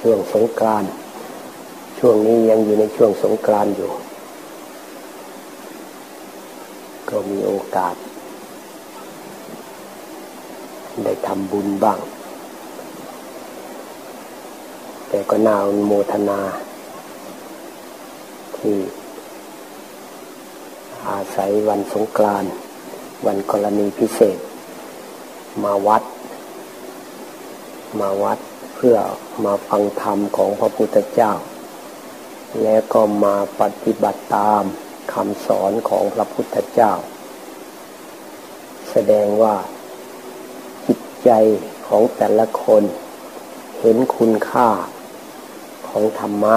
[0.00, 0.84] ช่วงสงกราน
[1.98, 3.90] ช่วงนี้ยังอยู่ในช่วงสงกรานอยู่
[7.08, 7.94] ก็มีโอกาส
[11.04, 11.98] ได้ทำบุญบ้าง
[15.08, 15.56] แต่ก็น่า
[15.86, 16.40] โมทนา
[18.56, 18.76] ที่
[21.08, 22.44] อาศัยวันสงกราน
[23.26, 24.38] วันกรณีพิเศษ
[25.62, 26.02] มาวัด
[28.00, 28.38] มาวัด
[28.80, 28.98] พื่อ
[29.44, 31.32] มาฟังธรรมของพระพุทธเจ้า
[32.62, 34.62] แล้วก็มาปฏิบัติตาม
[35.12, 36.92] คำสอนของพระพุทธเจ้า
[38.90, 39.56] แสดงว่า
[40.86, 41.30] จิตใจ
[41.86, 42.82] ของแต่ละคน
[43.80, 44.68] เห็นคุณค่า
[45.88, 46.56] ของธรรมะ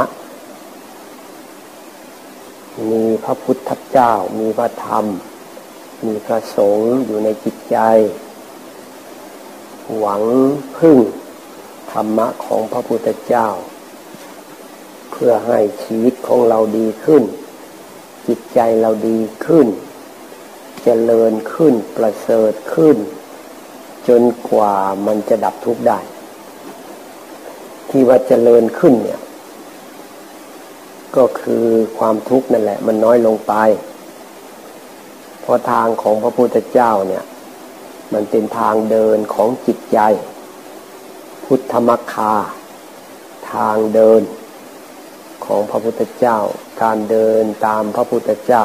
[2.91, 5.05] มีพระพุทธเจ้า มีพระธรรม
[6.05, 7.77] มีพระสงฆ์อยู่ในจิตใจ
[9.97, 10.23] หวัง
[10.77, 10.97] พึ่ง
[11.93, 13.47] ธรรมะของพระพุทธเจ้า
[15.11, 17.23] เพื่อให้ชีวิตของเราดีขึ้น
[18.27, 22.97] จิตใจเราดีขึ้นจเจริญขึ้นประเสริฐขึ้น
[24.07, 24.75] จนกว่า
[25.07, 25.99] มันจะดับทุกข์ได้
[27.89, 29.21] ที่ว่าเจริญขึ้นเนี่ย
[31.15, 31.65] ก็คือ
[31.97, 33.53] ความทุกข์นั่นแหละ มันน้อยลงไป
[35.41, 37.23] เพราะทางของพระพุทธเจ้าเนี่ย
[38.13, 39.99] มันเป็นทางเดินของจิตใจ
[41.55, 42.33] พุทธมัคคา
[43.51, 44.21] ทางเดิน
[45.45, 46.37] ของพระพุทธเจ้า
[46.81, 48.63] การเดินตามพระพุทธเจ้า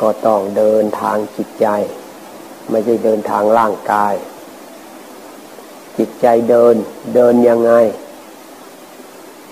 [0.00, 1.66] ก็ต้องเดินทางจิตใจ
[2.70, 4.14] ไม่ใช่เดินทางร่างกาย
[5.98, 6.74] จิตใจเดิน
[7.14, 7.72] เดินยังไง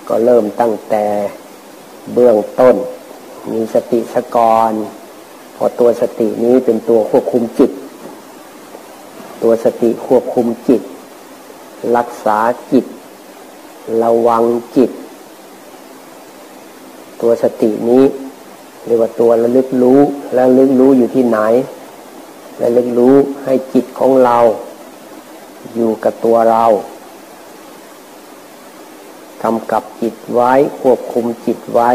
[0.09, 1.07] ก็เริ่มตั้งแต่
[2.15, 2.77] เบื้องต้น
[3.53, 4.39] มีสติสก
[4.71, 4.73] ร
[5.57, 7.71] พอตัวสตินี้เป็นตัวควบคุมจิต
[9.43, 10.83] ตัวสติควบคุมจิต
[11.97, 12.39] รักษา
[12.73, 12.85] จิต
[14.03, 14.45] ระวัง
[14.77, 14.91] จิต
[17.21, 18.05] ตัวสตินี้
[18.87, 20.01] เรียกว่าตัวระลึกรู้
[20.35, 21.39] และลึกรู้อยู่ที่ไหน
[22.59, 24.39] และลึกรู้ให้จิตของเรา
[25.75, 26.65] อยู่กับตัวเรา
[29.43, 31.91] กำกับจิตไว้ควบคุมจิตไว้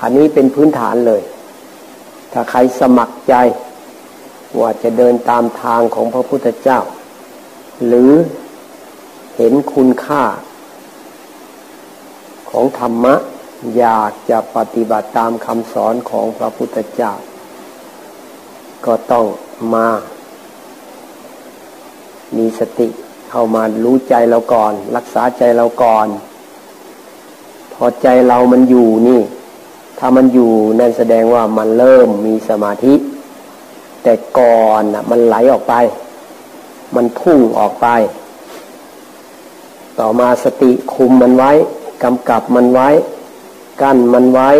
[0.00, 1.22] อันนี้เป็นพื้นฐานเลย
[2.32, 3.34] ถ้าใครสมัครใจ
[4.60, 6.78] ว่าจะเดินตามทางของพระพุทธเจ้า
[7.86, 8.12] หรือ
[9.36, 10.24] เห็นคุณค่า
[12.50, 13.14] ของธรรมะ
[13.78, 17.12] อยากจะปฏิบัติตามคำสอนของพระพุทธเจ้า
[18.86, 19.26] ก็ต้อง
[19.74, 19.88] มา
[22.36, 22.88] มีสติ
[23.30, 26.06] เข้ามารู้ใจเราก่อน รักษาใจเราก่อน
[27.72, 29.20] พอใจเรามันอยู่นี่
[29.98, 32.94] ถ้ามันอยู่นั่นแสดงว่ามันเริ่มมีสมาธิ
[34.02, 35.74] แต่ก่อนน่ะมันไหลออกไป
[36.96, 37.86] มันพุ่งออกไป
[39.98, 41.50] ต่อมาสติคุมมันไว้
[42.02, 42.88] กำกับมันไว้
[43.80, 44.50] กั้นมันไว้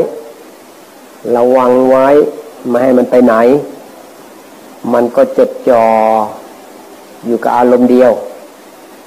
[1.36, 2.06] ระวังไว้
[2.68, 3.34] ไม่ให้มันไปไหน
[4.92, 5.84] มันก็จดจ่อ
[7.26, 8.12] อยู่กับอารมณ์เดียว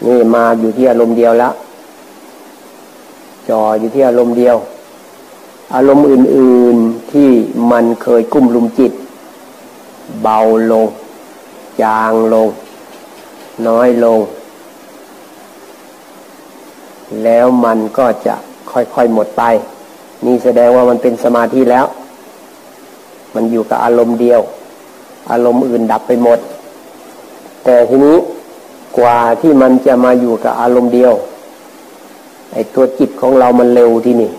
[0.06, 1.54] นี่มาอยู่ที่อารมณ์เดียวแล้ว
[3.50, 4.58] จ่ออยู่ที่อารมณ์เดียว
[5.76, 7.30] อารมณ์อื่น ๆที่
[7.72, 8.92] มันเคยกุ้มลุมจิต
[10.22, 10.40] เบา
[10.72, 10.88] ลง
[11.82, 12.48] จางลง
[13.68, 14.20] น้อยลง
[17.24, 18.36] แล้วมันก็จะ
[18.72, 19.44] ค่อยๆหมดไป
[20.26, 21.86] นี่แสดงว่ามันเป็นสมาธิแล้ว
[23.36, 24.42] มันอยู่กับอารมณ์เดียว
[25.32, 26.40] อารมณ์อื่นดับไปหมด
[27.64, 28.18] แต่ทีนี้
[28.98, 31.14] กว่าที่มันจะมาอยู่กับอารมณ์เดียว
[32.54, 34.32] ไอ้ตัวจิตของเรามันเร็วที่นี่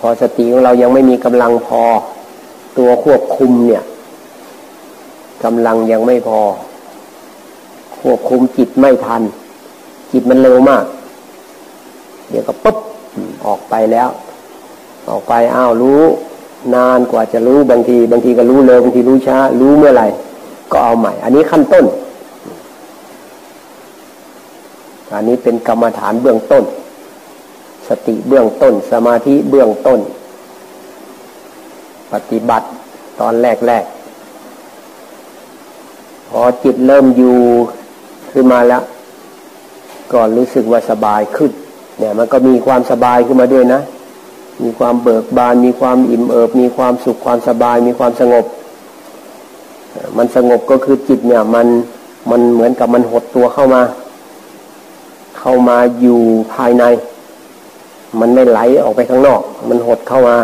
[0.00, 1.82] พอสติของเรายังไม่มีกำลังพอ
[2.78, 3.82] ตัวควบคุมเนี่ย
[5.44, 6.40] กำลังยังไม่พอ
[8.00, 9.22] ควบคุมจิตไม่ทัน
[10.12, 10.84] จิตมันเร็วมาก
[12.30, 12.76] เดี๋ยวก็ปุ๊บ
[13.46, 14.08] ออกไปแล้ว
[15.10, 16.02] ออกไปอ้าวรู้
[16.74, 20.06] นานกว่าจะรู้บางที บางทีก็รู้เร็วบางทีรู้ช้า รู้เมื่อไหร่
[20.72, 21.84] ก็เอาใหม่ อันนี้ขั้นต้น
[25.14, 26.64] อันนี้เป็นกรรมฐานเบื้องต้น
[27.88, 30.00] สติเบื้องต้น สมาธิเบื้องต้น
[32.12, 32.66] ปฏิบัติ
[33.20, 33.84] ตอนแรกแรก
[36.28, 37.36] พอจิตเริ่มอยู่
[38.32, 38.82] ขึ้นมาแล้ว
[40.12, 41.52] ก็รู้สึกว่าสบายขึ้น
[41.98, 43.80] เนี่ยมันก็มีความสบายขึ้นมาด้วยนะ
[44.62, 48.44] มีความเบิกบาน มีความอิ่มเอิบ มีความสุขความสบาย มีความสงบ
[50.16, 51.66] มันสงบก็คือจิตเนี่ยมัน
[52.30, 53.82] มันเหมือนกับมันหดตัวเข้ามา
[55.38, 56.20] เข้ามาอยู่
[56.54, 56.84] ภายใน
[58.20, 60.36] มันไม่ไหลออกไปข้างนอก มันหดเข้ามา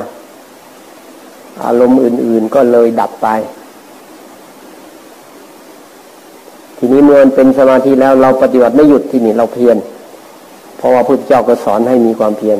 [1.64, 3.28] อารมณ์อื่น ๆก็เลยดับไป
[6.78, 9.76] ทีนี้เมื่อเป็นสมาธิแล้วเราปฏิบัติไม่หยุดที่นี่เราเพียร
[10.78, 12.58] เพราะว่าพุทธเจ้าก็สอนให้มีความเพียร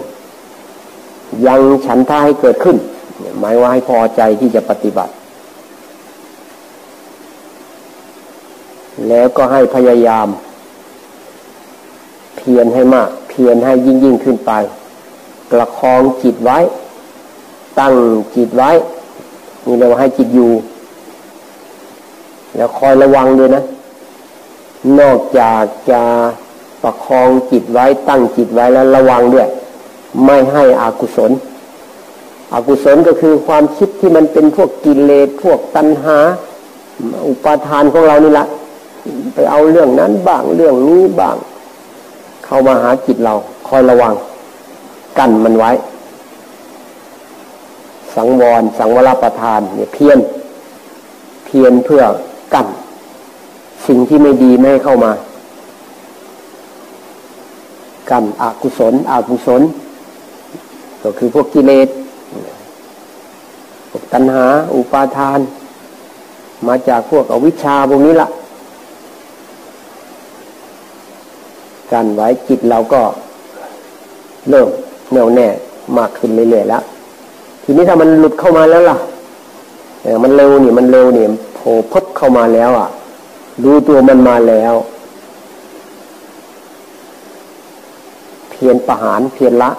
[1.46, 2.76] ยังฉันท่าให้เกิดขึ้น
[3.38, 5.12] หมายว่าให้พอใจที่จะปฏิบัติ
[9.08, 10.28] แล้วก็ให้พยายาม
[12.36, 14.52] เพียรให้มาก เพียรให้ยิ่งยิ่งขึ้นไป
[15.50, 16.58] ประคองจิตไว้
[17.78, 17.94] ตั้ง
[18.36, 18.70] จิตไว้
[19.66, 20.52] นี่เราให้จิตอยู่
[22.56, 23.62] แล้วคอยระวังด้วยนะ
[24.98, 26.02] นอกจากจะ
[26.82, 29.48] ประคองจิตไว้ตั้งจิตไว้แล้วระวังด้วย
[30.24, 31.30] ไม่ให้อากุศล
[32.54, 36.18] อกุศลก็คือความคิดที่มันเป็นพวกกิเลสพวกตัณหา
[37.28, 38.46] อุปาทานของเรานี่แหละ
[39.34, 41.36] ไปเอาเรื่องนั้นบ้างเรื่องนี้บ้าง
[42.44, 43.34] เข้ามาหาจิตเรา
[43.68, 44.14] คอยระวัง
[45.18, 45.70] กั้นมันไว้
[48.14, 50.18] สังวร สังวรประทานเนี่ยเพียร
[51.44, 52.02] เพียรเพื่อ
[52.54, 52.66] กั้น
[53.86, 55.12] สิ่งที่ไม่ดีไม่ให้เข้ามา
[58.10, 59.62] กั้นอกุศลอกุศล
[61.02, 61.88] ก็คือพวกกิเลส
[63.90, 64.44] พวกตัณหา
[64.74, 65.38] อุปาทาน
[66.66, 68.28] มาจากพวกอวิชชาพวกนี้ละ
[71.92, 73.00] กันไว้จิตเราก็
[74.50, 74.68] เริ่ม
[75.12, 75.48] แน่วแน่
[75.98, 76.82] มากขึ้นเรื่อยๆแล้ว
[77.62, 78.96] ทีนี้ถ้ามันหลุดเข้ามาแล้วล่ะ
[80.02, 82.88] เออมันเร็วนี่มันเร็วนี่โผล่พบเข้ามาแล้วอะ
[83.64, 84.74] ดูตัวมันมาแล้ว
[88.58, 89.70] เพียรประหารเพียรละ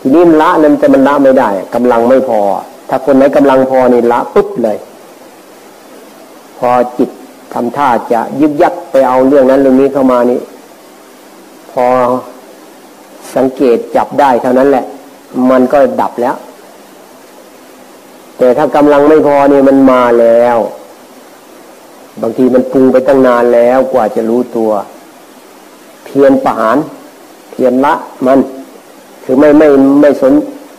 [0.00, 2.40] ทีนี้ละนั้นจะมันละไม่ได้กำลังไม่พอ
[2.88, 4.78] ถ้าคนไหนกำลังพอนี่ละปุ๊บเลย
[6.58, 7.10] พอจิต
[7.52, 10.40] ทำท่าจะยึกยักไปเอาเรื่องนั้นเรื่องนี้เข้ามานี่
[11.72, 11.86] พอ
[13.34, 14.84] สังเกตจับได้เท่านั้นแหละ
[15.50, 16.36] มันก็ดับแล้ว
[18.38, 20.56] แต่ถ้ากำลังไม่พอเนี่ยมันมาแล้ว
[22.22, 24.70] บางทีมันปรุงไปตั้งนานแล้วกว่าจะรู้ตัว
[26.04, 26.76] เพียรประหาร
[27.56, 27.94] เพียรละ
[28.26, 28.38] มัน
[29.24, 29.68] คือไม่ไม่
[30.00, 30.32] ไม่สน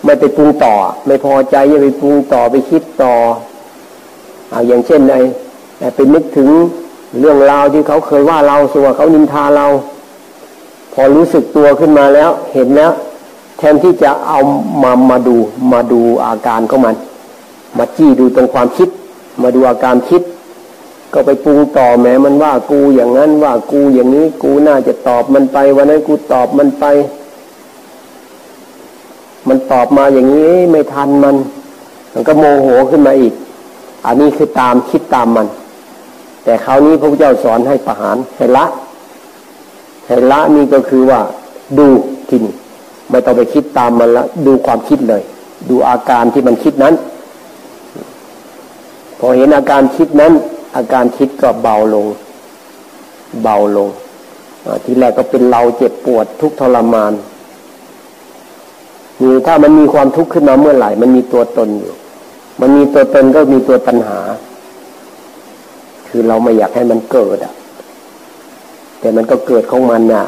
[0.06, 0.74] ไม่ไปปรุงต่อ
[1.06, 3.14] ไม่พอใจจะไปปรุงต่อไปคิดต่อ
[4.50, 5.20] เอาอย่างเช่นไอ้
[5.96, 6.50] ไปนึกถึง
[7.20, 9.68] เรื่องราวที่เขาเคยว่าเราสัวเขานินทาเรา
[10.94, 12.92] พอรู้สึกตัวขึ้นมาแล้ว เห็นแล้ว
[13.58, 14.40] แทนที่จะเอา
[14.84, 15.38] มามาดู
[15.72, 16.96] มาดูอาการของมัน
[17.78, 18.90] มาจี้ดูตรงความคิด
[19.42, 20.22] มาดูอาการคิด
[21.20, 26.86] ก็ไปปรุงต่อแม้มันว่ากูอย่างนั้นว่ากูอย่างนี้ กูน่าจะตอบมันไปวันนั้นกูตอบมันไป
[29.48, 31.36] มันตอบมาอย่างนี้ไม่ทันมัน
[32.14, 33.34] มันก็โมโหขึ้นมาอีก
[34.06, 35.48] อันนี้คือตามคิดตามมัน
[36.44, 38.66] แต่คราวนี้พระพุทธเจ้าสอนให้ประหารให้ละ
[40.08, 41.20] ให้ละนี่ก็คือว่า
[41.78, 41.88] ดู
[42.30, 42.54] ที่นี่
[43.10, 45.22] ไม่ต้องไปคิดตามมันละดูความคิดเลย
[45.70, 46.94] ดูอาการที่มันคิดนั้น
[49.20, 50.34] พอเห็นอาการคิดนั้น
[50.78, 52.06] อาการคิดก็เบาลง
[53.44, 53.90] เบาลง
[54.84, 57.14] ทีแรกก็เป็นเราเจ็บปวดทุกทรมาน
[59.22, 61.94] นี่ถ้ามันมีความทุกข์ขึ้นมาเมื่อไหร่ มันมีตัวตนอยู่
[62.62, 64.20] มันมีตัวตนก็มีตัวปัญหา
[66.08, 67.54] คือเราไม่อยากให้มันเกิดอะ
[69.00, 70.26] แต่มันก็เกิดของมันน่ะ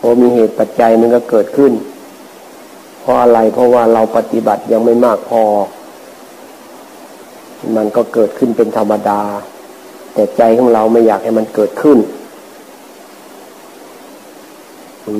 [0.00, 1.72] พอมีเหตุปัจจัยมันก็เกิดขึ้น
[3.00, 5.42] เพราะอะไรเพราะว่าเราปฏิบัติยังไม่มากพอ
[7.76, 9.20] มันก็เกิดขึ้นเป็นธรรมดา
[10.14, 11.98] แต่ใจของเราไม่อยากให้มันเกิดขึ้น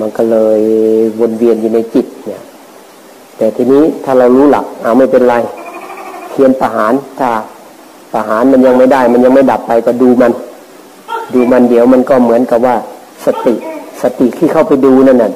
[0.01, 0.61] มันก็เลย
[1.21, 2.43] วนเวียนอยู่ในจิตเนี่ย
[3.37, 5.35] แต่ทีนี้ถ้าเรารู้หลักเอาไม่เป็นไร
[6.31, 7.31] เพียนประหารถ้า
[8.13, 10.33] ประหารมันยังไม่ได้ มันยังไม่ดับไปก็ดูมัน
[11.35, 12.77] ดูมันเดี๋ยวมันก็เหมือนกับว่า
[13.27, 13.55] สติ
[14.03, 15.33] สติที่เข้าไปดูนั่นน่ะ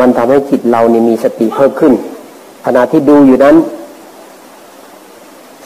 [0.00, 1.92] มันทำให้จิตเราเนี่ยมีสติเพิ่มขึ้น
[2.66, 3.56] ขณะที่ดูอยู่นั้น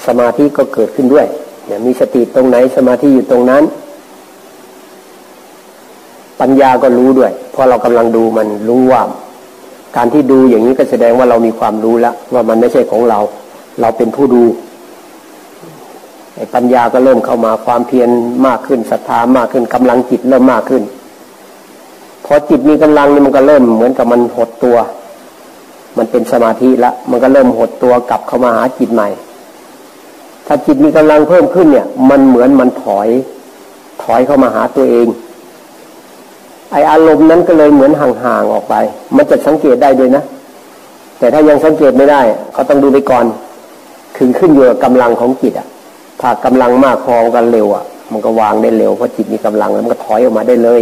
[0.07, 1.26] สมาธิก็เกิดขึ้นด้วย
[1.67, 3.62] เนี่ยมีสติตรงไหนสมาธิอยู่ตรงนั้น
[6.40, 9.02] ปัญญาก็รู้ด้วยเพราะเรากำลังดูมันรู้ว่า
[9.97, 13.19] การที่ดูอย่างนี้ก็แสดงว่าเรามีความรู้แล้ว ว่ามันไม่ใช่ของเรา
[13.81, 14.43] เราเป็นผู้ดู
[16.55, 18.09] ปัญญาก็เริ่มเข้ามาความเพียร
[18.47, 20.83] มากขึ้นศรัทธามากขึ้นกำลังจิตเริ่มมากขึ้น
[22.25, 24.76] พอจิตมีกำลังนี่มันก็เริ่มเหมือนกับมันหดตัว
[25.99, 29.09] มันเป็นสมาธิละมันก็เริ่มหดตัวกลับเข้ามาหาจิตใหม่
[30.49, 33.09] ถ้าจิตมีกำลังเพิ่มขึ้นเนี่ย มันเหมือนมันถอย
[34.02, 35.07] ถอยเข้ามาหาตัวเอง
[36.73, 38.75] ไออารมณ์นั้นก็เลยเหมือนห่างๆออกไป
[39.17, 40.23] มันจะสังเกตได้ด้วยนะ
[41.19, 42.23] แต่ถ้ายังสังเกตไม่ได้
[42.57, 43.25] ก็ต้องดูไปก่อน
[44.19, 45.67] ถึงขึ้นอยู่กับกำลังของจิตอะ
[46.21, 50.81] ถ้ากำลังมากพอกันเร็วอะ มันก็วางได้เร็วเพราะจิตมีกำลังแล้วมันก็ถอยออกมาได้เลย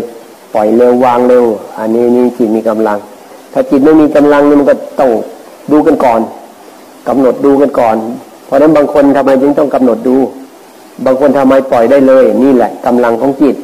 [0.55, 1.45] ปล่อยเร็ววางเร็ว
[1.79, 2.99] อันนี้นี่จิตมีกำลัง
[3.53, 5.11] ถ้าจิตไม่มีกำลังนี่มันก็ต้อง
[5.73, 6.21] ดูกันก่อน
[7.09, 7.97] กำหนดดูกันก่อน
[8.47, 10.17] เพราะนั้นบางคนทำไมจึงต้องกำหนดดู
[11.05, 13.57] บางคนทำไมปล่อยได้เลย นี่แหละกำลังของจิต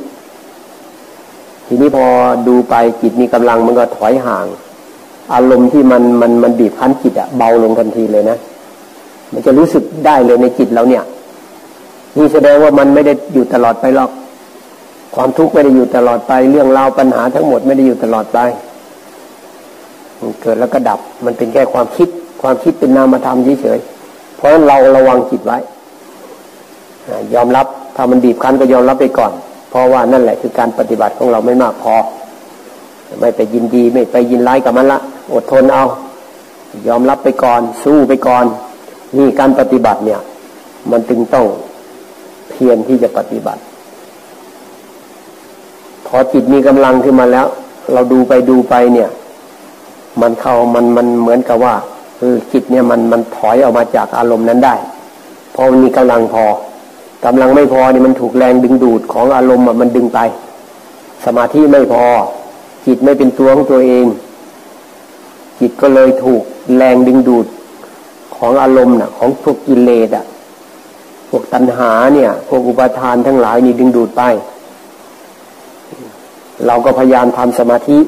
[1.66, 2.04] ทีนี้พอ
[2.48, 4.46] ดูไปจิตมีกำลังมันก็ถอยห่าง
[5.34, 8.36] อารมณ์ที่มันมันมันบีบคั้นจิตอะเบาลงทันทีเลยนะ
[9.32, 11.04] มันจะรู้สึกได้เลยในจิตเราเนี่ย
[12.16, 14.10] นี่แสดงว่ามันไม่ได้อยู่ตลอดไปหรอก
[15.14, 18.38] ความทุกข์ไม่ได้อยู่ตลอดไปเรื่องราวปัญหาทั้งหมดไม่ได้อยู่ตลอดไป
[20.20, 22.08] มันเกิดแล้วก็ดับ มันเป็นแค่ความคิด
[22.42, 23.91] ความคิดเป็นนามธรรมเฉยๆ
[24.42, 25.58] ราะฉะนั้นเราระวังจิตไว้
[27.34, 29.32] ยอมรับถ้ามันบีบคั้นก็ยอมรับไปก่อน
[29.70, 31.94] เพราะว่านั่นแหละคือการปฏิบัติของเราไม่มากพอ
[33.20, 34.98] ไม่ไปยินดีไม่ไปยินร้ายกับมันละ
[35.32, 35.84] อดทนเอา
[36.88, 38.44] ยอมรับไปก่อน สู้ไปก่อน
[39.16, 40.20] นี่การปฏิบัติเนี่ย
[40.90, 41.46] มันจึงต้อง
[42.50, 43.60] เพียรที่จะปฏิบัติ
[46.06, 47.46] พอจิตมีกำลังขึ้นมาแล้ว
[47.92, 49.08] เราดูไปดูไปเนี่ย
[50.20, 51.74] มันเข้ามันมันเหมือนกับว่า
[52.52, 54.74] จิตเนี่ยมันมันถอยออกมาจากอารมณ์นั้นได้
[55.54, 56.44] พอมันมีกำลังพอ
[57.24, 60.18] กำลังไม่พอนี่มันถูกแรงดึงดูดของอารมณ์มันดึงไป
[61.24, 62.04] สมาธิไม่พอ
[62.86, 64.06] จิตไม่เป็นตัวของตัวเอง
[65.60, 66.42] จิตก็เลยถูก
[66.76, 67.46] แรงดึงดูด
[68.36, 70.24] ของอารมณ์น่ะ ของพวกกิเลสอะ
[71.28, 74.22] พวกตัณหาเนี่ยพวกอุปาทานทั้งหลายนี่ดึงดูดไป
[76.66, 77.98] เราก็พยายามทำสมาธิ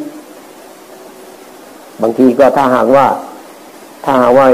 [2.03, 3.07] บางทีก็ถ้าหากว่า
[4.05, 4.49] ถ้าว่า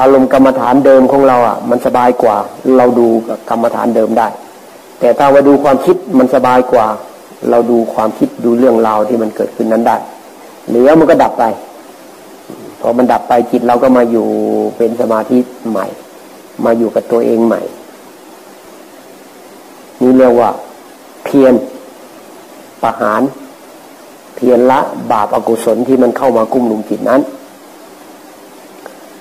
[0.00, 2.36] อารมณ์กรรมฐานเดิมของเราอะ มันสบายกว่า
[2.76, 3.06] เราดู
[3.50, 4.28] กรรมฐานเดิมได้
[5.00, 6.86] แต่ถ้าว่าดูความคิดมันสบายกว่า
[7.50, 9.96] เราดูความคิดดูเรื่องราวที่มันเกิดขึ้นนั้นได้
[10.68, 11.44] เหลือมันก็ดับไป
[12.80, 14.26] พอมันดับไปจิตเราก็มาอยู่
[14.76, 15.38] เป็นสมาธิ
[15.70, 15.86] ใหม่
[16.64, 17.62] มาอยู่กับตัวเองใหม่
[20.00, 20.50] นี่เรียกว่า
[21.24, 21.54] เพียร
[22.82, 23.22] ประหาร
[24.36, 27.20] เพียรละบาปอากุศลที่มันเข้ามากุ้มลุมจิตนั้น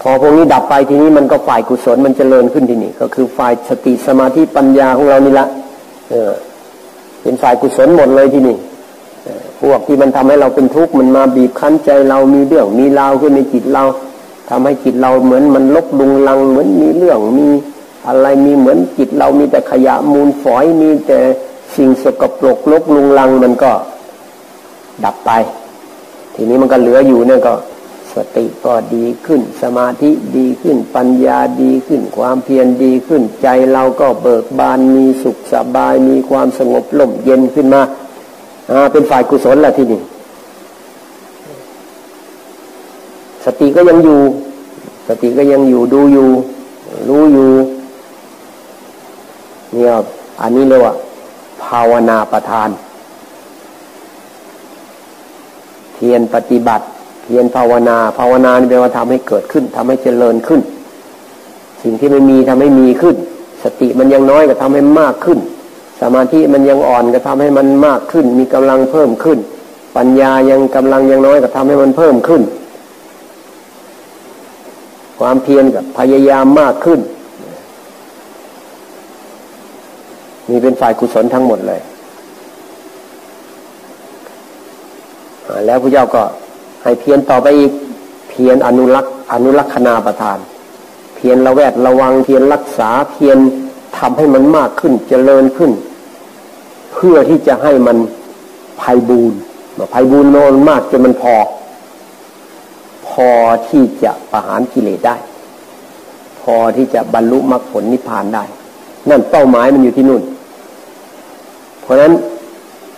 [0.02, 5.48] พอพวกนี้ดับไปทีนี้มันก็ฝ่ายกุศลมันจเจริญขึ้นทีนี้ก็คือฝ่ายสติสมาธิปัญญาของเรานี่ละ
[6.10, 6.32] เออ
[7.22, 8.58] เป็นฝ่ายกุศลหมดเลยที่นี่
[9.62, 13.84] พวกที่มันทำให้เราเป็นทุกข์มันมาบีบคั้นใจเรามีเรื่องมีราวขึ้นในจิตเรา
[14.50, 17.48] ทำให้จิตเราเหมือนมันลบลุงลังเหมือนมีเรื่องมี
[18.08, 21.20] อะไรมีเหมือนจิตเรามีแต่ขยะมูลฝอยมีแต่
[21.76, 23.72] สิ่งสกปรกลบลุงลังมันก็
[25.04, 25.32] ดับไป
[26.36, 27.54] ทีนี้มันก็เหลืออยู่เนี่ยก็
[28.38, 37.82] ติก็ดีขึ้น สมาธิดีขึ้นปัญญาดีขึ้น ความเพียรดีขึ้น ใจเราก็เบิกบานมีสุขสบาย มีความสงบลมเย็นขึ้นมา
[38.72, 40.02] อ่าเป็นฝ่ายกุศลแหละที่นี่
[43.46, 44.20] สติก็ยังอยู่
[45.08, 46.30] สติก็ยังอยู่ดูอยู่
[47.10, 47.52] รู้อยู่
[49.74, 49.94] เนี่ย
[50.42, 50.94] อันนี้เรียกว่า
[51.64, 52.70] ภาวนาประทาน
[55.94, 56.86] เทียนปฏิบัติ
[57.32, 60.62] เพียรภาวนา ภาวนาแปลว่าทำให้เกิดขึ้นทำให้เจริญขึ้น
[61.84, 63.16] สิ่งที่ไม่มีทำให้มีขึ้น
[63.64, 65.40] สติมันยังน้อยก็ทำให้มากขึ้น
[66.02, 69.40] สมาธิมันยังอ่อนก็ทำให้มันมากขึ้น มีกำลังเพิ่มขึ้น
[69.98, 72.42] ปัญญายังกำลังยังน้อยก็ทำให้มันเพิ่มขึ้น
[75.20, 77.00] ความเพียรกับพยายามมากขึ้น
[80.50, 81.82] นี่เป็นฝ่ายกุศลทั้งหมดเลย
[85.66, 86.24] แล้วพระเจ้าก็
[86.84, 87.72] ให้เพียรต่อไปอีก
[88.30, 90.38] เพียรอนุรักษ์อนุรักษณาประทาน
[91.16, 93.38] เพียรระแวดระวังเพียรรักษาเพียร
[93.98, 95.72] ทำให้มันมากขึ้นเจริญขึ้น
[96.94, 97.98] เพื่อที่จะให้มัน
[98.82, 99.34] ภัยบูน
[99.94, 101.36] ภัยบูนโนนมากจนมันพอ
[103.08, 103.30] พอ
[103.70, 105.16] ที่จะประหารกิเลสได้
[106.42, 108.44] พอที่จะบรรลุมรรคผลนิพพานได้
[109.10, 110.22] นั่นเป้าหมายมันอยู่ที่นู่น
[111.82, 112.14] เพราะฉะนั้น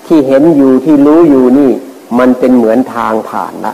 [0.08, 1.72] ที่เห็นอยู่ที่รู้อยู่นี่
[2.20, 3.74] มันเป็นเหมือนทางผ่านละ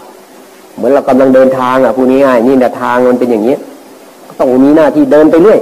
[0.75, 3.55] เหมือนเรากำลังเดินทางอะพูดง่ายๆนี่แต่ทางมันเป็นอย่างนี้
[4.39, 5.59] ต้องมีหน้าที่เดินไปเรื่อย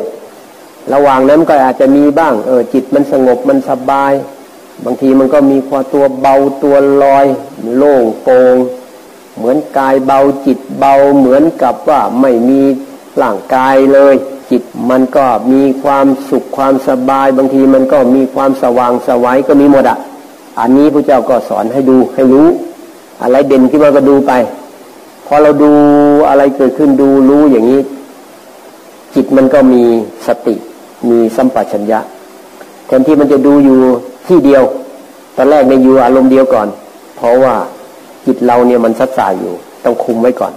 [0.94, 4.14] ระหว่างนั้นก็อาจจะมีบ้าง เออจิตมันสงบมันสบาย
[4.86, 7.26] บางทีมันก็มีความตัวเบาตัวลอย
[7.76, 8.56] โล่งโปร่ง
[9.38, 12.62] เหมือนกายเบาจิตเบาเหมือนกับว่าไม่มี
[13.22, 14.16] ร่างกายเลย
[14.52, 19.98] จิตมันก็มีความสุขความสบาย บางทีมันก็มีความสว่างสวัยก็มีหมดอะ
[20.60, 22.48] อันนี้พระเจ้าก็สอนให้ดูให้รู้
[23.22, 24.32] อะไรเด่นขึ้นมาก็ดูไป
[25.26, 25.72] พอเราดู
[26.30, 27.82] อะไรเกิดขึ้นดูรู้อย่างนี้
[29.16, 29.84] จิตมันก็มี
[30.28, 30.56] สติ
[31.10, 32.00] มีสัมปชัญญะ
[32.88, 33.80] แทนที่มันจะดูอยู่
[34.28, 34.64] ที่เดียว
[35.36, 36.68] ตอนแรกในอยู่อารมณ์เดียวก่อน
[37.16, 37.56] เพราะว่า
[38.26, 40.54] จิตเราเนี่ยมันสัดสายอยู่ ต้องคุมไว้ก่อน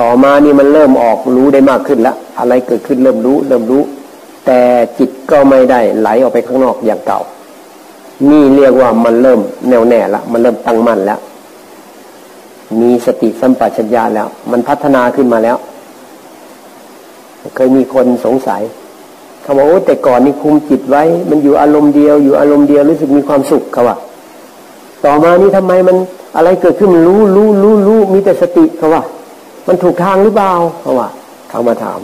[0.00, 3.82] ต่อมานี่มันเริ่มออกรู้ได้มากขึ้นล้วอะไรเกิดขึ้นเริ่มรู้ เริ่มรู้
[4.46, 4.60] แต่
[4.98, 7.20] จิตก็ไม่ได้ไหลออกไปข้างนอกอย่างเก่า
[8.30, 11.20] นี่เรียกว่ามันเริ่มแน่วแน่ละมันเริ่มตั้งมั่นแล้ว
[12.80, 15.56] มีสติสัมปชัญญะแล้ว มันพัฒนาขึ้นมาแล้ว
[17.54, 18.62] เคยมีคนสงสัย
[19.42, 23.96] เขาบอกโอ้แต่ก่อนนี่คุมจิตไว้ มันอยู่อารมณ์เดียว อยู่อารมณ์เดียวรู้สึกมีความสุขเขาว่า
[25.04, 25.96] ต่อมานี้ทำไมมัน
[26.36, 29.02] อะไรเกิดขึ้นมันรู้รู้รู้รู้มีแต่สติเขาว่า
[29.68, 31.08] มันถูกทางหรือเปล่าเขาว่า
[31.50, 32.00] เขามาถาม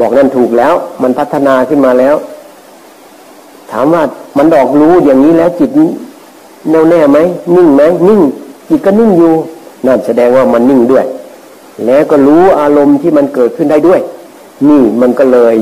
[0.00, 2.14] บอกนั่นถูกแล้ว มันพัฒนาขึ้นมาแล้ว
[3.72, 4.02] ถามว่า
[4.38, 5.70] มันดอกรู้อย่างนี้แล้วจิต
[6.70, 7.18] แน่วแน่ไหม
[7.56, 8.20] นิ่งไหมนิ่ง
[8.68, 9.32] จิตก็นิ่งอยู่
[9.86, 11.04] นั่นแสดงว่ามันนิ่งด้วย
[11.86, 14.00] แล้วก็รู้อารมณ์ที่มันเกิดขึ้นได้ด้วย
[14.68, 15.54] นี่มันก็เลย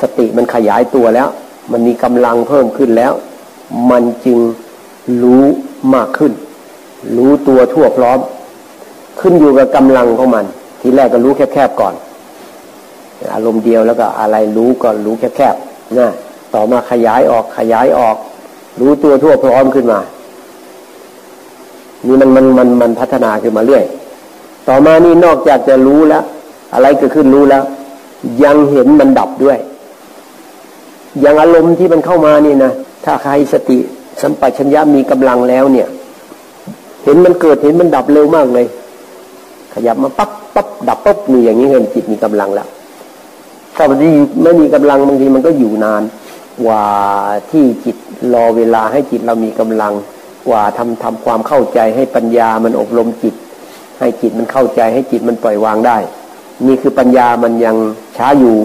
[0.00, 1.28] สติมันขยายตัวแล้ว
[1.72, 3.12] มันมีกำลังเพิ่มขึ้นแล้ว
[3.90, 4.38] มันจึง
[5.22, 5.44] รู้
[5.94, 6.32] มากขึ้น
[7.16, 8.18] รู้ตัวทั่วพร้อม
[9.20, 10.44] ขึ้นอยู่กับกำลังของมัน
[10.80, 11.94] ทีแรกก็รู้แคบๆก่อน
[13.34, 16.08] อารมณ์เดียวแล้วก็อะไรรู้ก็รู้แคบๆนะ
[16.54, 18.16] ต่อมาขยายออกขยายออก
[18.80, 20.00] รู้ตัวทั่วพร้อมขึ้นมา
[22.06, 23.84] นี่มันมันมันมันพัฒนาขึ้นมาเรื่อย
[24.68, 26.24] ต่อมานี่นอกจากจะรู้แล้ว
[26.74, 27.62] อะไรเกิดขึ้นรู้แล้ว
[28.44, 29.58] ยังเห็นมันดับด้วย
[31.20, 32.72] อย่างอารมณ์ที่มันเข้ามานี่นะ
[33.04, 33.78] ถ้าใครสติ
[34.22, 35.88] สัมปชัญญะมีกำลังแล้วเนี่ย
[37.04, 38.66] เห็นมันเกิดเห็นมันดับเร็วมากเลย
[39.74, 42.68] ขยับมาปั๊บปั๊บดับปั๊บมีอย่างนี้เห็นจิตมีกำลังแล้ว
[43.76, 43.98] ถ้ามัน
[44.42, 46.02] ไม่มีกำลังบางทีมันก็อยู่นาน
[46.60, 46.84] กว่า
[47.50, 47.96] ที่จิต
[48.34, 49.92] รอเวลาให้จิตเรามีกำลัง
[50.48, 53.34] กว่าทำทำความเข้าใจให้ปัญญามันอบรมจิต
[54.00, 55.96] ให้จิตมันเข้าใจให้จิตมันปล่อยวางได้
[56.66, 57.76] นี่คือปัญญามันยัง
[58.16, 58.56] ช้าอยู่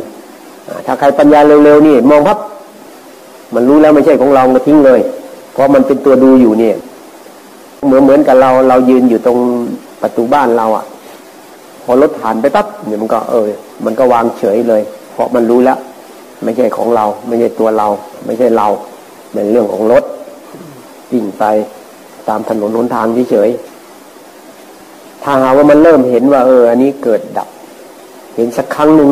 [0.85, 2.37] ถ้าใครปัญญาเร็วๆนี่ มองพับ
[3.55, 4.99] มันรู้แล้วไม่ใช่ของเราก็ทิ้งเลย
[5.53, 6.75] เพราะมันเป็นตัวดูอยู่เนี่ย
[7.85, 9.37] เหมือนเหมือนกับเราเรายืนอยู่ตรง
[10.01, 10.85] ประตูบ้านเราอะ่ะ
[11.83, 13.49] พอรถผ่านไปปั๊บเนี่ยมันก็เออ
[13.85, 14.81] มันก็วางเฉยเลย
[15.13, 15.77] เพราะมันรู้แล้ว
[16.43, 17.87] ไม่ใช่ของเรา ไม่ใช่ตัวเรา
[18.25, 18.67] ไม่ใช่เรา
[19.33, 20.03] เป็นเรื่องของรถ
[21.11, 21.43] วิ่งไป
[22.29, 23.49] ตามถนนหนทางเฉย
[25.23, 27.49] ถ้าหาว่ามันเริ่มเห็นว่า เออ อันนี้เกิดดับ
[28.35, 29.09] เห็นสักครั้งหนึ่ง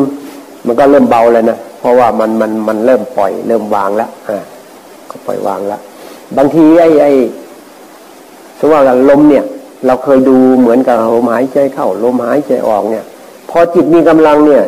[0.66, 4.38] มันก็เริ่มเบาแล้วนะเพราะว่ามันมันมันเริ่มปล่อย เริ่มวางแล้วอ่า
[5.10, 5.80] ก็ปล่อยวางแล้ว
[6.36, 7.12] บางทีไอ้ไอ้
[8.58, 9.44] สมมติว่าลมเนี่ย
[9.86, 13.04] เราเคยดูเหมือนกับลมหายใจเข้าลมหายใจออกเนี่ย
[13.50, 14.64] พอจิตมีกำลังเนี่ย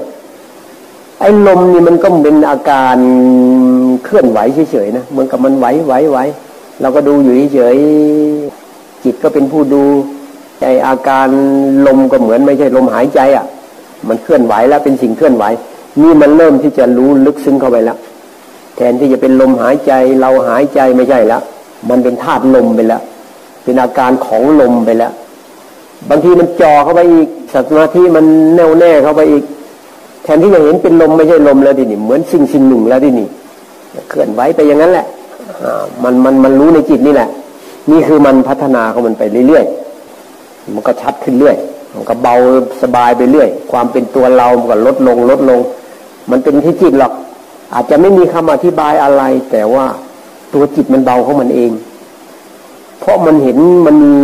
[1.20, 2.96] ไอ้ลมนี่มันก็เป็นอาการ
[4.04, 4.38] เคลื่อนไหว
[4.70, 6.18] เฉยๆนะเหมือนกับมันไหวไหวไหว
[6.80, 9.82] เราก็ดูอยู่เฉยๆจิตก็เป็นผู้ดู
[10.62, 11.28] ไออาการ
[11.86, 13.44] ลมก็เหมือนไม่ใช่ลมหายใจอะ่ะ
[14.08, 15.44] มันเคลื่อนไหวแล้วเป็นสิ่งเคลื่อนไหว
[16.02, 17.98] นี่มันเริ่มที่จะรู้ลึกซึ้งเข้าไปแล้ว
[18.76, 21.42] แทนที่จะเป็นลมหายใจ เราหายใจไม่ใช่แล้ว
[21.90, 23.02] มันเป็นธาตุลมไปแล้ว
[23.64, 25.12] เป็นอาการของลมไปแล้ว
[26.10, 29.44] บางทีมันจ่อเข้าไปอีกสมาธิมันแน่วแน่เข้าไปอีก
[30.28, 33.28] ทนที่จะเห็นเป็นลมไม่ใช่ลมแล้วดินี่เหมือนสิ่งสิ่งหนึ่งแล้วดินี่
[34.08, 35.06] เคลื่อนไหวไปอย่างนั้นแหละ
[36.02, 37.28] มันมันมันรู้ในจิตนี่แหละ
[37.90, 41.56] นี่คือมันพัฒนาของมันไปเรื่อยๆมันก็ชัดขึ้นเรื่อย
[41.94, 42.34] มันก็เบา
[42.82, 45.60] สบายไปเรื่อย ความเป็นตัวเรามันก็ลดลงลดลง
[46.30, 47.12] มันเป็นที่จิตหรอก
[47.74, 49.86] อาจจะไม่มีคำอธิบายอะไร แต่ว่า
[50.54, 51.70] ตัวจิตมันเบาของมันเอง
[53.00, 54.16] เพราะมันเห็นมันมี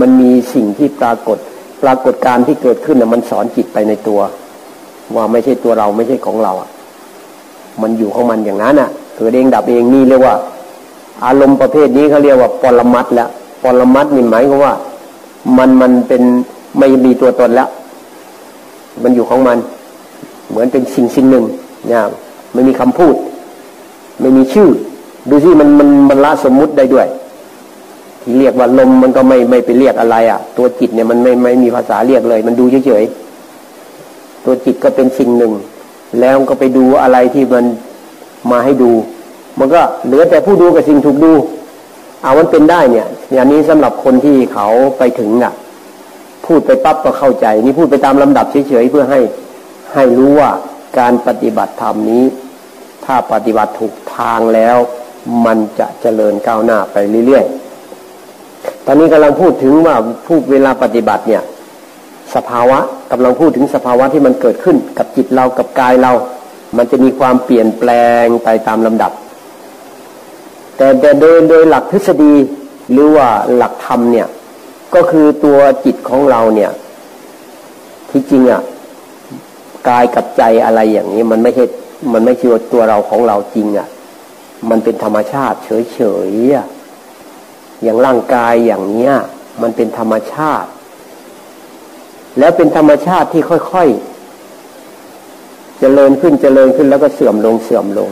[0.00, 1.38] มันมีสิ่งที่ปรากฏ
[1.82, 4.20] ปรากฏการที่เกิดขึ้นน่ะมันสอนจิตไปในตัว
[5.16, 6.68] ว่าไม่ใช่ตัวเราไม่ใช่ของเราอะ
[7.82, 10.34] มันอยู่ของมันอย่างนั้นอะเกิดเองดับเองนี่เรียกว่า
[11.24, 13.28] อารมณ์ประเภทนี้เขาเรียกว่าปรมัตแล้ว
[13.64, 14.74] ปรมัตนี่หมายความว่า
[15.56, 16.22] มันมันเป็น
[16.78, 17.68] ไม่มีตัวตนแล้ว
[19.02, 19.58] มันอยู่ของมัน
[20.50, 21.44] เหมือนเป็นสิ่งสิ่งหนึ่ง
[21.88, 22.02] เนี่ย
[22.52, 23.14] ไม่มีคำพูด
[24.20, 24.68] ไม่มีชื่อ
[25.28, 27.06] ดูสิมันมันมันละสมมุติได้ด้วย
[28.22, 33.29] ที่เรียกว่าลมมันก็ไม่ไม่ไปเรียกอะไร อะ ตัวจิตเนี่ยมันไม่ไม่มีภาษาเรียกเลย มันดูเฉยๆ
[34.44, 35.52] ตัวจิตก็เป็นสิ่งหนึ่ง
[36.20, 37.64] แล้วก็ไปดูอะไรที่มัน
[38.50, 38.92] มาให้ดู
[39.58, 41.32] มันก็เหลือแต่ผู้ดูกับสิ่งถูกดู
[42.22, 45.54] เอามันเป็นได้เนี่ย อย่างนี้สำหรับคนที่เขาไปถึงอะ
[46.46, 49.20] พูดไปปั๊บก็เข้าใจ นี่พูดไปตามลำดับเฉยๆเพื่อให้
[49.94, 50.50] ให้รู้ว่า
[50.98, 52.24] การปฏิบัติธรรมนี้
[53.04, 54.76] ถ้าปฏิบัติถูกทางแล้ว
[55.46, 59.94] มันจะเจริญก้าวหน้าไปเรื่อยๆ ตอนนี้กำลังพูดถึงว่า
[60.26, 61.42] ผู้เวลาปฏิบัติเนี่ย
[62.34, 62.78] สภาวะ
[63.10, 66.12] กำลังพูดถึงสภาวะที่มันเกิดขึ้น กับจิตเรากับกายเรา
[66.76, 67.90] มันจะมีความเปลี่ยนแปล
[68.24, 69.12] งไปตามลำดับ
[70.76, 72.34] แต่แต่โดยโดยหลักทฤษฎี
[72.92, 74.28] หรือว่าหลักธรรมเนี่ย
[74.94, 76.70] ก็คือตัวจิตของเราเนี่ย
[78.10, 78.62] ที่จริงอะ่ะ
[79.88, 81.64] กายกับใจอะไรอย่างนี้มันไม่ใช่
[82.12, 83.88] มันไม่ใช่ตัวเราของเราจริงอะ่ะ
[84.70, 86.66] มันเป็นธรรมชาติเฉยๆอะ
[87.82, 89.14] อย่างร่างกายอย่างเนี้ย
[89.62, 90.68] มันเป็นธรรมชาติ
[92.38, 98.08] แล้วเป็นธรรมชาติที่ค่อยๆเจริญขึ้นเจริญขึ้นแล้วก็เสื่อมลงเสื่อมลง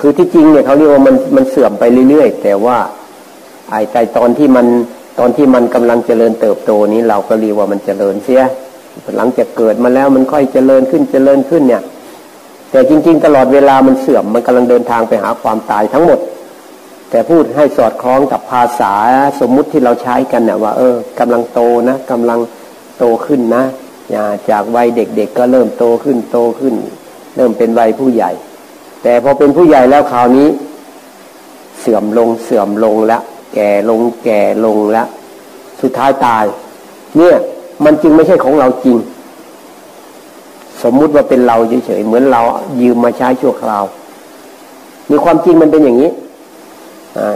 [0.00, 2.78] คือที่จริงเนี่ยเขาเรียกว่ามันมันเสื่อมไปเรื่อยๆ แต่ว่า
[3.70, 4.66] ไอ้ใจตอนที่มัน
[5.18, 8.42] ตอนที่มันกำลังเจริญเติบโตนี้เราก็เรียกว่ามันเจริญเสีย
[9.16, 11.82] หลังจากเกิดมาแล้วมันค่อยเจริญขึ้นเจริญขึ้นเนี่ย
[12.70, 16.18] แต่จริง ๆ ตลอดเวลามันเสื่อมมันกำลังเดินทางไปหาความตายทั้งหมด
[17.10, 18.94] แต่พูดให้สอดคล้องกับภาษา
[19.40, 22.38] สมมุติที่เราใช้กันเนะว่า เออกำลังโตนะกำลัง
[22.98, 23.64] โตขึ้นนะ
[24.10, 26.74] อย่าจากวัยเด็กๆก็เริ่มโตขึ้นโตขึ้น
[27.36, 28.30] เริ่มเป็นวัยผู้ใหญ่
[29.02, 30.48] แต่พอเป็นผู้ใหญ่แล้วคราวนี้
[31.80, 33.22] เสื่อมลงเสื่อมลงล้ว
[33.54, 35.08] แก่ลงแก่ลงล้ว
[35.80, 36.44] สุดท้ายตาย
[37.16, 37.36] เนี่ย
[37.84, 38.96] มันจึงไม่ใช่ของเราจริง
[40.82, 41.56] สมมุติว่าเป็นเรา
[41.86, 42.42] เฉยๆเหมือนเรา
[42.80, 43.84] ยืมมาใช้ชั่วคราว
[45.10, 46.10] มีความจริงมันเป็นอย่างนี้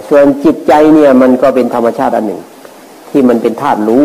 [0.08, 2.40] ส่วนจิตใจเนี่ยมันก็เป็นธรรมชาติอันหนึ่ง
[3.10, 4.02] ที่มันเป็นธาตุรู้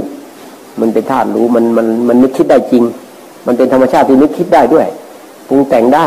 [0.81, 2.83] มันเป็นธาตุรู้มันมันมันนึกคิดได้จริง
[3.47, 4.87] มันเป็นธรรมชาติที่นึกคิดได้ด้วย
[5.47, 6.05] ปรุงแต่งได้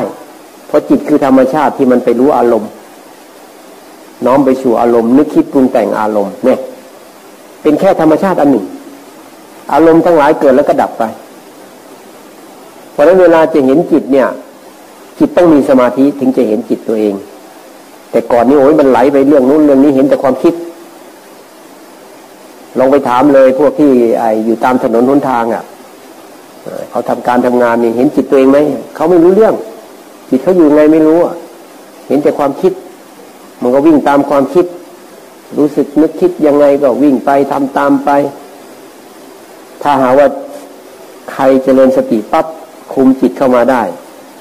[0.66, 2.70] เพราะจิตคือธรรมชาติที่มันไปรู้อารมณ์
[4.26, 6.58] น้อมไปสู่อารมณ์ นึกคิดปรุงแต่งอารมณ์เนี่ย
[7.62, 8.66] เป็นแค่ธรรมชาติอันหนึ่ง
[9.72, 11.04] อารมณ์ทั้งหลายเกิดแล้วก็ดับไป
[12.92, 14.28] เพราะนั้นเวลาจะเห็นจิตเนี่ย
[15.18, 17.14] จิตต้องมีสมาธิถึงจะเห็นจิตตัวเอง
[18.10, 20.54] แต่ก่อนนี้โอ้ยมันไหลไปเรื่องนู้นเรื่องนี้เห็นแต่ความคิด
[22.78, 25.64] ลองไปถามเลยพวกที่ไออยู่ตามถนนหนทางอะ
[26.90, 28.58] เขาทำการทำงานนี่เห็นจิตตัวเองไหม
[28.94, 29.54] เขาไม่รู้เรื่อง
[30.30, 31.34] จิตเขาอยู่ไงไม่รู้อะ
[32.08, 32.72] เห็นแต่ความคิด
[33.62, 34.66] มันก็วิ่งตามความคิด
[35.58, 38.10] รู้สึกนึกคิดยังไงก็วิ่งไปทำตามไป
[39.82, 40.28] ถ้าหาว่า
[41.32, 42.46] ใครเจริญสติปั๊บ
[42.92, 43.82] คุมจิตเข้ามาได้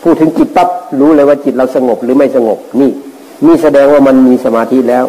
[0.04, 2.92] พูดถึงจิตปั๊บรู้เลยว่าจิตเราสงบหรือไม่สงบนี่
[3.46, 5.06] นี่แสดงว่ามันมีสมาธิแล้ว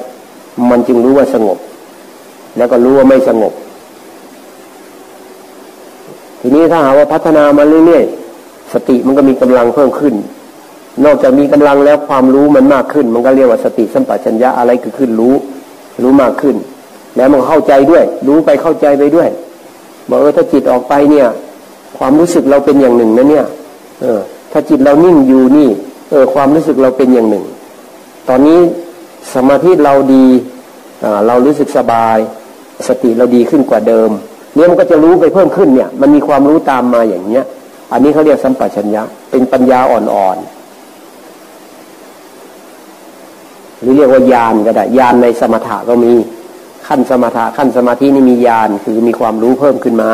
[0.71, 1.59] มันจึงรู้ว่าสงบ
[2.57, 3.53] แล้วก็รู้ว่าไม่สงบ
[6.41, 10.15] ทีนี้ถ้าหาว่าพัฒนามาเรื่อยๆสติมันก็มีกำลังเพิ่มขึ้น
[11.05, 15.35] นอกจากมีกำลังแล้วความรู้มันมากขึ้น มันก็เรียกว่าสติสัมปชัญญะอะไรคือขึ้นรู้
[16.03, 16.57] รู้มากขึ้น
[17.17, 19.29] แล้วมันเข้าใจด้วย รู้ไปเข้าใจไปด้วย
[20.09, 21.27] บอกเออถ้าจิตออกไปเนี่ย
[21.99, 23.47] ความรู้สึกเราเป็นอย่างหนึ่งนะเนี่ย
[24.01, 24.21] เออ
[24.53, 25.69] ถ้าจิตเรานิ่งอยู่นี่
[26.11, 27.45] เออ ความรู้สึกเราเป็นอย่างหนึ่ง
[28.29, 28.61] ตอนนี้
[29.35, 30.27] สมาธิเราดี
[31.27, 32.19] เรารู้สึกสบาย
[32.89, 34.11] สติเราดีขึ้นกว่าเดิม
[34.55, 37.45] เนี่ยมันก็จะรู้ไปเพิ่มขึ้นเนี่ย มันมีความรู้ตามมาอย่างเนี้ย
[37.93, 40.61] อันนี้เขาเรียกสัมปชัญญะ เป็นปัญญาอ่อนๆ
[43.81, 46.13] หรือเรียกว่าญาณก็ได้ญาณในสมถะก็มี
[46.87, 50.11] ขั้นสมถะขั้นสมาธินี่มีญาณคือมีความรู้เพิ่มขึ้นมา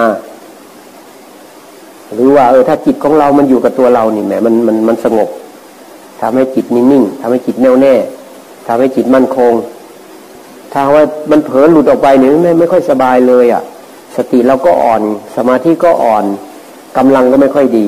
[2.14, 5.29] หรือว่าเออถ้าจิตของเรามันอยู่กับตัวเรานี่แหมมันมันมันสงบ
[6.20, 7.94] ทำให้จิตนิ่งๆทำให้จิตแน่วแน่
[8.66, 9.52] ทำให้จิตมั่นคง
[10.72, 13.62] ถ้าว่ามันเผลอหลุดออกไปเนี่ยไม่ไม่ค่อยสบายเลยอะ
[14.16, 15.02] สติเราก็อ่อน
[15.37, 16.24] สมาธิก็อ่อน
[16.96, 17.87] กำลังก็ไม่ค่อยดี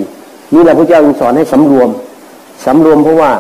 [0.55, 1.91] นี่แหละพระเจ้าสอนให้สำรวม
[2.65, 3.33] สำรวมเพราะว่า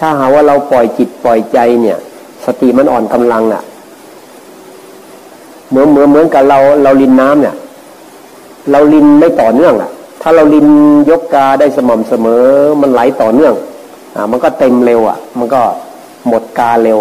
[0.00, 1.98] ถ้าหาว่าเราปล่อยจิตปล่อยใจเนี่ย
[2.46, 3.62] สติมันอ่อนกำลังอะ
[5.70, 7.54] เหมือนเหมือนเหมือนกับเราเราลินน้ำเนี่ย
[8.70, 9.90] เราลินไม่ต่อเนื่องอะ
[10.22, 10.66] ถ้าเราลิน
[11.10, 12.44] ยกกาได้สม่ำเสมอ
[12.80, 13.54] มันไหลต่อเนื่อง
[14.14, 15.60] อ่า มันก็เต็มเร็วอะ มันก็
[16.28, 16.98] หมดกาเร็ว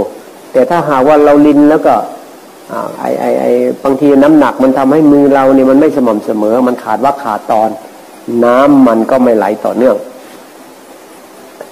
[0.55, 1.93] แต่ถ้าหากว่าเราลินแล้วก็
[2.71, 3.45] อ่าไอไอไอ
[3.83, 7.69] บางทีน้ำหนักมันทำให้มือเราเนี่ยมันไม่สม่ำเสมอ มันขาดว่าขาดตอน
[8.45, 9.97] น้ำมันก็ไม่ไหลต่อเนื่อง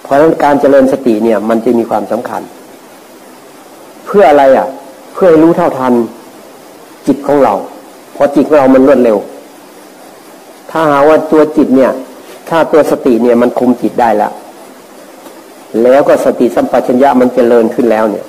[0.03, 2.41] เพราะฉะนั้นการเจริญสติเนี่ย มันจะมีความสำคัญ
[4.05, 4.67] เพื่ออะไรอะ
[5.13, 5.93] เพื่อให้รู้เท่าทัน
[7.07, 7.53] จิตของเรา
[8.13, 9.17] เพราะจิตของเรามันรวดเร็ว
[10.71, 11.91] ถ้าหาว่าตัวจิตเนี่ย
[12.49, 14.31] ถ้าตัวสติเนี่ยมันคุมจิตได้แล้ว
[15.83, 18.25] แล้วก็สติสัมปชัญญะมันจเจริญขึ้นแล้วเนี่ย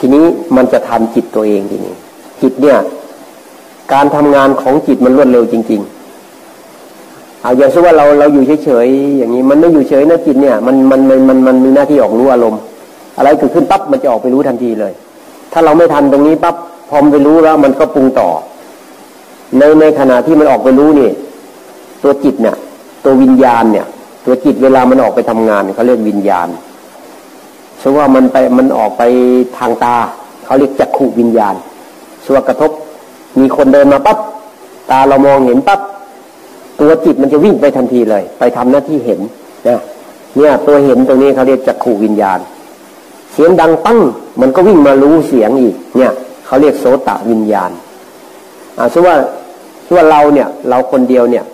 [0.00, 0.24] ทีนี้
[0.56, 1.94] มันจะทันจิตตัวเองทีนี้
[2.42, 2.78] จิตเนี่ย
[3.92, 5.80] การทำงานของจิตมันรวดเร็วจริง
[6.62, 12.60] ๆ เอาอย่างเช่นว่าเราเราอยู่เฉยๆอย่างนี้มันไม่อยู่เฉยนะจิตเนี่ยมันมันมันมันมันมีหน้าที่ออกรู้อารมณ์
[13.16, 14.92] อะไรเกิดขึ้นปั๊บมันจะออกไปรู้ทันทีเลย
[15.52, 16.54] ถ้าเราไม่ทันตรงนี้ปั๊บ
[16.88, 18.28] พอมไปรู้แล้ว มันก็ปรุงต่อ
[19.58, 21.10] ในในขณะที่มันออกไปรู้นี่
[22.02, 22.56] ตัวจิตเนี่ย
[23.04, 23.86] ตัววิญญาณเนี่ย
[24.24, 26.48] ตัวจิตเวลามันออกไปทำงานเขาเรียกวิญญาณ
[27.82, 29.02] สว่ามันไปมันออกไป
[29.58, 29.96] ทางตา
[30.44, 31.54] เขาเรียกจักขุวิญญาณ
[32.24, 32.70] สว่ากระทบ
[33.38, 34.18] มีคนเดินมาปั๊บ
[34.90, 35.80] ตาเรามองเห็นปั๊บ
[36.80, 39.20] ตัวจิตมันจะวิ่งไปทันทีเลย ไปทำหน้าที่เห็น
[39.68, 39.80] นะ
[40.36, 42.38] เนี่ยตัวเห็นตรงนี้เขาเรียกจักขุวิญญาณ
[43.32, 43.98] เสียงดังปั้ง
[44.40, 46.12] มันก็วิ่งมารู้เสียงอีก เนี่ย
[46.46, 47.70] เขาเรียกโสตวิญญาณ
[48.78, 49.14] อ่าสว่า
[49.86, 51.44] สว่าเราเนี่ย เราคนเดียวเนี่ย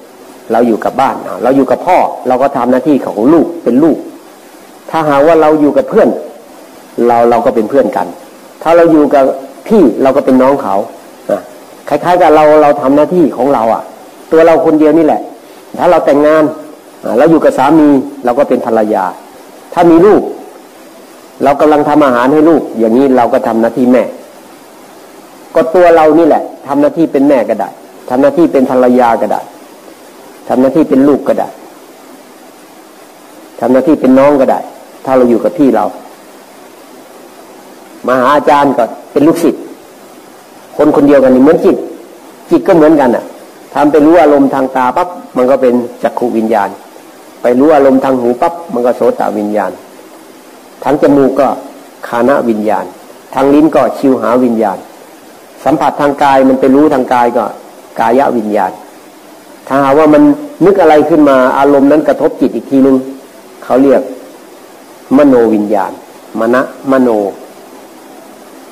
[0.52, 3.98] เราอยู่กับบ้านเราอยู่กับพ่อ เราก็ทำหน้าที่ของลูกเป็นลูก
[4.90, 6.09] ถ้าหากว่าเราอยู่กับเพื่อน
[7.07, 8.07] เราเราก็เป็นเพื่อนกัน
[8.62, 9.25] ถ้าเราอยู่กับ
[9.68, 10.75] พี่เราก็เป็นน้องเขา
[11.88, 13.83] คล้ายๆกับเราเราทำหน้าที่ของเราอะ
[14.33, 15.20] ตัวเราคนเดียวนี่แหละ
[15.79, 16.44] ถ้าเราแต่งงาน
[17.18, 17.88] เราอยู่กับสามี
[18.25, 19.05] เราก็เป็นภรรยา
[19.75, 20.22] ถ้ามีลูก
[21.44, 24.03] เรากำลังทำอาหารให้ลูก อย่างนี้เราก็ทำหน้าที่แม่
[25.55, 27.68] ก็ตัวเรานี่แหละทำหน้าที่เป็นแม่ก็ได้
[28.09, 29.40] ทำหน้าที่เป็นภรรยาก็ได้
[30.49, 31.49] ทำหน้าที่เป็นลูกก็ได้
[33.61, 34.61] ทำหน้าที่เป็นน้องก็ได้
[35.07, 35.85] ถ้าเราอยู่กับพี่เรา
[38.07, 39.62] มาหาอาจารย์ก็เป็นลูกศิษย์
[40.77, 41.77] คนคนเดียวกันนี่เหมือนจิต
[42.51, 43.25] จิตก็เหมือนกันอะ
[43.75, 46.69] ทำไปรู้อารมณ์ทางตาปั๊บมันก็เป็นจักขูวิญญาณ
[47.42, 49.73] ไปรู้อารมณ์ทางหูปั๊บมันก็โสตวิญญาณ
[50.85, 51.49] ทางจมูกก็
[52.09, 52.85] คานะวิญญาณ
[53.35, 54.79] ทางลิ้นก็ชิวหาวิญญาณ
[55.64, 57.45] สัมผัสทางกายมันไปรู้ทางกายก็
[58.01, 58.73] กายวิญญาณ
[59.66, 60.23] ถ้าหาว่ามัน
[60.64, 62.97] นึกอะไรขึ้นมาอารมณ์นั้นกระทบจิตอีกทีนึง
[63.64, 64.03] เขาเรียก
[65.16, 65.92] มโนวิญญาณ
[66.38, 67.09] มณะมโน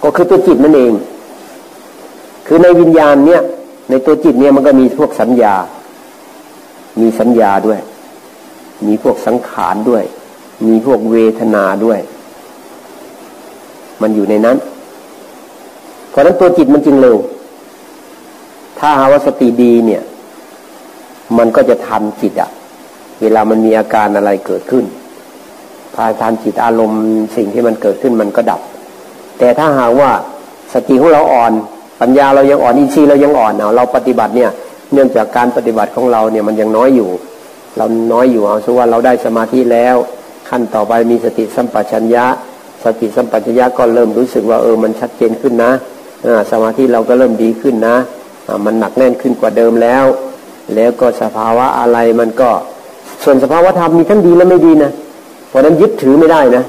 [0.02, 0.92] ก็คือตัวจิตนั่นเอง
[2.46, 3.42] คือในวิญญาณเนี่ย
[3.90, 5.54] ในตัวจิตเนี่ยมันก็มีพวกสัญญา
[7.00, 7.80] มีสัญญาด้วย
[8.86, 10.04] มีพวกสังขารด้วย
[10.66, 12.00] มีพวกเวทนาด้วย
[14.00, 14.56] มันอยู่ในนั้น
[16.10, 17.16] เพราะนั้นตัวจิตมันจึงเร็ว
[18.78, 20.02] ถ้าหาว่าสติดีเนี่ย
[21.38, 22.50] มันก็จะทันจิตอะ
[23.20, 24.84] เวลามันมีอาการอะไรเกิดขึ้น
[25.94, 27.02] พาทานจิตอารมณ์
[27.36, 28.60] สิ่งที่มันเกิดขึ้นมันก็ดับ
[29.38, 30.10] แต่ถ้าหากว่า
[30.72, 31.52] สติของเราอ่อน
[32.00, 34.50] ปัญญาเรายังอ่อนอินทรีย์เรายังอ่อนเนาเราปฏิบัติเนี่ย
[34.92, 37.10] เนื่องจากการปฏิบัติของเราเนี่ยมันยังน้อยอยู่
[37.76, 39.96] เราน้อยอยู่เอาสว่าเราได้สมาธิแล้ว
[40.48, 42.26] ขั้นต่อไปมีสติสัมปชัญญะ
[42.84, 45.72] สติสัมปชัญญะก็เริ่มรู้สึกว่าเออมันชัดเจนขึ้นนะ
[46.50, 47.96] สมาธิเราก็เริ่มดีขึ้นนะ
[48.64, 50.04] มันหนักแน่นขึ้นกว่าเดิมแล้ว
[50.74, 52.50] แล้วก็สภาวะอะไรมันก็
[53.24, 54.92] ส่วนสภาวะธรรมมีทั้งดีและไม่ดีนะ
[55.54, 56.64] ราะนั้นยึดถือไม่ได้นะ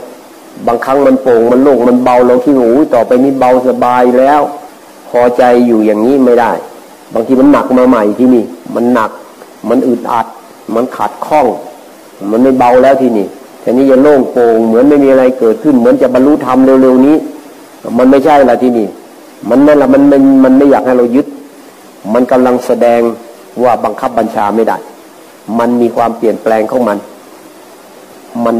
[0.68, 4.42] บางครั้งมันโป่งมันโล่งมันเบาเราคิดว่าอ้ต่อไปนี้เบาสบายแล้ว
[5.10, 6.52] พอใจอยู่อย่างนี้ไม่ได้
[7.14, 8.44] บางทีมันหนักมาใหม่ที่นี่
[8.76, 9.12] มันหนัก
[9.70, 10.28] มันอึดอัด
[10.76, 11.48] มันขัดข้อง
[12.32, 13.28] มันไม่เบาแล้วที่นี่
[13.62, 17.16] แต่นี้จะโล่งโปร่งเหมือนไม่มีอะไรเกิดขึ้น เหมือนจะบรรลุธรรมเร็วๆนี้
[17.98, 18.88] มันไม่ใช่ละที่นี่
[19.50, 21.28] มันนั่นละมันมันมันไม่อยากให้เรายึด
[22.14, 23.02] มันกำลังแสดง
[23.64, 24.78] ว่าบังคับบัญชาไม่ได้
[25.60, 26.98] มันมีความเปลี่ยนแปลงของมัน
[28.46, 28.56] มัน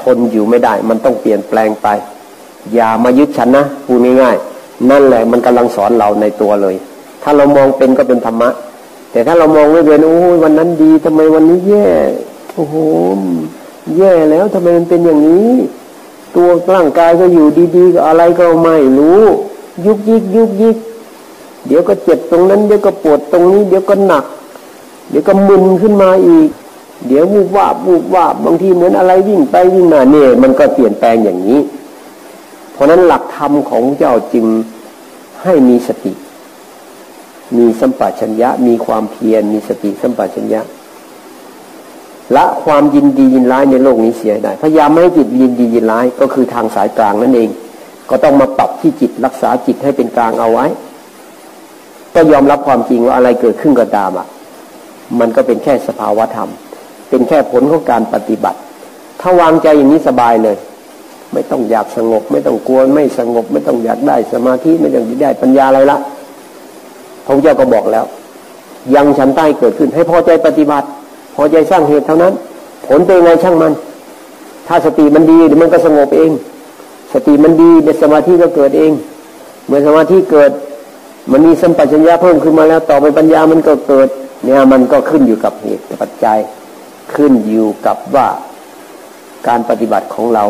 [0.00, 1.88] ทนอยู่ไม่ได้ มันต้องเปลี่ยนแปลงไป
[2.74, 6.74] อย่ามายึดฉันนะพูดง่ายๆนั่นแหละมันกำลังสอนเราในตัวเลย
[7.22, 8.50] ถ้าเรามองเป็นก็เป็นธรรมะ
[9.12, 11.86] แต่ถ้าเรามองไม่เป็นโอ้ยวันนั้นดีทำไมวันนี้แย่
[12.54, 12.76] โอ้โห
[13.96, 15.52] แย่แล้วทำไมมันเป็นอย่างนี้
[16.36, 19.22] ตัวร่างกายก็อยู่ดีๆอะไรก็ไม่รู้
[19.86, 20.76] ยุกยิกยุกยิก
[21.66, 24.24] เดี๋ยวก็เจ็บตรงนั้น เดี๋ยวก็ปวดตรงนี้ เดี๋ยวก็หนัก
[25.10, 26.48] เดี๋ยวก็มึนขึ้นมาอีก
[27.06, 31.60] เดี๋ยววูบวาบวูบวาบบางทีเหมือนอะไรวิ่งไปวิ่งมาเนี่ยมันก็เปลี่ยนแปลงอย่างนี้
[32.72, 34.46] เพราะนั้นหลักธรรมของเจ้าจึง
[35.42, 36.12] ให้มีสติ
[37.56, 40.60] มีสัมปชัญญะ มีความเพียรมีสติสัมปชัญญะ
[42.36, 47.50] ละความยินดียินร้ายในโลกนี้เสียได้พยายามไม่ให้จิตยินดียินร้ายก็คือทางสายกลางนั่นเอง
[48.10, 50.66] ก็ต้องมาปรับที่จิตรักษาจิตให้เป็นกลางเอาไว้
[52.14, 54.26] ก็ยอมรับความจริงว่าอะไรเกิดขึ้นก็ตามอะ
[55.20, 56.50] มันก็เป็นแค่สภาวะธรรม
[57.08, 58.58] เป็นแค่ผลของการปฏิบัติ
[59.20, 60.56] ถ้าวางใจอย่างนี้สบายเลย
[61.32, 65.98] ไม่ต้องอยากสงบ ไม่ต้องกลัวไม่สงบ ไม่ต้องอยากได้สมาธิไม่ต้องอยากได้ปัญญาอะไรละ
[67.26, 68.04] พระเจ้าก็บอกแล้ว
[68.94, 70.86] ยังฉันใต้เกิดขึ้น ให้พอใจปฏิบัติ
[71.34, 72.32] พอใจสร้างเหตุเท่านั้น
[72.86, 73.72] ผลเป็นไงช่างมัน
[74.66, 76.30] ถ้าสติมันดีมันก็สงบเอง
[77.12, 78.92] สติมันดีเดี๋ยวสมาธิก็เกิดเอง
[79.66, 80.50] เมื่อสมาธิเกิด
[81.32, 84.08] มันมีสัมปชัญญะเพิ่มขึ้นมาแล้ว ต่อไปปัญญามันก็เกิด
[84.44, 86.38] เนี่ยมันก็ขึ้นอยู่กับเหตุปัจจัย
[87.14, 88.26] ขึ้นอยู่กับว่า
[89.48, 90.44] การปฏิบัติของเรา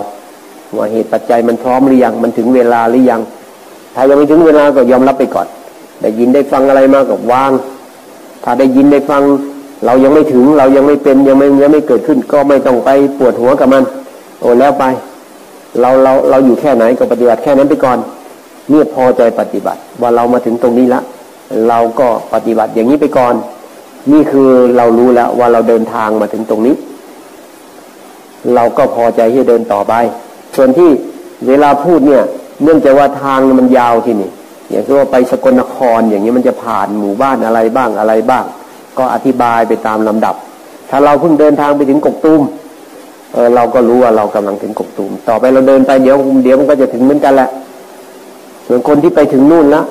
[0.76, 3.20] ว่าเหตุปัจจัยมันพร้อมหรือยังมันถึงเวลาหรือยัง
[3.94, 5.46] ถ้ายังไม่ถึงเวลาก็ยอมรับไปก่อน
[6.02, 7.50] ได้ยินได้ฟังอะไรมากับวาง
[8.44, 9.22] ถ้าได้ยินได้ฟัง
[9.84, 13.84] เรายังไม่ถึงเรายังไม่เป็นยังไม่ยังไม่เกิดขึ้น ก็ไม่ต้องไปปวดหัวกับมัน
[14.40, 14.84] โอ้แล้วไป
[15.80, 17.98] เราเราเราอยู่แค่ไหนก็ปฏิบัติแค่นั้นไปก่อน
[18.70, 21.00] เนี่ยพอใจปฏิบัติ ว่าเรามาถึงตรงนี้ละ
[21.68, 23.34] เราก็ปฏิบัติอย่างนี้ไปก่อน
[24.12, 26.74] นี่คือเรารู้แล้วว่าเราเดินทางมาถึงตรงนี้
[28.54, 29.94] เราก็พอใจที่เดินต่อไป
[30.56, 30.90] ส่วนที่
[31.48, 32.22] เวลาพูดเนี่ย
[32.62, 34.30] เนื่องจากว่าทางมันยาวที่นี่
[34.70, 38.44] อย่างเช่นว่าไปสกลนครอย่างนี้มันจะผ่านหมู่บ้านอะไรบ้างอะไรบ้าง
[38.98, 40.34] ก็อธิบายไปตามลำดับ
[40.90, 42.42] ถ้าเราเพิ่งเดินทางไปถึงกกตูม
[43.32, 47.48] เออเราก็รู้ว่าเรากำลังถึงกกตูม ต่อไปเราเดินไปเดี๋ยวเดี๋ยวมันก็จะถึงเหมือนกันแหละ
[48.66, 49.84] ส่วนคนที่ไปถึงนู่นแล้ว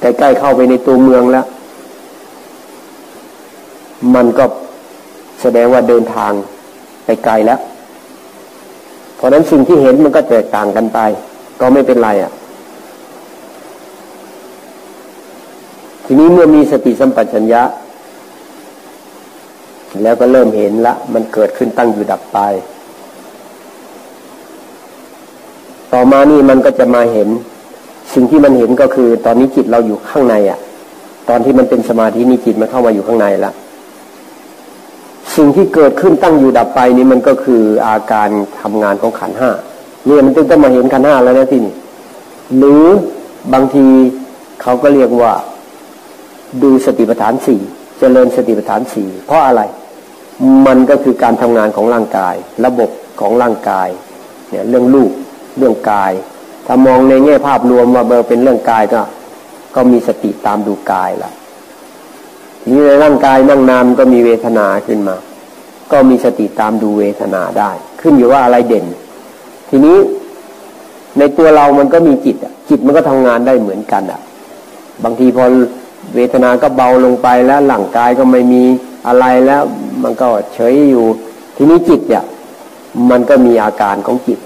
[0.00, 1.46] ใกล้ๆเข้าไปในตัวเมืองแล้ว
[4.14, 4.44] มันก็
[5.42, 6.32] แสดงว่าเดินทาง
[7.04, 7.60] ไปไกลแล้ว
[9.16, 10.98] เพราะนั้นสิ่งที่เห็นมันก็แตกต่างกันไป
[11.60, 12.32] ก็ไม่เป็นไรอะ่ะ
[16.04, 17.62] ทีนี้เมื่อมีสติสัมปชัญญะ
[20.02, 22.38] แล้วก็เริ่มเห็นละ มันเกิดขึ้นตั้งอยู่ดับไป
[25.92, 27.28] ต่อมานี่มันก็จะมาเห็น
[28.14, 30.58] สิ่งที่มันเห็นก็คือ ตอนนี้จิตเราอยู่ข้างในอะ่ะ
[31.28, 33.54] ตอนที่มันเป็นสมาธินี่จิตมันเข้ามาอยู่ข้างในแล้ว
[35.36, 38.28] สิ่งที่เกิดขึ้นตั้งอยู่ดับไปนี้มันก็คืออาการ
[38.60, 39.50] ทำงานของขันห้า
[40.06, 41.74] เนี่ยมันต้องมาเห็นขันห้าแล้วนะที่นี่
[42.58, 42.84] หรือ
[43.52, 43.86] บางที
[44.62, 45.32] เขาก็เรียกว่า
[46.62, 47.60] ดูสติปัฏฐานสี่
[47.98, 49.62] เจริญสติปัฏฐานสี่เพราะอะไร
[50.66, 52.90] มันก็คือการทำงานของร่างกาย ระบบ
[53.20, 53.88] ของร่างกาย
[54.50, 55.10] เนี่ยเรื่องลูก
[55.58, 56.12] เรื่องกาย
[56.66, 59.00] ถ้ามองในแง่ภาพรวมว่าเบอร์เป็นเรื่องกายก็
[59.74, 61.41] ก็มีสติตามดูกายละที
[62.68, 65.16] นี้ในร่างกายนั่งนานก็มีเวทนาขึ้นมา
[65.92, 67.70] ก็มีสติตามดูเวทนาได้
[68.00, 68.84] ขึ้นอยู่ว่าอะไรเด่น
[69.68, 69.96] ทีนี้
[71.18, 72.36] ในตัวเรามันก็มีจิต
[72.68, 74.20] จิตมันก็ทำงานได้เหมือนกันอะ
[75.04, 75.44] บางทีพอ
[76.14, 78.62] เวทนาก็เบาลงไปแล้วหลังกายก็ไม่มี
[79.06, 79.62] อะไรแล้ว
[80.02, 81.06] มันก็เฉยอยู่
[81.56, 82.24] ทีนี้จิตเนี่ย
[83.10, 84.38] มันก็มีอาการของจิต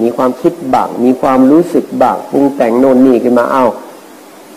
[0.00, 3.64] มีความคิดบ้างมีความรู้สึกบ้างปรุงแต่งโน่นนี่ขึ้นมาเอา้า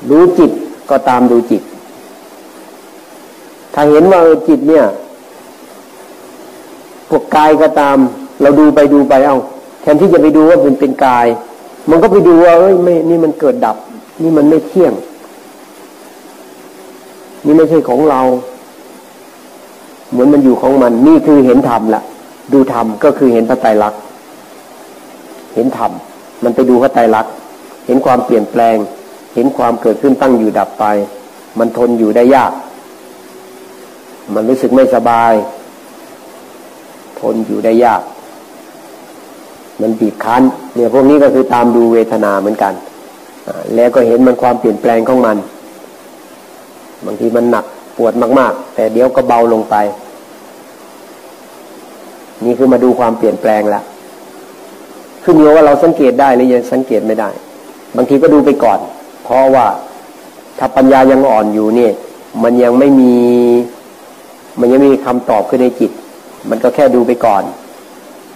[0.09, 0.51] รู้จิต
[0.89, 1.61] ก็ตามดูจิต
[3.73, 4.85] ถ้าเห็นว่าจิตเนี่ย
[7.09, 7.97] พวกกายก็ตาม
[8.41, 9.37] เราดูไปดูไปเอา้า
[9.81, 11.27] แทนที่จะไปดูว่าเป็นเป็นกาย
[11.89, 13.77] มันก็ไปดูว่าเอ้ยไม่นี่มันเกิดดับ
[14.21, 14.93] นี่มันไม่เที่ยง
[17.45, 18.21] นี่ไม่ใช่ของเรา
[20.11, 22.01] เหมือนมันอยู่ของมัน นี่คือเห็นธรรมละ
[22.53, 23.99] ดูธรรมก็คือเห็นพระไตรลักษณ์
[25.55, 25.91] เห็นธรรม
[26.43, 27.33] มันไปดูพระไตรลักษณ์
[27.87, 28.77] เห็นความเปลี่ยนแปลง
[29.35, 30.85] เห็นความเกิดขึ้นตั้งอยู่ดับไป
[31.59, 32.51] มันทนอยู่ได้ยาก
[34.35, 35.33] มันรู้สึกไม่สบาย
[37.19, 38.01] ทนอยู่ได้ยาก
[39.81, 40.43] มันบีบคั้น
[40.75, 42.73] เนี่ยพวกนี้ก็คือตามดูเวทนาเหมือนกัน
[43.75, 45.37] แล้วก็เห็นมันความเปลี่ยนแปลงของมัน
[47.05, 47.65] บางทีมันหนัก
[47.97, 49.75] ปวดมาก ๆ แต่เดี๋ยวก็เบาลงไป
[52.45, 53.81] นี่คือมาดูความเปลี่ยนแปลงละ
[55.23, 57.29] ขึ้นอยู่ว่าเราสังเกตได้หรือยังสังเกตไม่ได้
[57.95, 58.79] บางทีก็ดูไปก่อน
[59.23, 59.65] เพราะว่า
[60.57, 61.93] ถ้าปัญญายังอ่อนอยู่เนี่ย
[62.43, 63.13] มันยังไม่มี
[64.61, 65.91] มันยังไม่มีคำตอบขึ้นในจิต
[66.49, 67.43] มันก็แค่ดูไปก่อน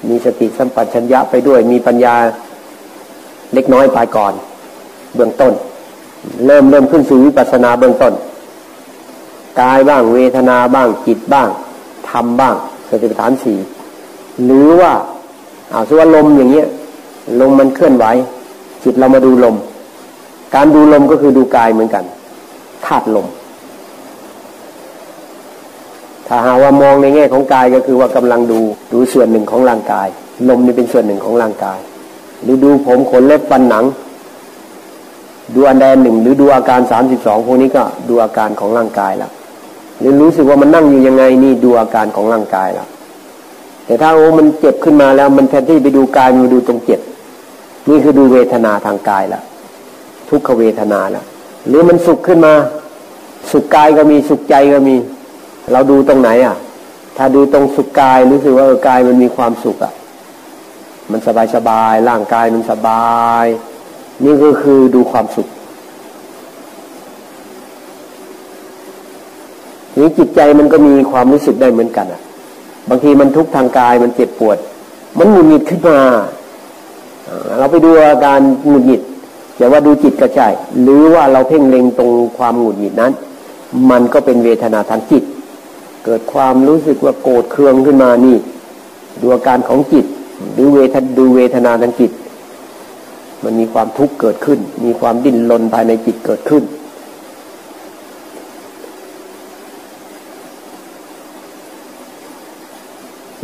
[0.09, 2.15] มีสติสัมปชัญญะไปด้วย มีปัญญา
[3.53, 4.33] เล็กน้อยไปก่อน
[5.15, 5.53] เบื้องต้น
[6.45, 8.13] เริ่มเริ่มขึ้นสู่วิปัสสนาเบื้องต้น
[9.61, 11.49] กายบ้างเวทนาบ้างจิตบ้าง
[12.09, 12.55] ธรรมบ้าง
[12.89, 13.57] สติปัฏฐานสี่
[14.43, 14.91] หรือว่า
[15.73, 16.67] อาสว่าลมอย่างเงี้ย
[17.41, 18.05] ลมมันเคลื่อนไหว
[18.83, 19.55] จิตเรามาดูลม
[20.55, 22.03] การดูลมก็คือดูกายเหมือนกัน
[22.85, 23.27] ธาตุลม
[26.27, 28.59] ถ้าหาว่ามองในแง่ของกายก็คือว่ากำลังดู
[28.93, 30.07] ดูส่วนหนึ่งของร่างกาย
[30.49, 31.79] ลมนี่เป็นส่วนหนึ่งของร่างกาย
[32.43, 33.85] หรือดูผมขนเล็บฟันหนัง
[35.53, 39.31] ดูอันใดหนึ่ง หรือดูอาการสามสิบสองพวกนี้ก็ดูอาการของร่างกายแล้ว
[39.99, 42.88] หรือรู้สึกว่ามันนั่งอยู่ยังไงนี่ดูอาการของร่างกายแล้ว
[43.85, 46.99] แต่ถ้าโอ้มันเจ็บขึ้นมาแล้ว มันแทนที่ไปดูกายมันดูตรงเจ็บ
[47.89, 49.41] นี่คือดูเวทนาทางกายละ
[50.29, 51.23] ทุกขเวทนาละ
[51.67, 52.53] หรือมันสุขขึ้นมา
[53.51, 54.95] สุขกายก็มีสุขใจก็มี
[55.71, 56.56] เราดูตรงไหนอะ
[57.17, 59.93] ถ้าดูตรงสุขกายรู้สึกว่าเออกายมันมีความสุขอะ
[61.12, 63.45] มันสบายสบายร่างกายมันสบาย
[64.23, 65.47] นี่ก็คือดูความสุข
[69.97, 72.21] นี้จิตใจมันก็มีความรู้สึกได้เหมือนกันอะ
[72.89, 74.58] บางทีมันทุกข์ทางกายมันเจ็บปวด
[75.19, 75.99] มันหงุดหงิดขึ้นมา
[77.58, 79.01] เราไปดูอาการหงุดหงิด
[79.58, 80.47] อย่าว่าดูจิตก็ใช่
[80.82, 83.12] หรือว่าเราเพ่งเล็งตรงความหงุดหงิดนั้น
[83.89, 85.23] มันก็เป็นเวทนาทางจิต
[86.05, 88.37] เกิดความรู้สึกว่าโกรธเคืองขึ้นมานี่
[89.21, 90.05] ดูอาการของจิต
[90.53, 92.11] หรือเวทดูเวทนาทางจิต
[93.43, 96.63] มันมีความทุกข์เกิดขึ้น มีความดิ้นรนภายในจิตเกิดขึ้น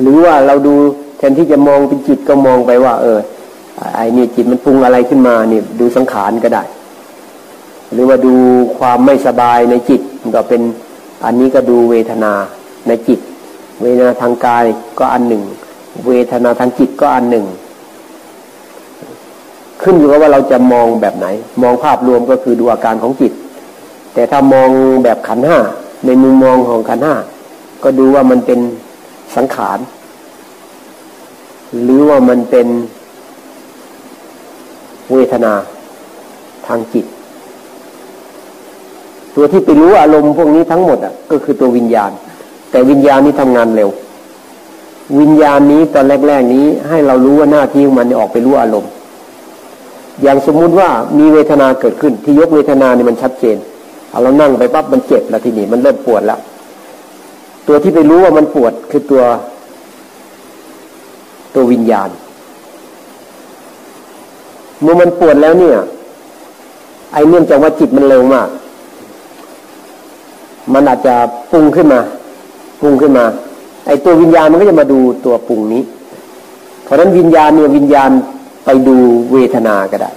[0.01, 0.75] หรือว่าเราดู
[1.17, 3.19] แทนที่จะมองเป็นจิตก็มองไปว่า เออ
[3.95, 6.63] ไอ้นี่จิตมันปรุงอะไรขึ้นมาเนี่ยดูสังขารก็ได้
[7.93, 8.33] หรือว่าดู
[8.77, 10.01] ความไม่สบายในจิต
[10.35, 10.61] ก็เป็น
[11.25, 12.33] อันนี้ก็ดูเวทนา
[12.87, 13.19] ในจิต
[13.81, 14.65] เวทนาทางกาย
[14.99, 15.43] ก็อันหนึ่ง
[16.07, 17.45] เวทนาทางจิตก็อันหนึ่ง
[19.81, 21.27] ขึ้นอยู่กับว่าเราจะมองแบบไหน
[21.61, 23.33] มองภาพรวมก็คือดูอาการของจิต
[24.13, 24.69] แต่ถ้ามอง
[25.03, 25.57] แบบขันห้า
[26.05, 27.15] ในมุมมองของขันห้า
[27.83, 28.59] ก็ดูว่ามันเป็น
[29.35, 29.79] สังขาร
[31.83, 32.67] หรือว่ามันเป็น
[35.13, 35.53] เวทนา
[36.67, 37.05] ทางจิต
[39.35, 42.11] ตัวที่ไปรู้อารมณ์พวกนี้ทั้งหมดอะก็คือตัววิญญาณ
[42.71, 43.89] แต่วิญญาณนี้ทำงานเร็ว
[45.19, 48.91] วิญญาณนี้ตอนแรก ๆ นี้ให้เรารู้ว่าหน้าที่มันออกไปรู้อารมณ์
[50.21, 53.57] อย่างสมมุติว่ามีเวทนาเกิดขึ้นที่ยกเวทนาเนี่ยมันชัดเจน
[54.09, 56.39] เอาเรานั่งไปปั๊บมันเจ็บแล้วทีนี้มันเริ่มปวดแล้ว
[57.67, 59.23] ตัวที่ไปรู้ว่ามันปวดคือตัว
[61.55, 62.09] ตัววิญญาณ
[64.81, 65.77] เมื่อมันปวดแล้วเนี่ย
[67.13, 68.47] ไอ้เนื่องจากว่าจิตมันเร็วมาก
[70.73, 71.15] มันอาจจะ
[71.51, 72.01] ปรุงขึ้นมา
[72.81, 73.25] ปรุงขึ้นมา
[73.87, 75.83] ไอ้ตัววิญญาณมันก็จะมาดูตัวปรุงนี้
[76.83, 78.09] เพราะฉะนั้นวิญญาณเนี่ยวิญญาณ
[78.65, 78.97] ไปดู
[79.33, 80.11] เวทนาก็ได้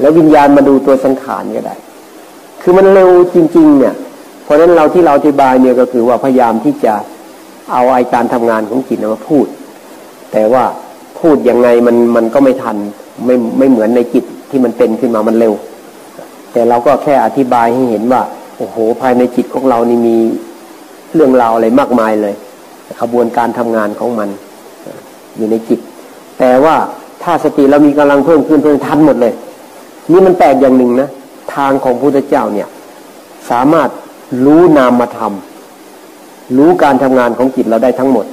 [0.00, 1.74] แล้ววิญญาณมาดูตัวสังขารก็ได้
[2.62, 3.94] คือมันเร็วจริง ๆ เนี่ย
[4.44, 6.94] เพราะฉะนั้นเราที่เราอธิบายเนี่ยก็คือว่าพยายามที่จะ
[7.72, 9.46] เอาไอการทำงานของจิตมาพูด
[10.32, 10.64] แต่ว่า
[11.20, 12.76] พูดยังไงมันมันก็ไม่ทัน
[13.26, 15.54] ไม่ไม่เหมือนในจิตที่มันเป็นขึ้นมามันเร็ว
[16.52, 18.22] แต่เราก็แค่อธิบายให้เห็นว่า
[18.58, 20.16] โอ้โห ภายในจิตของเรานี่มี
[21.14, 22.34] เรื่องราวอะไรมากมายเลย
[23.00, 24.28] ขบวนการทำงานของมัน
[25.36, 25.80] อยู่ในจิต
[26.38, 26.76] แต่ว่า
[27.22, 29.34] ถ้าสติเรามีกำลังเพิ่มขึ้นเพิ่มทันหมดเลย
[30.12, 31.08] นี่มันแปลกอย่างหนึ่งนะ
[31.54, 32.68] ทางของพุทธเจ้าเนี่ย
[33.50, 33.88] สามารถ
[34.44, 35.32] รู้นามธรรม
[36.56, 38.26] รู้การทำงานของจิตเราได้ทั้งหมด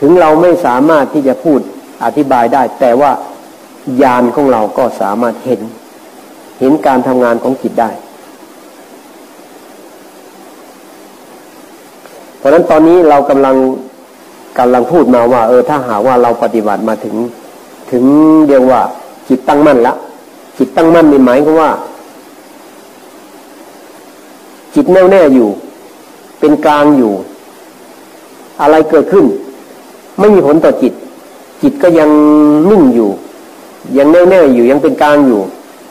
[0.00, 1.60] ถึงเราไม่สามารถที่จะพูด
[2.04, 3.12] อธิบายได้ แต่ว่า
[4.02, 5.60] ญาณของเราก็สามารถเห็น
[6.60, 7.90] เห็นการทำงานของจิตได้
[12.35, 13.56] เพ ราะฉะนั้นตอนนี้เรากำลัง
[14.58, 17.16] กำลังพูดมาว่า เออถ้าหาว่าเราปฏิบัติมาถึง
[17.90, 18.04] ถึง
[18.48, 18.80] เรียกว่า
[19.28, 19.94] จิตตั้งมั่นละ
[20.58, 21.70] จิตตั้งมั่นนี่หมายก็ว่า
[24.74, 25.48] จิตแน่วแน่อยู่
[26.40, 27.12] เป็นกลางอยู่
[28.60, 29.24] อะไรเกิดขึ้น
[30.18, 30.92] ไม่มีผลต่อจิต
[31.62, 32.10] จิตก็ยัง
[32.70, 33.10] นิ่งอยู่
[33.98, 35.40] ยังแน่วแน่อยู่ยังเป็นกลางอยู่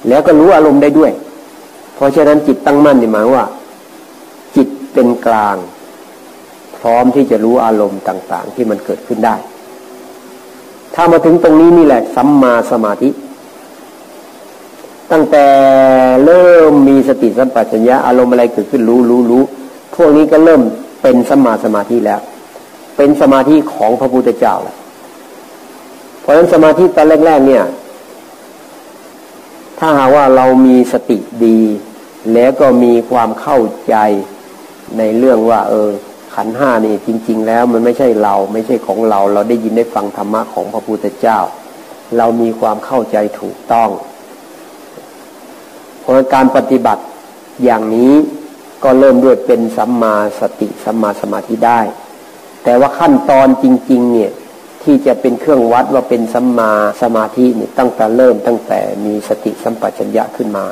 [0.08, 1.12] แล้วก็รู้อารมณ์ได้ด้วย
[1.96, 3.46] เพราะฉะนั้นจิตตั้งมั่นนี่หมายว่า
[4.56, 5.56] จิตเป็นกลาง
[6.82, 9.36] พร้อมที่จะรู้อารมณ์ต่าง ๆ ที่มันเกิดขึ้นได้
[10.96, 13.10] ถ้ามาถึงตรงนี้นี่แหละสัมมาสมาธิ
[15.12, 15.46] ตั้งแต่
[16.26, 19.44] เริ่มมีสติสัมปชัญญะอารมณ์อะไรเกิดขึ้นรู้รู้รู้
[19.96, 20.62] พวกนี้ก็เริ่ม
[21.02, 22.22] เป็นสัมมาสมาธิแล้ว
[22.98, 24.76] เป็นสมาธิของพระพุทธเจ้าแล้ว
[26.22, 27.64] เพราะฉะนั้นสมาธิตอนแรก ๆ เนี่ย
[29.80, 31.60] ถ้าหาว่าเรามีสติดี
[32.34, 33.96] แล้วก็มีความเข้าใจ
[34.98, 35.90] ในเรื่องว่า เออ
[36.36, 41.40] ขันห้านี่จริง ๆ แล้วมันไม่ใช่เราไม่ใช่ของเรา เราได้ยินได้ฟังธรรมะของพระพุทธเจ้า
[42.18, 43.90] เรามีความเข้าใจถูกต้อง
[46.02, 47.04] เพราะการปฏิบัติ
[47.64, 48.14] อย่างนี้
[48.84, 51.82] ก็เริ่มด้วยเป็นสัมมาสติสัมมาสมาธิได้
[52.64, 54.32] แต่ว่าขั้นตอนจริง ๆ เนี่ย
[54.84, 56.72] ที่จะเป็นเครื่องวัดว่าเป็นสัมมา
[57.02, 60.66] สมาธินี่ตั้งแต่เริ่มตั้งแต่มีสติสัมปชัญญะขึ้นมา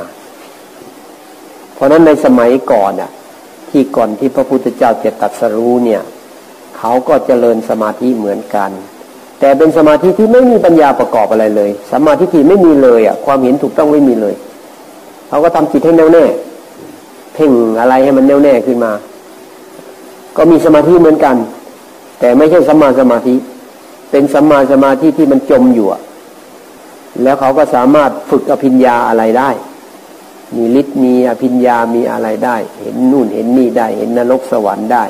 [1.73, 3.11] เพราะนั้นในสมัยก่อนอะ
[3.73, 6.01] ที่ก่อนที่พระพุทธเจ้าจะตัดสรู้เนี่ย
[6.77, 8.71] เขาก็เจริญสมาธิเหมือนกัน
[9.39, 14.35] แต่เป็นสมาธิที่ไม่มีปัญญาประกอบอะไรเลยสมาธิที่ไม่มีเลยอะความเห็นถูกต้องไม่มีเลย
[15.29, 16.25] เขาก็ทำจิตให้แน่วแน่
[17.33, 18.91] เพ่งอะไรให้มันแน่วแน่ขึ้นมา
[20.37, 21.35] ก็มีสมาธิเหมือนกัน
[22.19, 23.35] แต่ไม่ใช่สัมมาสมาธิ
[24.11, 25.87] เป็นสัมมาสมาธิที่มันจมอยู่
[27.23, 29.49] แล้วเขาก็สามารถฝึกอภิญญาอะไรได้
[30.55, 35.03] มีฤทธิ์มีอภิญญามีอะไรได้ เห็นนู่นเห็นนี่ได้ เห็นนรกสวรรค์ได้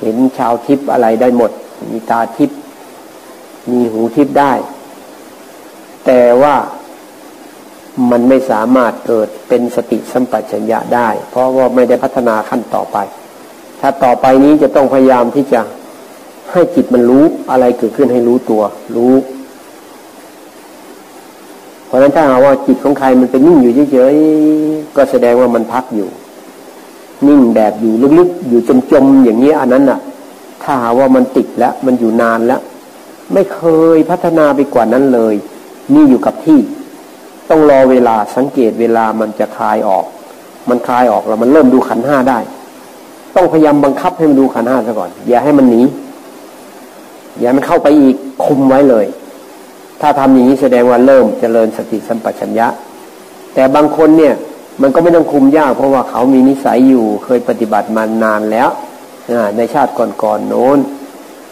[0.00, 1.50] เห็นชาวทิพย์อะไรได้หมด
[1.92, 2.58] มีตาทิพย์
[3.70, 4.52] มีหูทิพย์ได้
[6.06, 6.56] แต่ว่า
[8.10, 12.96] มันไม่สามารถเกิดเป็นสติสัมปชัญญะได้ เพราะว่าไม่ได้พัฒนาขั้นต่อไป
[13.80, 15.60] ถ้าต่อไปนี้จะต้องพยายามที่จะ
[16.52, 18.62] ให้จิตมันรู้อะไรเกิดขึ้นให้รู้ตัว
[18.96, 19.12] รู้
[21.88, 26.08] เพราะฉะนั้นถ้าหาว่าจิตของใครมันเป็นนิ่งอยู่เฉยๆก็แสดงว่ามันพักอยู่
[27.26, 28.60] นิ่งแบบอยู่ลึกๆอยู่
[28.92, 30.00] จมๆอย่างนี้อันนั้นน่ะ
[30.62, 32.60] ถ้าหาว่ามันติดแล้วมันอยู่นานแล้ว
[33.32, 33.60] ไม่เค
[33.96, 35.34] ยพัฒนาไปกว่านั้นเลย
[35.94, 36.58] นี่อยู่กับที่
[37.50, 40.04] ต้องรอเวลาสังเกตเวลามันจะคลายออก
[40.68, 42.38] มันคลายออกแล้วมันเริ่มดูขันห้าได้
[43.36, 45.82] ต้องพยายามบังคับให้มันดูขันห้าซะก่อน อย่าให้มันหนี
[47.40, 49.06] อย่ามันเข้าไปอีกคุมไว้เลย
[50.00, 52.66] ถ้าทำอย่างนี้แสดงว่าเริ่มเจริญสติสัมปชัญญะ
[53.54, 54.34] แต่บางคนเนี่ย
[54.82, 58.68] มันก็ไม่ต้องคุมยาก เพราะว่าเขามีนิสัยอยู่เคยปฏิบัติมานานแล้ว
[59.56, 60.78] ในชาติก่อนๆโน้น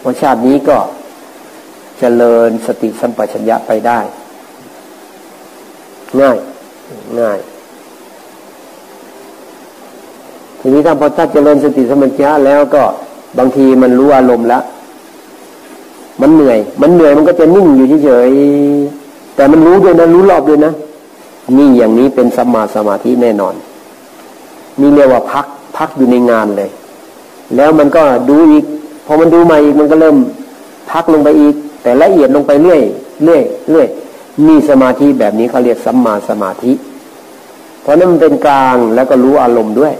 [0.03, 0.77] ว่าชาตินี้ก็
[1.99, 3.99] เจริญสติสัมปชัญญะไปได้
[6.21, 6.37] ง่าย
[7.19, 7.39] ง่าย
[10.59, 12.83] ทีนี้ถ้าพอถ้าเจริญสติสัมปชัญญะแล้วก็
[13.39, 14.63] บางทีมันรู้อารมณ์แล้ว
[16.21, 20.73] มันเหนื่อย มันเหนื่อยมันก็จะนิ่งอยู่เฉยๆแต่มันรู้ด้วยนะรู้รอบด้วยนะ
[21.57, 23.55] นี่อย่างนี้เป็นสมาสมาธิแน่นอน
[24.79, 25.45] มีเรียกว่าพัก
[25.77, 26.69] พักอยู่ในงานเลย
[27.55, 28.65] แล้วมันก็ดูอีก
[29.05, 30.17] พอมันดูมาอีกมันก็เริ่ม
[30.91, 32.81] พักลงไปอีก แต่ละเอียดลงไปเรื่อย
[33.23, 33.87] เรื่อยเรื่อย
[34.47, 36.71] มีสมาธิแบบนี้เขาเรียกสัมมาสมาธิ
[37.81, 39.93] เพราะนั้นมันเป็นกลางแล้วก็รู้อารมณ์ด้วย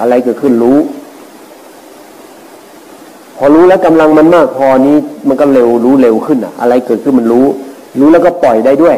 [0.00, 0.78] อะไรเกิดขึ้นรู้
[3.42, 4.96] พอรู้แล้วกำลังมันมากพอนี้
[5.28, 7.46] มันก็เร็วรู้เร็วขึ้นอะอะไรเกิดขึ้นมันรู้
[7.98, 8.96] รู้แล้วก็ปล่อยได้ด้วย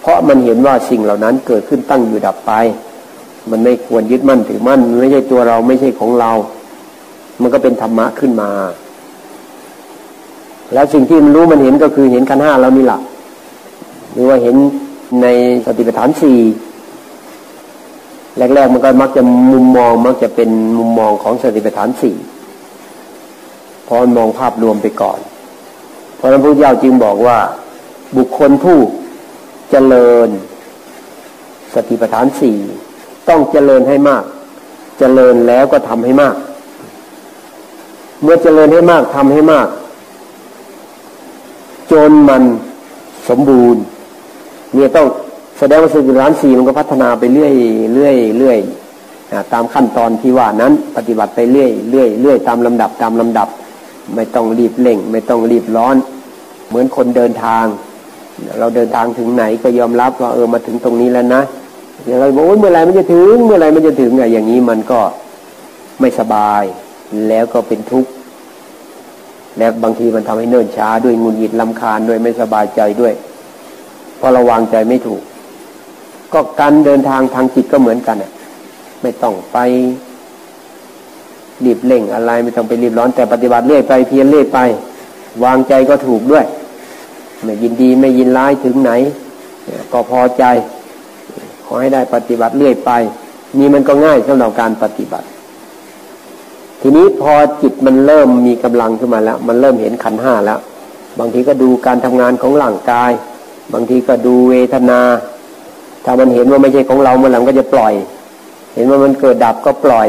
[0.00, 2.52] เพราะมันเห็นว่าสิ่งเหล่านั้นเกิดขึ้นตั้งอยู่ดับไป
[3.50, 6.30] มันไม่ควรยึดมั่นถือมั่นไม่ใช่ตัวเราไม่ใช่ของเรา
[7.40, 8.50] มันก็เป็นธรรมะขึ้นมา
[10.72, 13.00] แล้วสิ่งที่มันรู้มันเห็นก็คือเห็นขันห้าแล้วนี่แหละ
[14.12, 14.56] หรือว่าเห็น
[15.22, 15.26] ใน
[15.66, 16.38] สติปัฏฐานสี่
[18.54, 19.22] แรกๆมันก็มักจะ
[19.52, 22.16] มุมมองมักจะเป็นมุมมองของสติปัฏฐานสี่
[23.94, 25.18] พอมองภาพรวมไปก่อน
[26.16, 27.38] เพราะนั้นพระเจ้าจึงบอกว่า
[28.16, 28.78] บุคคลผู้
[29.70, 30.28] เจริญ
[31.74, 32.56] สติปัฏฐานสี่
[33.28, 34.24] ต้องเจริญให้มาก
[34.98, 36.36] เจริญแล้วก็ทำให้มาก
[38.22, 39.68] เมื่อเจริญให้มากทำให้มาก
[41.92, 42.42] จนมัน
[43.28, 43.82] สมบูรณ์
[44.74, 45.06] เนี่ยต้อง
[45.58, 47.54] แสดงว่าสติปัฏฐานสี่มันก็พัฒนาไปเรื่อย
[47.94, 48.58] เรื่อยเรื่อย
[49.52, 53.48] ตามขั้นตอนที่ว่านั้นปฏิบัติไปเรื่อยเรื่อยเรื่อยตามลำดับตามลำดับ
[54.14, 55.96] ไม่ต้องรีบเร่ง ไม่ต้องรีบร้อน
[56.68, 57.64] เหมือนคนเดินทาง
[58.58, 61.42] เราเดินทางถึงไหนก็ยอมรับว่าเออมาถึงตรงนี้แล้วนะ
[62.04, 65.00] อย่างเราบอกว่าเมื่อไรมันจะถึง เมื่อไรมันจะถึงอะอย่างนี้มันก็
[66.00, 66.62] ไม่สบาย
[67.28, 68.10] แล้วก็เป็นทุกข์
[69.58, 73.12] และบางทีมันทำให้เนิ่นช้าด้วยงุนหงิดลำคาญด้วยไม่สบายใจด้วย
[74.18, 75.22] เพราะเราวางใจไม่ถูก
[76.32, 78.32] ก็การเดินทางทางจิตก็เหมือนกันอะ
[79.02, 79.58] ไม่ต้องไป
[81.64, 84.58] รีบเร่งอะไรไม่ต้องไปรีบร้อนแต่ปฏิบัติเรื่อยไปเพียรเรื่อยไป
[85.44, 86.44] วางใจก็ถูกด้วย
[87.44, 88.92] ไม่ยินดีไม่ยินร้ายถึงไหน
[89.92, 90.44] ก็พอใจ
[91.66, 92.90] ขอให้ได้ปฏิบัติเรื่อยไป
[93.58, 95.26] นี่มันก็ง่ายสำหรับการปฏิบัติ
[96.80, 97.32] ทีนี้พอ
[97.62, 100.60] จิตมันเริ่มมีกำลังขึ้นมาแล้ว มันเริ่มเห็นขันห้าแล้ว
[101.18, 103.12] บางทีก็ดูการทำงานของร่างกาย
[103.72, 105.00] บางทีก็ดูเวทนา
[106.04, 107.94] ถ้ามันเห็นว่าไม่ใช่ของเราเมื่อหลังก็จะปล่อย
[108.74, 110.08] เห็นว่ามันเกิดดับก็ปล่อย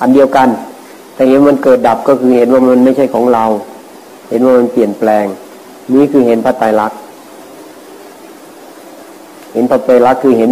[0.00, 0.48] อันเดียวกัน
[1.14, 3.44] แต่เห็นมันเกิดดับก็คือเห็นว่ามันไม่ใช่ของเรา
[4.30, 5.26] เห็นว่ามันเปลี่ยนแปลง
[5.94, 6.98] นี่คือเห็นพระไตรลักษณ์
[9.52, 10.50] เห็นพระไตรลักษณ์คือเห็น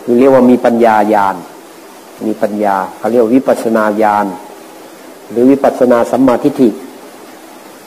[0.00, 1.36] คือเรียกว่ามีปัญญาญาณ
[2.26, 4.26] มีปัญญาเขาเรียกวิปัสนาญาณ
[5.30, 6.68] หรือวิปัสนาสัมมาทิฏฐิ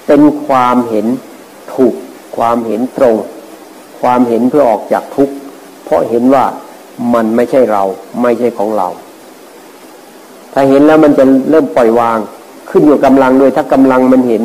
[0.08, 1.06] เป็นความเห็น
[1.74, 1.93] ถูก
[2.36, 3.16] ความเห็นตรง
[4.02, 5.34] ความเห็นเพื่อออกจากทุกข์
[5.86, 6.45] เพราะเห็นว่า
[7.14, 7.84] มันไม่ใช่เรา
[8.22, 8.88] ไม่ใช่ของเรา
[10.54, 12.20] ถ้าเห็นแล้วมันจะเริ่มปล่อยวาง
[12.70, 14.43] ขึ้นอยู่กำลังด้วยถ้ากำลังมันเห็น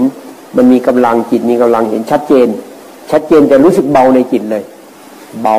[0.57, 2.49] มันมีกำลังจิตมีกำลังเห็นชัดเจน
[3.11, 4.63] ชัดเจนจะรู้สึกเบาในจิตเลย
[5.43, 5.57] เบา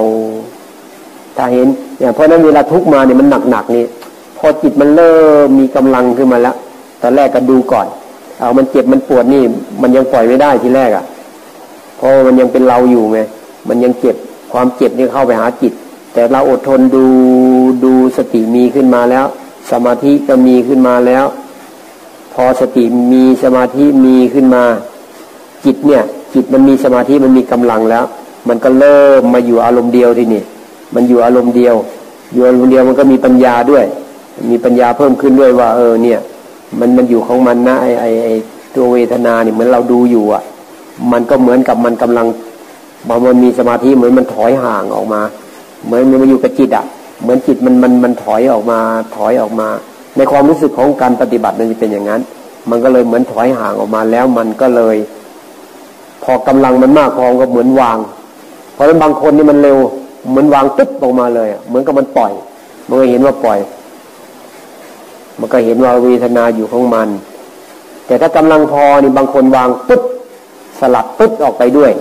[1.38, 1.68] ถ้าเห็น
[2.00, 3.86] อย่างเพราะนั้นเวลาทุกมาเนี่ยมันหนักหนักนี่
[4.38, 5.14] พอจิตมันเริ่
[5.46, 6.56] มมีกำลังขึ้นมาแล้ว
[7.02, 7.88] ตอนแรกก็ดูก่อน
[8.40, 9.42] เอามันเจ็บมันปวดนี่
[9.82, 11.04] มันยังปล่อยไม่ได้ทีแรกอะ่ะ
[11.98, 13.20] เพราะมันยังเป็นเราอยู่ไง
[13.70, 14.16] มันยังเจ็บ
[14.54, 15.74] ความเจ็บนี่เข้าไปหาจิต
[16.14, 17.04] แต่เราอดทนดู
[17.84, 19.26] ดูสติมีขึ้นมาแล้ว
[19.72, 21.26] สมาธิก็มีขึ้นมาแล้ว
[22.34, 24.64] พอสติมีสมาธิมีขึ้นมา
[25.66, 26.04] จิตเนี่ย
[26.34, 28.06] จิตมันมีสมาธิมันมีกำลังแล้ว
[28.48, 30.44] มันก็เริ่มมาอยู่อารมณ์เดียวทีนี่
[30.96, 31.76] มันอยู่อารมณ์เดียว
[32.34, 33.86] อยู่อารมณ์เดียวมันก็มีปัญญาด้วย
[34.52, 36.20] มีปัญญาเพิ่มขึ้นด้วยว่า เออเนี่ย
[36.80, 38.28] มันมันอยู่ของมันนะไอไอไอ
[38.76, 40.44] ตัวเวทนาเนี่ยเหมือนเราดูอยู่อะ
[41.12, 42.28] มันก็เหมือนกับมันกำลัง
[43.08, 45.22] บางมันมีสมาธิเหมือนมันถอยห่างออกมา
[45.86, 46.86] เหมือนมันมาอยู่กับจิตอะ
[47.22, 48.80] เหมือนจิตมันมันมันถอยออกมา
[49.16, 49.68] ถอยออกมา
[50.18, 52.22] ในความรู้สึกของการปฏิบัติมันจะเป็นอย่างนั้น
[52.70, 54.98] มันก็เลยเหมือนถอยห่างออกมาแล้วมันก็เลย
[56.24, 57.98] พอกำลังมันมากพอก็เหมือนวาง
[58.74, 59.78] เพราะฉะนั้นบางคนนี่มันเร็ว
[60.30, 62.32] เหมือนวางตึ๊บออกมาเลยเหมือนกับมันปล่อย
[62.88, 63.60] มันก็เห็นว่าปล่อย
[65.40, 67.08] มันก็เห็นว่าเวทนาอยู่ของมัน
[68.08, 70.02] แต่ถ้ากำลังพอนี่บางคนวางปึ๊บ
[70.80, 71.92] สลัดปึ๊บออกไปด้วย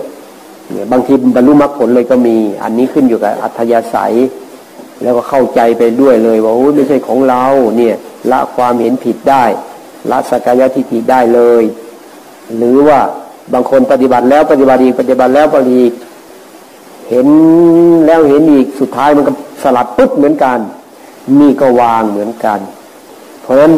[0.71, 4.13] เนี่ยบางทีบรรลุมรรคผลเลยก็มี อันนี้ขึ้นอยู่กับอัธยาศัย
[5.03, 7.43] แล้วก็เข้าใจไปด้วยเลยว่าโอ้ไม่ใช่ของเรา
[7.77, 7.95] เนี่ย
[8.31, 9.43] ละความเห็นผิดได้
[10.11, 11.63] ละสกายทิฏฐิได้เลย
[12.57, 12.99] หรือว่า
[13.53, 15.93] บางคนปฏิบัติแล้วปฏิบัติอีกปฏิบัติแล้วปฏิบัติอีก
[17.09, 17.27] เห็น
[18.05, 19.31] แล้วเห็นอีกสุดท้ายมันก็
[19.63, 20.59] สลัดปุ๊บเหมือนกัน
[21.39, 22.59] นี่ก็วางเหมือนกัน
[23.41, 23.73] เพราะฉะนั้น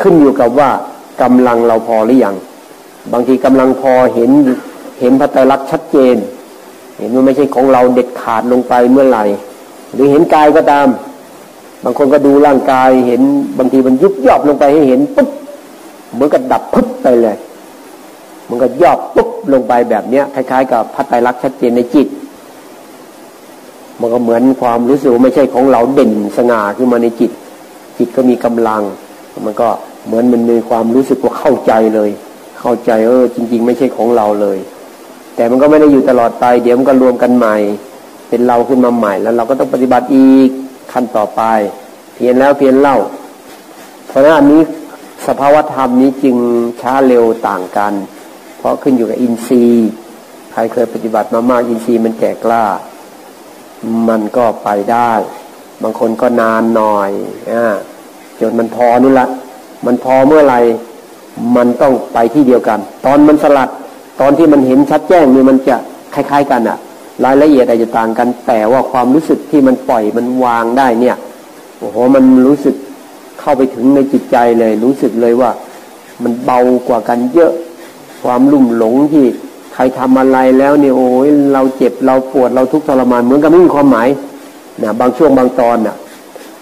[0.00, 0.70] ขึ้นอยู่กับว่า
[1.22, 2.36] กำลังเราพอหรือยัง
[3.12, 4.30] บางทีกำลังพอเห็น
[5.00, 6.16] เห็นพระไตรลักษณ์ชัดเจน
[6.98, 9.24] เห็นว่าไม่ใช่ของเราเด็ดขาดลงไปเมื่อไหร่
[9.92, 10.88] หรือเห็นกายก็ตาม
[11.84, 13.22] บางคนก็ดูร่างกายเห็น
[13.58, 15.28] บางทีมันยุบยอบลงไปให้เห็นปุ๊บ
[16.12, 17.36] เหมือนกับดับปุ๊บไปเลย
[18.48, 22.08] มันก็ยอบปุ๊บลงไปแบบเนี้ยคล้ายๆ กับพระไตรลักษณ์ชัดเจนในจิต
[24.00, 27.30] มันก็เหมือนความรู้สึกไม่ใช่ของเราเด่นสง่าขึ้นมาในจิต
[27.98, 28.82] จิตก็มีกำลัง
[29.46, 29.68] มันก็
[30.06, 32.10] เหมือนมันมีความรู้สึกว่าเข้าใจเลย
[32.60, 34.58] เข้าใจเออจริง ๆ ไม่ใช่ของเราเลย
[35.36, 37.56] แต่มันก็ไม่ได้อยู่ตลอดไปเดี๋ยวมันก็รวมกันใหม่
[38.34, 40.48] เป็นเราขึ้นมาใหม่ แล้วเราก็ต้องปฏิบัติอีก
[40.92, 41.42] ขั้นต่อไป
[42.14, 42.96] เพียนแล้วเพียนเล่า
[44.08, 44.62] เพราะฉะนั้นอันนี้
[45.26, 46.36] สภาวธรรมนี้จึง
[46.80, 47.92] ช้าเร็วต่างกัน
[48.58, 49.88] เพราะขึ้นอยู่กับอินทรีย์
[50.52, 52.64] ใครเคยปฏิบัติมามากอินทรีย์มันแก่กล้า
[54.08, 55.12] มันก็ไปได้
[55.82, 57.10] บางคนก็นานหน่อย
[57.50, 57.52] อ
[58.40, 59.26] จนมันพอนู่นละ
[59.86, 60.60] มันพอเมื่อไหร่
[61.56, 63.68] มันต้องไปที่เดียวกัน ตอนมันสลัด
[64.20, 65.76] ตอนที่มันเห็นชัดแจ้งนี่มันจะ
[66.14, 66.78] คล้าย ๆ กันอะ
[67.24, 71.16] รายละเอียดอาจจะต่างกัน แต่ว่าความรู้สึกที่มันปล่อยมันวางได้เนี่ย
[71.78, 72.74] โอ้โหมันรู้สึก
[73.40, 75.50] เข้าไปถึงในจิตใจเลย รู้สึกเลยว่า
[76.22, 76.58] มันเบา
[76.88, 77.52] กว่ากันเยอะ
[78.22, 79.24] ความลุ่มหลงที่
[79.74, 84.08] ใครทำอะไรแล้วเนี่ยโอ้ยเราเจ็บเราปวดเราทุกข์ทรมานเหมือนกับไม่มีความหมาย
[84.82, 85.96] นะบางช่วงบางตอนน่ะ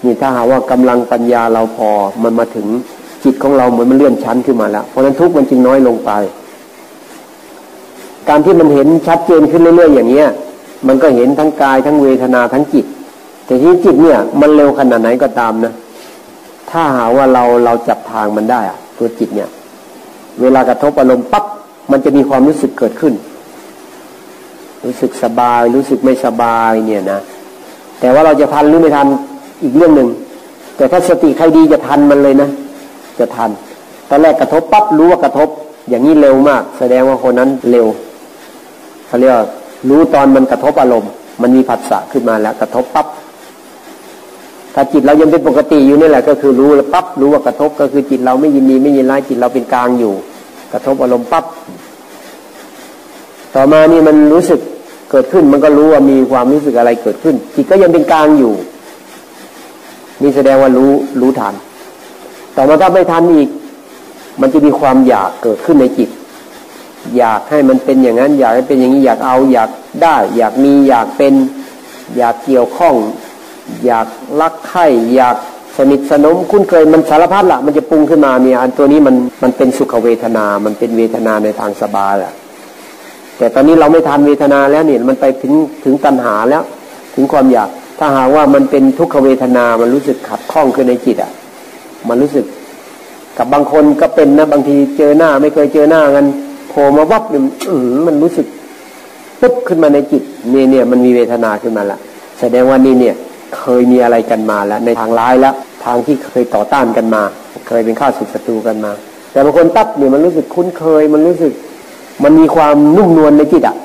[0.03, 1.89] นี่ถ้าหาว่ากำลังปัญญาเราพอ
[2.23, 2.67] มันมาถึง
[3.23, 6.11] จิตของเราเหมือนมันเลื่อนชั้นขึ้นมาแล้ว เพราะนั้นทุกข์มันจึงน้อยลงไป
[8.29, 10.27] การที่มันเห็นชัดเจนขึ้นเรื่อยๆอย่างเนี้ย
[10.87, 12.85] มันก็เห็นทั้งกายทั้งเวทนาทั้งจิต
[13.45, 15.73] แต่ที่จิตเนี่ย มันเร็วขนาดไหนก็ตามนะ
[16.69, 19.49] ถ้าหาว่าเราเราจับทางมันได้อะตัวจิตเนี่ย
[20.41, 21.45] เวลากระทบอารมณ์ปั๊บ
[21.91, 23.13] มันจะมีความรู้สึกเกิดขึ้น
[24.85, 27.19] รู้สึกสบาย รู้สึกไม่สบายเนี่ยนะ
[27.99, 29.07] แต่ว่าเราจะทันหรือไม่ทัน
[29.63, 30.09] อีกเรื่องหนึ่ง
[30.77, 32.49] แต่ถ้าสติใครดีจะทันมันเลยนะ
[33.19, 33.49] จะทัน
[34.09, 35.49] ตอนแรกกระทบปั๊บรู้ว่ากระทบ
[35.89, 37.87] อย่างนี้เร็วมาก แสดงว่าคนนั้นเร็ว
[39.07, 39.35] เขาเรียก
[39.89, 41.11] รู้ตอนมันกระทบอารมณ์
[41.41, 43.07] มันมีผัสสะขึ้นมาแล้วกระทบปั๊บ
[44.73, 50.13] ถ้าจิตเรายังเป็นปกติอยู่นี่แหละก็คือรู้แล้วปั๊บรู้ว่ากระทบก็คือจิตเราไม่ยินดีไม่ยินร้ายจิตเราเป็นกลางอยู่
[50.71, 51.45] กระทบอารมณ์ปั๊บ
[53.55, 54.59] ต่อมานี่มันรู้สึก
[55.11, 58.53] เกิดขึ้นมันก็รู้ว่ามีความรู้สึกอะไรเกิดขึ้น จิตก็ยังเป็นกลางอยู่
[60.21, 61.53] นี่แสดงว่ารู้รู้ทัน
[62.53, 63.49] แต่มาถ้าไม่ทันอีก
[64.41, 66.09] มันจะมีความอยากเกิดขึ้นในจิต
[67.17, 69.69] อยากให้มันเป็นอย่างนั้น อยากให้เป็นอย่างนี้อยากเอาอยาก
[70.01, 71.33] ได้ อยากมีอยากเป็น
[72.17, 72.95] อยากเกี่ยวข้อง
[73.85, 74.07] อยาก
[74.41, 74.85] รักใคร่
[75.15, 75.37] อยาก
[75.77, 82.33] สนิทสนมคุ้นเคยมันสารพัดละมันจะปรุงขึ้นมาเนี่ยอันตัวนี้มันมันเป็นสุขเวทนา มันเป็นเวทนาในทางสบายแหละ
[83.37, 86.63] แต่ตอนนี้เราไม่ทันเวทนาแล้วเนี่ยมันไปถึงถึงตัณหาแล้ว
[87.15, 91.31] ถึงความอยาก ถ้าหากว่ามันเป็นทุกขเวทนา มันรู้สึกขัดข้องขึ้นในจิตอะ
[92.09, 92.45] มันรู้สึก
[93.37, 96.25] กับบางคนก็เป็นนะบางทีเจอหน้า ไม่เคยเจอหน้ากัน
[96.73, 97.43] โผล่มาวับเนี่ย
[98.07, 98.47] มันรู้สึก
[99.41, 101.97] ปุ๊บขึ้นมาในจิตเนี่ยเนี่ยมันมีเวทนาขึ้นมาละ
[102.39, 103.15] แสดงว่านี่เนี่ย
[103.57, 105.53] เคยมีอะไรกันมาแล้วในทางร้ายแล้ว
[105.85, 107.21] ทางที่เคยต่อต้านกันมา
[107.67, 108.91] เคยเป็นข้าศึกศัตรูกันมา
[109.31, 111.53] แต่บางคนตับเนี่ยมันรู้สึกคุ้นเคย มันรู้สึก
[112.23, 113.75] มันมีความนุ่มนวลในจิตอะ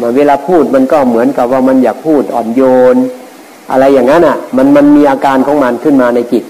[0.00, 2.62] มันเวลาพูดมันก็เหมือนกับว่ามันอยากพูดอ่อนโย
[2.94, 2.96] น
[3.70, 6.44] อะไรอย่างนั้นอะ มันมันมีอาการของมันขึ้นมาในจิต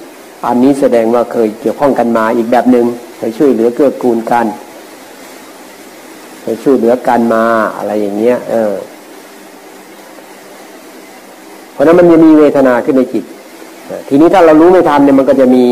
[0.46, 2.86] อันนี้แสดงว่าเคยเกี่ยวข้องกันมาอีกแบบหนึง่ง
[3.18, 4.46] เคยช่วยเหลือเกื้อกูลกัน
[6.44, 7.44] เคยช่วยเหลือกันมา
[7.76, 8.74] อะไรอย่างเงี้ย เออ
[11.72, 13.24] เพราะนั้นมันจะมีเวทนาขึ้นในจิต
[14.08, 15.64] ทีนี้ถ้าเรารู้ไม่ทันเนี่ยมันก็จะมี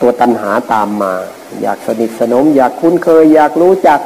[0.00, 1.12] ตัวตัณหาตามมา
[1.62, 4.00] อยากสนิทสนม อยากคุ้นเคย อยากรู้จัก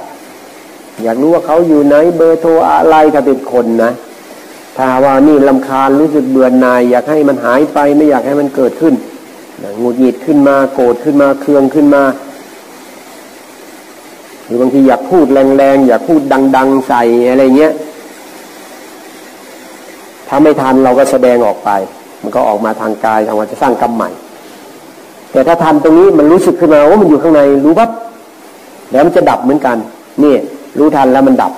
[1.03, 3.93] อยากรู้ว่าเขาอยู่ไหน เบอร์โทรอะไรถ้าเป็นคนนะ
[4.77, 8.95] ถ้าว่านี่ลำคาญรู้สึกเบื่อหน่าย อยากให้มันหายไปไม่อยากให้มันเกิดขึ้น
[9.79, 12.03] หงุดหงิดขึ้นมาโกรธขึ้นมาเคืองขึ้นมา
[14.49, 16.21] หรือบางทีอยากพูดแรงๆอยากพูด
[16.57, 17.73] ดัง ๆ ใส่อะไรเงี้ย
[20.29, 21.71] ถ้าไม่ทันเราก็แสดงออกไป
[22.23, 24.11] มันก็ออกมาทางกายทางวาจะสร้างกรรมใหม่
[25.33, 27.91] แต่ถ้าทันตรงนี้มันรู้สึกขึ้นมาว่ามันอยู่ข้างในรู้ปั๊บ
[28.91, 29.77] แล้วมันจะดับเหมือนกัน
[30.23, 30.35] นี่
[30.79, 31.53] รู้ทันแล้วมันดับ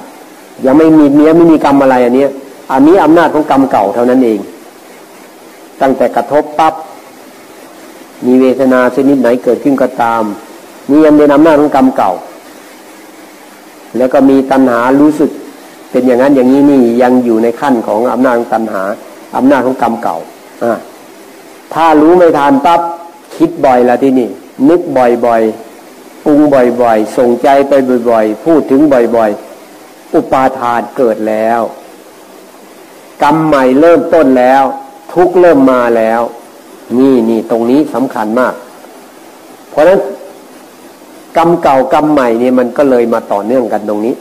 [0.67, 2.31] ยังไม่มีเนี้ยไม่มีกรรมอะไรอันเนี้ย
[2.73, 4.41] อันนี้อำนาจของกรรมเก่าเท่านั้นเอง
[5.81, 6.75] ตั้งแต่กระทบปับ๊บ
[8.27, 10.23] มีเวทนาชนิดไหนเกิดขึ้นก็ตาม
[10.91, 12.13] นี่ยังเป็นอำนาจของกรรมเก่า
[13.97, 15.31] แล้วก็มีตัณหารู้สึก
[15.91, 18.83] เป็นอย่างนั้นอย่างนี้นี่ยังอยู่ในขั้นของอำนาจของตัณหา
[19.37, 20.19] อำนาจของกรรมเก่า
[20.65, 20.73] อ่า
[21.75, 22.81] ถ้ารู้ไม่ทานปับ๊บ
[23.37, 24.29] คิดบ่อยละที่นี่
[24.69, 27.73] นึกบ่อยๆปรุงบ่อยๆ ส่งใจไป
[28.11, 31.61] บ่อยๆ พูดถึงบ่อยๆ อุปาทานเกิดแล้ว
[33.23, 34.63] กรรมใหม่เริ่มต้นแล้ว
[35.13, 36.21] ทุกเริ่มมาแล้ว
[36.99, 38.55] นี่นี่ตรงนี้สำคัญมาก
[39.71, 39.99] เพราะฉะนั้น
[41.37, 44.15] กรรมเก่ากรรมใหม่เนี่ยมันก็เลยมาต่อเนื่องกันตรงนี้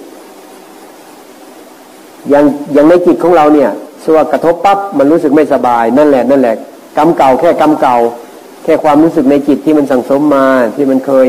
[2.29, 3.69] อย่างอย่างในจิตของเราเนี่ย
[4.03, 6.55] สว่ากระทบปั๊บมันรู้สึกไม่สบาย นั่นแหละนั่นแหละ
[6.97, 7.97] กรรมเก่าแค่กรรมเก่า
[8.63, 10.45] แค่ความรู้สึกในจิตที่มันสั่งสมมา
[10.75, 11.27] ที่มันเคย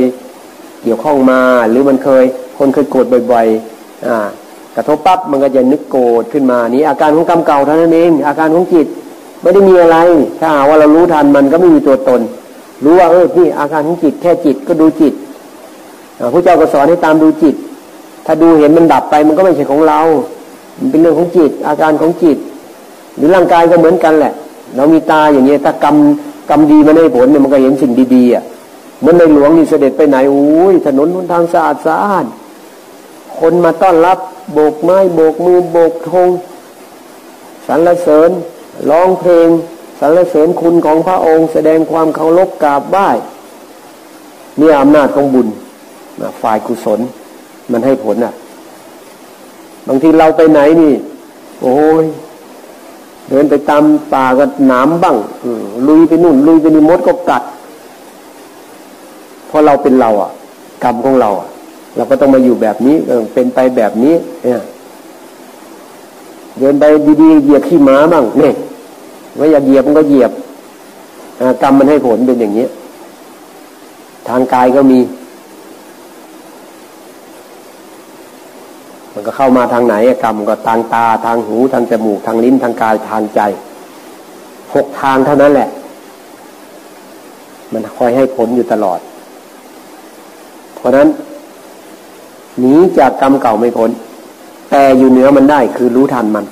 [0.83, 2.25] เกี่ยวข้องมา หรือมันเคย
[2.59, 4.19] คนเคยโกรธบ่อยๆอ่า
[4.77, 8.87] กระทบปั๊บมันก็จะนึกโกรธขึ้นมานี่อาการของกรรมเก่าเท่านั้นเองอาการของจิต
[9.43, 9.99] ไม่ได้มีอะไร
[10.41, 12.21] ถ้าหาว่าเรารู้ทันมันก็ไม่มีตัวตน
[12.85, 15.15] รู้ว่าเออนี่อาการของจิตแค่จิตก็ดูจิต
[16.35, 17.55] พระเจ้าก็สอนให้ตามดูจิต
[18.27, 20.01] ถ้าดูเห็นมันดับไปมันก็ไม่ใช่ของเรา
[20.79, 22.39] มันเป็นเรื่องของจิต อาการของจิต
[23.17, 24.33] หรือร่างกายก็เหมือนกันแหละ
[24.77, 25.97] เรามีตาอย่างเงี้ยถ้ากรรม
[26.51, 28.43] กรรมดีมาได้ผลเนี่ยมันก็เห็นสิ่งดีๆอะ
[29.01, 32.27] เหมือนในหลวงนี่เสด็จไปไหนโอ้ยถนนหนทางสะอาดสะอาด
[33.39, 34.19] คนมาต้อนรับ
[34.53, 36.29] โบกไม้โบกมือโบกธง
[37.67, 38.31] สรรเสริญ
[38.91, 39.49] ร้องเพลง
[40.01, 43.09] สรรเสริญคุณของพระองค์ แสดงความเคารพกราบไหว้
[44.61, 45.49] นี่อำนาจของบุญ
[46.43, 47.01] ฝ่ายกุศล
[47.73, 48.33] มันให้ผลอะ
[49.89, 50.93] บางทีเราไปไหนนี่
[51.63, 52.05] โอ้ย
[53.29, 55.17] เดินไปตามป่าก็หนามบ้าง
[55.89, 57.43] ลุยไปนู่น ลุยไปนี่มดก็กัด
[59.47, 60.31] เพราะเราเป็นเราอะ
[60.85, 61.49] กรรมของเราอะ
[61.97, 64.61] เราก็ต้องมาอยู่แบบนี้เออเป็นไปแบบนี้ เนี่ย
[66.59, 66.85] เดินไป
[67.23, 68.55] ดีๆเหยียบขี้ม้าบ้างเนี่ย
[69.39, 70.33] ว่าอยากเหยียบมันก็เหยียบ
[71.63, 72.67] กรรมมันให้ผลเป็นอย่างนี้
[74.29, 74.99] ทางกายก็มี
[79.21, 79.95] มันก็เข้ามาทางไหน
[80.25, 83.41] กรรมก็ทางตาทางหูทางจมูกทางลิ้นทางกายทางใจ
[84.75, 85.69] หกทางเท่านั้นแหละ
[87.73, 88.99] มันคอยให้ผลอยู่ตลอด
[90.75, 91.09] เพราะนั้น
[92.59, 93.91] หนีจากกรรมเก่าไม่พ้น
[94.71, 96.45] แต่อยู่เหนือมันได้คือรู้ทันมัน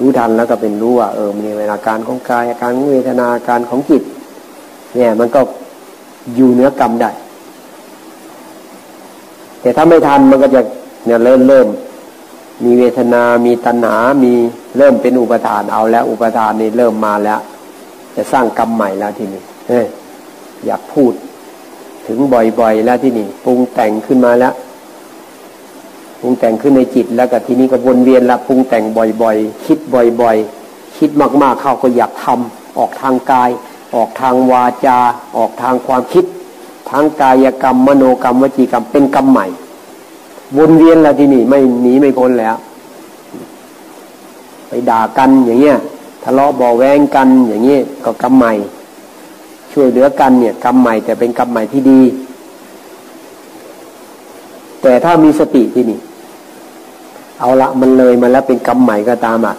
[0.00, 4.02] รู้ทันแล้วก็เป็นรู้ว่าเออมีอาการของกายอาการของเวทนาการของจิต
[4.94, 5.40] เนี่ย มันก็
[6.34, 7.10] อยู่เหนือกรรมได้
[9.60, 10.62] แต่ถ้าไม่ทันมันก็จะ
[11.04, 11.66] เนี่ยเริ่มเริ่ม
[12.64, 14.32] มีเวทนา มีตัณหา มี
[14.78, 17.40] เริ่มเป็นอุปทานเอาแล้ว อุปทานนี่เริ่มมาแล้ว
[18.16, 19.86] จะสร้างกรรมใหม่แล้วทีนี้เฮ้ย
[20.66, 21.12] อยากพูด
[22.06, 24.54] ถึงบ่อยๆ แล้วที่นี่ปรุงแต่งขึ้นมาแล้ว
[26.20, 28.84] ปรุงแต่งขึ้นในจิตแล้วก็ทีนี้ก็วนเวียนละปรุงแต่ง
[29.22, 31.10] บ่อยๆ คิดบ่อยๆ คิด
[31.42, 33.50] มากๆเข้าก็อยากทำออกทางกาย
[33.94, 34.98] ออกทางวาจา
[35.36, 36.24] ออกทางความคิด
[36.90, 39.46] ทางกายกรรมมโนกรรมวจีกรรมเป็นกรรมใหม่
[40.56, 42.56] วนเวียนแล้วที่นี่ไม่หนีไม่พ้นแล้ว
[44.68, 45.76] ไปด่ากันอย่างเงี้ย
[46.22, 48.52] ทะเลาะบ่อแวงกันอย่างเงี้ยก็กรรมใหม่
[49.72, 52.00] ช่วยเหลือกันเนี่ยกรรมใหม่แต่เป็นกรรมใหม่ที่ดี
[54.82, 55.98] แต่ถ้ามีสติที่นี่
[57.40, 59.54] เอาละมันเลยมาแล้วเป็นกรรมใหม่ก็ตามอะ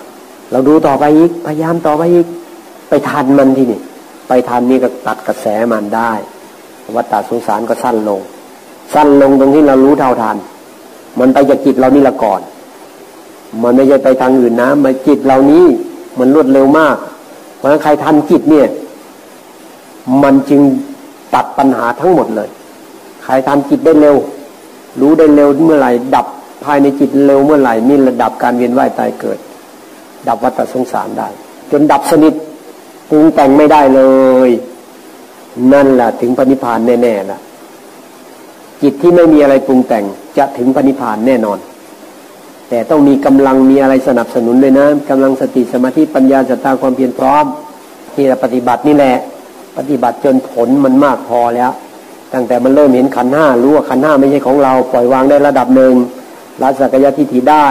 [0.51, 2.27] เราดูต่อไปอีกพยายามต่อไปอีก
[2.89, 3.79] ไปทันมันที่นี่
[4.27, 6.11] ไปทันนี่ก็ตัดกระแสมันได้
[6.95, 8.21] วัฏฏะสงสารก็สั้นลง
[8.93, 10.37] สั้นลงตรงที่เรารู้เท่าทัน
[11.19, 12.41] มันไปจากจิตเรานี่ละก่อน
[13.63, 15.65] มันไม่ใช่ไปทางอื่นนะมันจิตเรานี้
[16.19, 16.97] มันรวดเร็วมาก
[17.57, 18.67] เพราะฉะนั้นใครทันจิตเนี่ย
[20.23, 20.61] มันจึง
[21.33, 22.49] ตัดปัญหาทั้งหมดเลย
[23.23, 24.15] ใครทำจิตได้เร็ว
[25.01, 26.25] รู้ได้เร็วเมื่อไหร่ ดับ
[26.63, 29.39] ภายในจิตเร็วเมื่อไหร่นี่ระดับการเวียนว่ายตายเกิด
[30.27, 31.27] ดับวัฏสงสารได้
[31.71, 32.33] จนดับสนิท
[33.09, 34.01] ปรุงแต่งไม่ได้เล
[34.47, 34.49] ย
[35.73, 37.39] นั่นแหละถึงพระนิพพานแน่ๆล่ะ
[38.81, 40.05] จิตที่ไม่มีอะไรปรุงแต่ง
[40.37, 41.59] จะถึงพระนิพานแน่นอน
[42.69, 47.45] แต่ต้องมีกำลังมีอะไรสนับสนุนด้วยนะกำลังสติสมาธิปัญญาสตาความเพียรพร้อม
[48.13, 49.17] ที่เราปฏิบัตินี่แหละ
[49.77, 51.71] ปฏิบัติจนผลมันมากพอแล้ว
[52.33, 55.93] ตั้งแต่มันเริ่มเห็นขันห้ารู้ว่าขันห้าไม่ใช่ของเราปล่อยวางได้ระดับหนึ่ง
[56.61, 57.69] ละสักยะทิฏฐิได้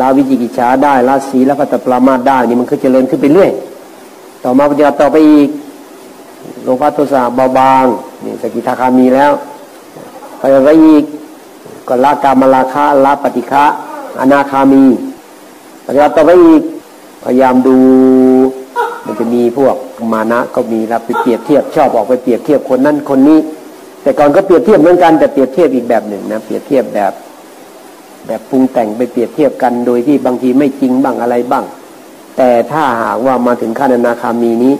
[0.00, 3.50] ละวิจิกิจฉาได้ละสีละพัตปรามาได้นี่มันคือเจริญขึ้นไปเรื่อย
[4.44, 5.48] ต่อมาปฏิบัติต่อไปอีก
[6.62, 7.84] โลภะโทสะเบาบาง
[8.24, 9.32] นี่สกิทาคามีแล้ว
[10.38, 11.04] ไปไปอีก
[11.88, 13.64] ก็ละกามราคะละปฏิฆะ
[14.20, 14.84] อนาคามี
[15.84, 16.62] ปฏิบัติต่อไปอีก
[17.24, 17.76] พยายามดู
[19.04, 19.76] มันจะมีพวก
[20.12, 23.38] มานะก็มีแล้วไปเปรียบเทียบชอบออกไปเปรียบเทียบคนนั้นคนนี้
[24.02, 27.12] แต่ก่อนก็เปรียบเทียบเหมือนกันแต่เปรียบเทียบอีกแบบหนึ่งนะเปรียบเทียบแบบ
[28.26, 31.64] แบบปรุงแต่งไปเปรียบเทียบกันโดยที่บางทีไม่จริงบ้างอะไรบ้าง
[32.36, 34.74] แต่ถ้าหากว่ามาถึงขั้นอนาคามีนี้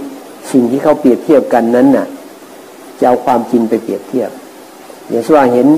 [0.52, 2.06] สิ่งที่เขาเปรียบเทียบกันนั้นน่ะ
[3.00, 4.30] จะเอาความจริงไปเปรียบเทียบ
[5.08, 5.68] อย่างเช่นว่าเห็น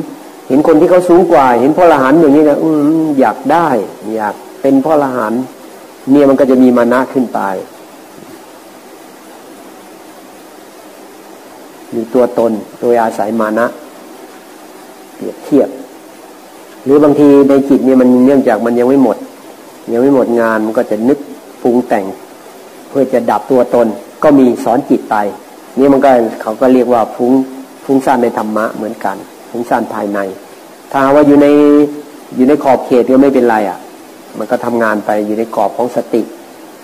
[0.50, 2.68] เห็นคนที่เขาสูงกว่า เห็นพ่อละหันอย่างนี้นะอื
[3.04, 3.68] มอยากได้
[4.16, 5.34] อยากเป็นพ่อละหัน
[6.10, 7.40] เนี่ยมันก็จะมีมานะขึ้นไป
[11.94, 13.66] มีตัวตนโดยอาศัยมานะ
[15.16, 15.68] เปรียบเทียบ
[16.84, 19.16] หรือบางทีในจิตเนี่ยมันเนื่องจากมันยังไม่หมด
[19.92, 21.18] ยังไม่หมดงานมันก็จะนึก
[21.62, 22.04] ปรุงแต่ง
[22.88, 23.86] เพื่อจะดับตัวตน
[24.22, 25.16] ก็มีสอนจิตไป
[25.78, 26.10] นี่มันก็
[26.42, 27.32] เขาก็เรียกว่าฟุ้ง
[27.84, 29.16] ฟุ้งซ่านในธรรมะเหมือนกัน
[29.50, 30.18] ฟุ้งซ่านภายใน
[30.90, 31.46] ถ้าว่าอยู่ใน
[32.36, 33.78] อยู่ในขอบเขตก็ไม่เป็นไรอะ
[34.38, 36.22] มันก็ทำงานไปอยู่ในกรอบของสติ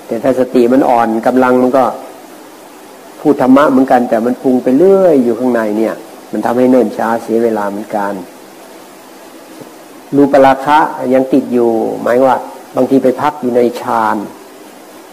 [0.06, 1.84] แต่ถ้าสติมันอ่อนกำลังมันก็
[3.20, 5.94] พูดธรรมะเหมือนกัน แต่มันพุงไปเรื่อยอยู่ข้างในเนี่ย
[6.32, 8.12] มันทำให้เนิ่นช้าเสียเวลาเหมือนกัน
[10.16, 10.78] รูปราคะ
[11.14, 11.70] ยังติดอยู่
[12.02, 12.38] หมายว่า
[12.76, 14.16] บางทีไปพักอยู่ในฌาน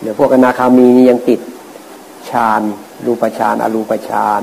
[0.02, 1.40] เดี๋ยวพวกอนาคามีนี่ยังติด
[2.30, 2.62] ฌาน
[3.06, 4.42] รูปฌานอรูปฌาน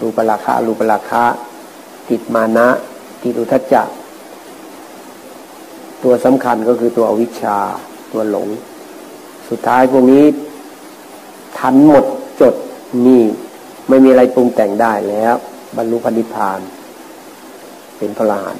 [0.00, 1.24] รูปราคะรูปราคะ
[2.10, 2.68] ติดมานะ
[3.22, 3.82] ติดุทัจจะ
[6.02, 7.58] ตัวสำคัญก็คือตัวอวิชชา
[8.12, 8.48] ตัวหลง
[9.48, 10.24] สุดท้ายพวกนี้
[11.58, 12.04] ทันหมด
[12.40, 12.54] จด
[13.06, 13.22] นี่
[13.88, 15.34] ไม่มีอะไรปรุงแต่งได้แล้ว
[15.76, 16.60] บรรลุพนิพาน
[17.98, 18.56] เป็นพระหาน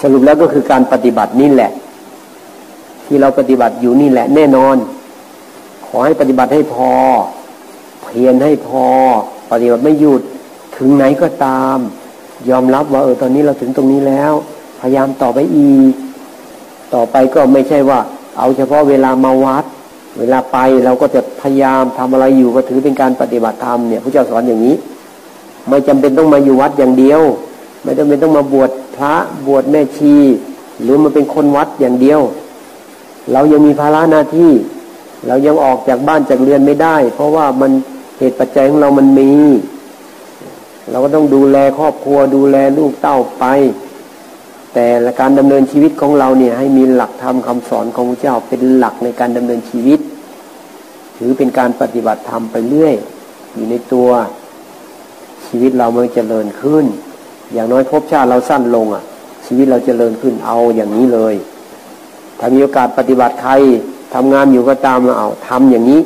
[0.00, 1.72] สรุปแล้วก็คือการปฏิบัตินี่แหละ
[3.06, 4.76] ที่เราปฏิบัติอยู่นี่แหละแน่นอน
[5.86, 6.92] ขอให้ปฏิบัติให้พอ
[8.02, 8.84] เพียรให้พอ
[9.50, 10.22] ปฏิบัติไม่หยุด
[10.76, 11.78] ถึงไหนก็ตาม
[12.50, 14.32] ยอมรับว่าเออตอนนี้เราถึงตรงนี้แล้ว
[14.80, 15.92] พยายามต่อไปอีก
[16.94, 18.00] ต่อไปก็ไม่ใช่ว่า
[18.38, 19.64] เอาเฉพาะเวลามาวัด
[20.18, 24.76] เวลาไปเราก็จะพยายามทำอะไรอยู่ก็ถือเป็นการปฏิบัติธรรมเนี่ยพระเจ้าสอนอย่างนี้
[25.68, 27.20] ไม่จำเป็นต้องมาอยู่วัดอย่างเดียว
[27.82, 29.14] ไม่จำเป็นต้องมาบวชพระ
[29.46, 30.14] บวชแม่ชี
[30.82, 32.20] หรือมาเป็นคนวัดอย่างเดียว
[33.32, 34.52] เรายังมีภาระหน้าที่
[35.26, 37.70] เรายังออกจากบ้านจากเรือนไม่ได้ เพราะว่ามัน
[38.18, 39.30] เหตุปัจจัยของเรามันมี
[40.90, 43.44] เราก็ต้องดูแลครอบครัวดูแลลูกเต้าไป
[44.74, 50.00] แต่ละการดำเนินชีวิตของเราเนี่ยให้มีหลักธรรมคาสอนของพระเจ้าเป็นหลักในการดำเนินชีวิต
[51.16, 52.94] ถือเป็นการปฏิบัติธรรมไปเรื่อย
[53.54, 54.08] อยู่ในตัว
[55.46, 56.84] ชีวิตเรามันจเจริญขึ้น
[57.52, 59.02] อย่างน้อยภพชาติเราสั้นลงอะ
[59.46, 61.34] ชีวิตเราจเจริญขึ้นเอาอย่างนี้เลย
[62.38, 63.52] ถ้ามีโอกาสปฏิบัติใคร
[64.14, 66.00] ทำงานอยู่ก็ตามเราเอาทำอย่างนี้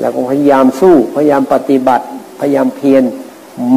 [0.00, 2.04] แล้วก็พยายามสู้พยายามปฏิบัติ
[2.40, 3.02] พยายามเพียร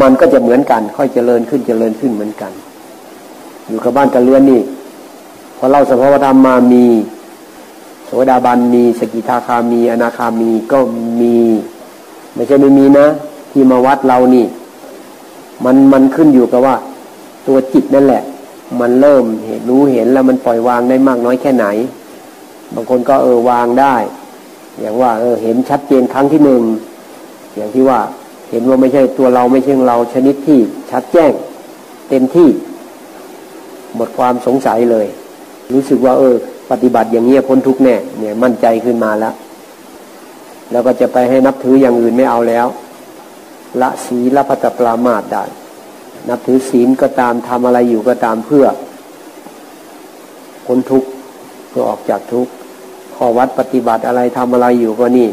[0.02, 2.52] มันก็จะเหมือนกัน ค่อยเจริญขึ้นเจริญขึ้นเหมือนกัน
[3.68, 4.62] อยู่กับบ้านกับเรือนนี่
[5.58, 6.86] พอเล่าสภาวธรรมมามี
[8.06, 10.80] โสดาบันมีสกิทาคามี อนาคามีก็
[11.22, 11.36] มี
[12.34, 13.08] ไม่ใช่ไม่มีนะ
[13.52, 14.46] ที่มาวัดเรานี่
[15.64, 16.76] มันมันขึ้นอยู่กับว่า
[17.48, 18.24] ตัวจิตนั่นแหละ
[18.80, 21.66] มันเริ่มเห็นรู้เห็นแล้วมันปล่อยวางได้มากน้อยแค่ไหน
[22.74, 23.96] บางคนก็เออวางได้
[24.80, 26.62] อย่างว่า เออเห็นชัดเจนครั้งที่หนึ่ง
[27.56, 28.00] อย่างที่ว่า
[28.52, 30.60] เห็นว่าไม่ใช่ตัวเราไม่ใช่เราชนิดที่
[30.92, 31.32] ชัดแจ้ง
[32.10, 32.50] เต็มที่
[33.96, 35.08] หมดความสงสัยเลย
[35.74, 36.36] รู้สึกว่า เออ
[36.72, 39.34] ปฏิบัติอย่างเงี้ยพ้นทุกแน่เนี่ยมั่นใจขึ้นมาแล้ว
[40.72, 42.68] แล้วก็จะไปให้นับถืออย่างอื่นไม่เอาแล้ว
[43.82, 45.44] ละศีละพัตปรามาตได้
[46.30, 48.66] นับถือศีลก็ตามทำอะไรอยู่ก็ตามเพื่อ
[50.66, 51.10] พ้นทุกข์
[51.70, 52.52] เพื่อออกจากทุกข์
[53.16, 55.28] ข้อวัดปฏิบัติอะไรทำอะไรอยู่ก็นี่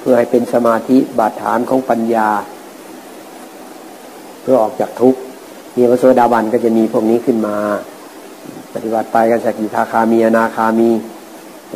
[0.00, 2.28] เพื่อให้เป็นสมาธิบาดฐานของปัญญา
[4.42, 5.20] เพื่อออกจากทุกข์
[5.76, 7.56] นี่พระโสดาบันก็จะมีพวกนี้ขึ้นมา
[8.74, 10.90] ปฏิบัติไปกันสกิทาคามีอนาคามี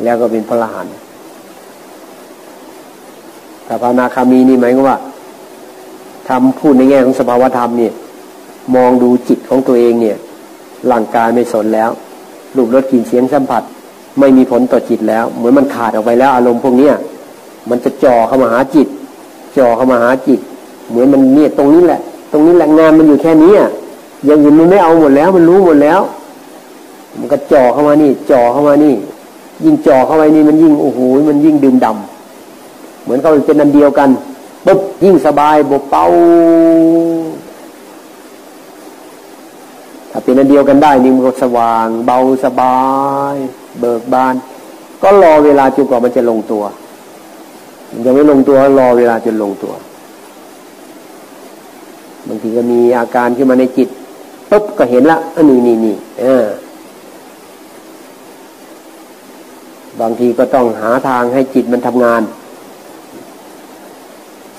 [0.03, 0.95] แล้วก็เป็นพระรหันต์
[3.65, 4.97] แต่พระนาคามีนี่หมายว่า
[6.29, 7.93] ทำพูดในแง่ของสภาวธรรมเนี่ย
[8.75, 10.17] มองดูจิตของตัวเองเนี่ย
[10.91, 11.89] ร่างกายไม่สนแล้ว
[12.55, 13.63] รูปรสกลิ่นเสียงสัมผัส
[14.19, 16.93] ไม่มีผลต่อจิตแล้ว เหมือนมันขาดออกไปแล้วอารมณ์พวกเนี้ย
[17.69, 18.87] มันจะจ่อเข้ามาหาจิต
[19.57, 20.39] จ่อเข้ามาหาจิต
[20.89, 21.99] เหมือนมันเนี่ยตรงนี้แหละ
[22.31, 23.69] ตรงนี้แหละงานมันอยู่แค่นี้อะ
[24.27, 25.99] ย่างอื่นมันไม่เอาหมดแล้ว มันรู้หมดแล้ว
[27.19, 28.93] มันก็จ่อเข้ามานี่ จ่อเข้ามานี่
[29.63, 30.99] ยิ่งจ่อเข้าไปนี่มันยิ่งโอ้โห
[31.29, 34.09] มันยิ่งดื่มดำเหมือนเขาเป็นอันเดียวกัน
[34.65, 36.05] ปุ๊บยิ่งสบายบเป่า
[40.11, 42.77] ถ้าเป็นอันเดียวกันได้นี่มันก็สว่าง เบาสบา
[43.33, 43.35] ย
[43.79, 44.35] เบิกบาน
[45.01, 46.63] ก็รอเวลาจนกว่ามันจะลงตัว
[48.05, 49.73] ยังไม่ลงตัวรอเวลาจนลงตัว
[52.27, 53.89] บางทีก็มีอาการขึ้นมาในจิต
[54.49, 56.45] ปุ๊บก็เห็นละอันนี้นี่นี่เออ
[60.01, 62.21] บางทีก็ต้องหาทางให้จิตมันทำงาน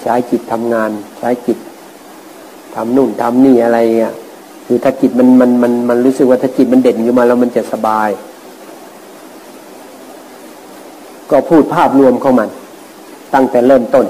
[0.01, 1.59] ใช้จิตทำงาน ใช้จิต
[2.75, 4.15] ทำนู่นทำนี่อะไรเงี้ย
[4.67, 8.09] คือถ้าจิตมันมันมันมันรู้สึกว่าถ้าจิตมันเด่นขึ้นมาแล้วมันจะสบาย
[11.31, 12.49] ก็พูดภาพรวมเของมัน
[13.37, 14.07] ตั้งแต่เริ่มต้น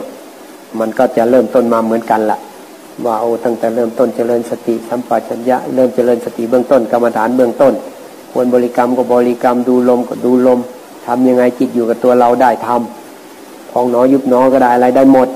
[0.81, 2.39] มันก็จะเริ่มต้นมาเหมือนกันละ
[3.05, 7.75] ว่าโอ้ตั้งแต่เริ่มต้นเจริญสติสัมปชัญญะเริ่มเจริญสติเบื้องต้นกรรมฐานเบื้องต้น
[8.33, 10.61] ควรบริกรรมก็บริกรรมดูลมก็ดูลม
[11.07, 15.29] ทำยังไงจิตอยู่กับตัวเราได้ทำพองหนอยุบหนอก็ได้อะไรได้หมด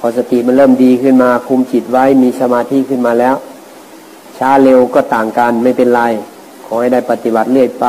[0.00, 3.34] พอสติมันเริ่มดีขึ้นมาคุมจิตไว้มีสมาธิขึ้นมาแล้ว
[4.38, 6.02] ช้าเร็วก็ต่างกันไม่เป็นไร
[6.64, 7.86] ขอให้ได้ปฏิบัติเรื่อยไป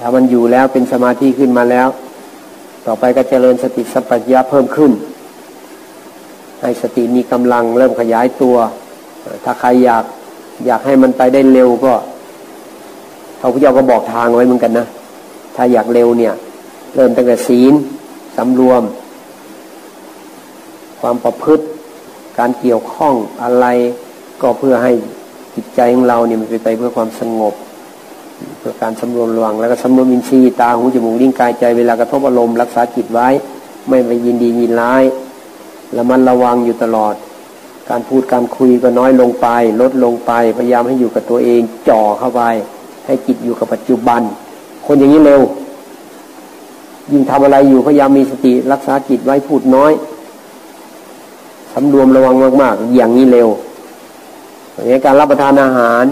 [0.00, 1.88] ถ้ามันอยู่แล้วเป็นสมาธิขึ้นมาแล้ว
[2.86, 4.92] ต่อไปก็เจริญสติสัพพัญญะเพิ่มขึ้น
[6.62, 8.56] ให้สติมีกำลังเริ่มขยายตัว
[9.44, 10.04] ถ้าใครอยาก
[10.66, 11.92] อยากให้มันไปได้เร็วก็
[13.40, 14.86] พระพุทธเจ้าก็บอกทางไว้เหมือนกันนะ
[15.56, 16.34] ถ้าอยากเร็วเนี่ย
[16.94, 17.74] เริ่มตั้งแต่ศีล
[18.36, 18.82] สำรวม
[21.00, 21.64] ความประพฤติ
[22.38, 23.66] การเกี่ยวข้องอะไร
[24.42, 24.92] ก็เพื่อให้
[25.54, 27.54] จิตใจของเราเนี่ยมันไปไปเพื่อความสงบ
[28.58, 33.28] เพื่อการสำรวมระวังแล้วก็สำรวมอินทรีย์ตาหูจมูกลิ้นกายใจเวลากระทบอารมณ์รักษาจิตไว้
[33.88, 35.02] ไม่ไปยินดียินร้าย
[35.92, 37.14] แล้วมันระวังอยู่ตลอด
[37.90, 39.46] การพูดการคุยก็น้อยลงไป
[39.80, 42.42] ลดลงไปพยายามให้อยู่กับตัวเองจ่อเข้าไป
[43.06, 44.20] ให้จิตอยู่กับปัจจุบัน
[44.86, 45.42] คนอย่างนี้เร็ว
[47.12, 49.92] ยิ่งทำอะไรอยู่พยายามมีสติรักษาจิตไว้พูดน้อย
[51.72, 53.48] สำรวมระวังมาก ๆ อย่างนี้เร็ว
[54.74, 56.04] อย่างนี้การรับประทานอาหาร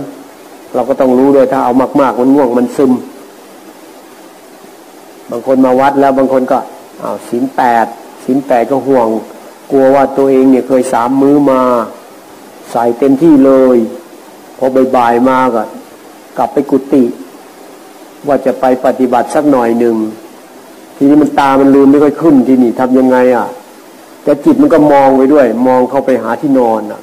[0.76, 2.92] เราก็ต้องรู้ด้วยถ้าเอามาก ๆ มันง่วงมันซึม
[5.30, 6.58] บางคนมาวัดแล้วบางคนก็
[7.02, 7.86] อ้าวศีลแปด
[8.24, 9.08] ศีลแปดก็ห่วง
[9.70, 11.60] กลัวว่าตัวเองเนี่ยเคยสามมื้อมา
[12.70, 13.76] ใส่เต็มที่เลย
[14.58, 14.66] พอ
[14.96, 15.62] บ่ายๆมาก็
[16.38, 17.04] กลับไปกุฏิ
[18.26, 19.96] ว่าจะไปปฏิบัติสักหน่อยหนึ่ง
[20.96, 23.46] ทีนี้มันตามันลืมไม่ค่อยขึ้นที่นี่ทำยังไงอะ
[24.22, 27.00] แต่จิตมันก็มองไปด้วย มองเข้าไปหาที่นอนอะ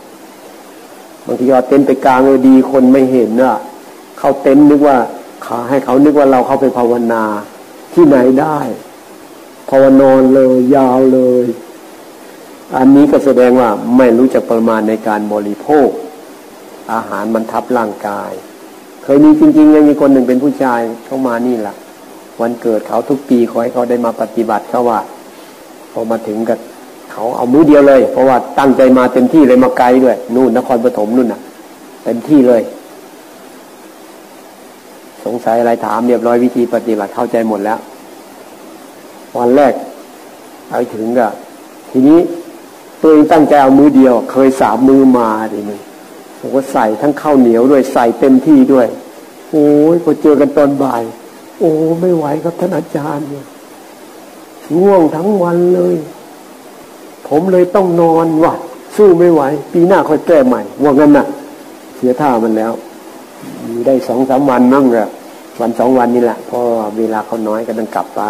[1.25, 3.57] บางทีเอาเต็นท์ไปกลางเลยดีคนไม่เห็นอะ
[4.17, 4.97] เข้าเต็นท์นึกว่า
[5.45, 7.23] ขาให้เขานึกว่าเราเข้าไปภาวนา
[7.93, 8.59] ที่ไหนได้
[9.69, 11.45] ภาวนอนเลยยาวเลย
[12.77, 15.89] อันนี้ก็แสดงว่าไม่รู้จักประมาณในการบริโภค
[16.93, 18.31] อาหารมันทับร่างกาย
[19.03, 21.75] เคยมีจริงๆเลยมีคนหนึ่งเป็นผู้ชายเข้ามานี่แหละ
[22.41, 24.99] วันเกิดเขาทุกปีขอให้เขาได้มาปฏิบัติเขาว่า
[25.91, 26.59] พอมาถึงกับ
[27.13, 31.41] เขาเอามือเดียวเลย เพราะว่าตั้งใจมาเต็มที่เลยมาไกลด้วย นู่นนครปฐมนู่นน่ะ
[32.03, 32.61] เต็มที่เลย
[35.25, 37.79] สงสัยอะไรถามเรียบร้อยวิธีปฏิบัติเข้าใจหมดแล้ว
[39.37, 39.73] วันแรก
[40.69, 41.27] ไปถึงก็
[41.89, 42.19] ทีนี้
[43.01, 45.79] ตัวเองตั้งใจเอามือเดียว เคยสามมือมาดิมึง
[46.39, 48.87] ผมก็ใส่ทั้งข้าวเหนียวด้วยใส่เต็มที่ด้วย
[49.51, 51.03] โอ้ยพอเจอกันตอนบ่าย
[51.59, 53.45] โอ้ไม่ไหวครับท่านอาจารย์เนี่ย
[54.77, 55.95] ง่วงทั้งวันเลย
[57.27, 58.53] ผมเลยต้องนอนว่ะ
[58.95, 59.41] สู้ไม่ไหว
[59.73, 61.25] ปีหน้าค่อยแก้ใหม่ ว่างั้นน่ะ
[61.95, 62.71] เสียท่ามันแล้ว
[63.67, 65.07] มีได้สองสามวันนั่งเลย
[65.59, 66.61] วันสองวันนี่แหละเพราะ
[66.97, 68.21] เวลาเขาน้อยก็ต้องกลับไป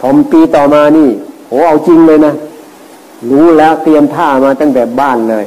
[0.00, 1.08] พอมปีต่อมานี่
[1.48, 2.34] โหเอาจริงเลยนะ
[3.30, 5.44] รู้แล้วเตรียมท่ามาตั้งแต่บ้านเลย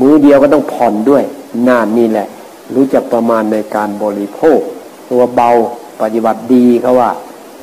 [0.00, 1.24] มือเดียวก็ต้องผ่อนด้วย
[1.68, 2.26] นานนี่แหละ
[2.74, 4.58] รู้จักประมาณในการบริโภค
[5.10, 5.50] ตัวเบา
[6.00, 7.10] ปฏิบัติดีเขาว่า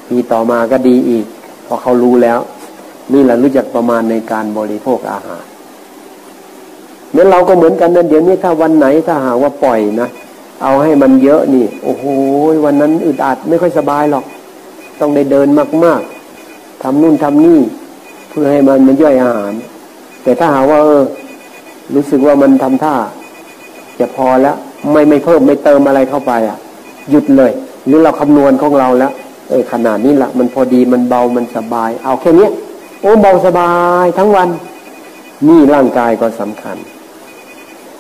[0.10, 1.26] ปีต่อมาก็ดีอีก
[1.66, 2.40] พอเขารู้แล้ว
[3.14, 5.44] นี่แหละรู้จักประมาณในการบริโภคอาหาร
[7.14, 10.10] เนี่ยเราก็เหมือนกันนะเดี๋ยวนี้ถ้าวันไหนถ้าหากว่าปล่อยนะ
[10.64, 12.06] เอาให้มันเยอะนี่ โอ้โห
[12.66, 14.26] วันนั้นอึดอัดไม่ค่อยสบายหรอก
[15.00, 15.48] ต้องได้เดิน
[15.84, 17.60] มากๆทำนู่นทำนี่
[18.30, 19.54] เพื่อให้มันมันย่อยอาหาร
[20.24, 21.04] แต่ถ้าหาว่าเออ
[21.96, 22.96] รู้สึกว่ามันทำท่า
[24.00, 24.56] จะพอแล้ว
[24.92, 26.58] ไม่ไม่เพิ่มไม่เติมอะไรเข้าไปอะ
[27.10, 27.52] หยุดเลย
[27.88, 29.12] หรือเราคำนวณของเราแล้ว
[29.50, 32.50] เออขนาดนี้ละมันพอดีมันเบามันสบาย เอาแค่นี้
[33.02, 33.72] โอ้เบาสบา
[34.04, 34.50] ยทั้งวัน
[35.48, 36.78] นี่ร่างกายก็สำคัญ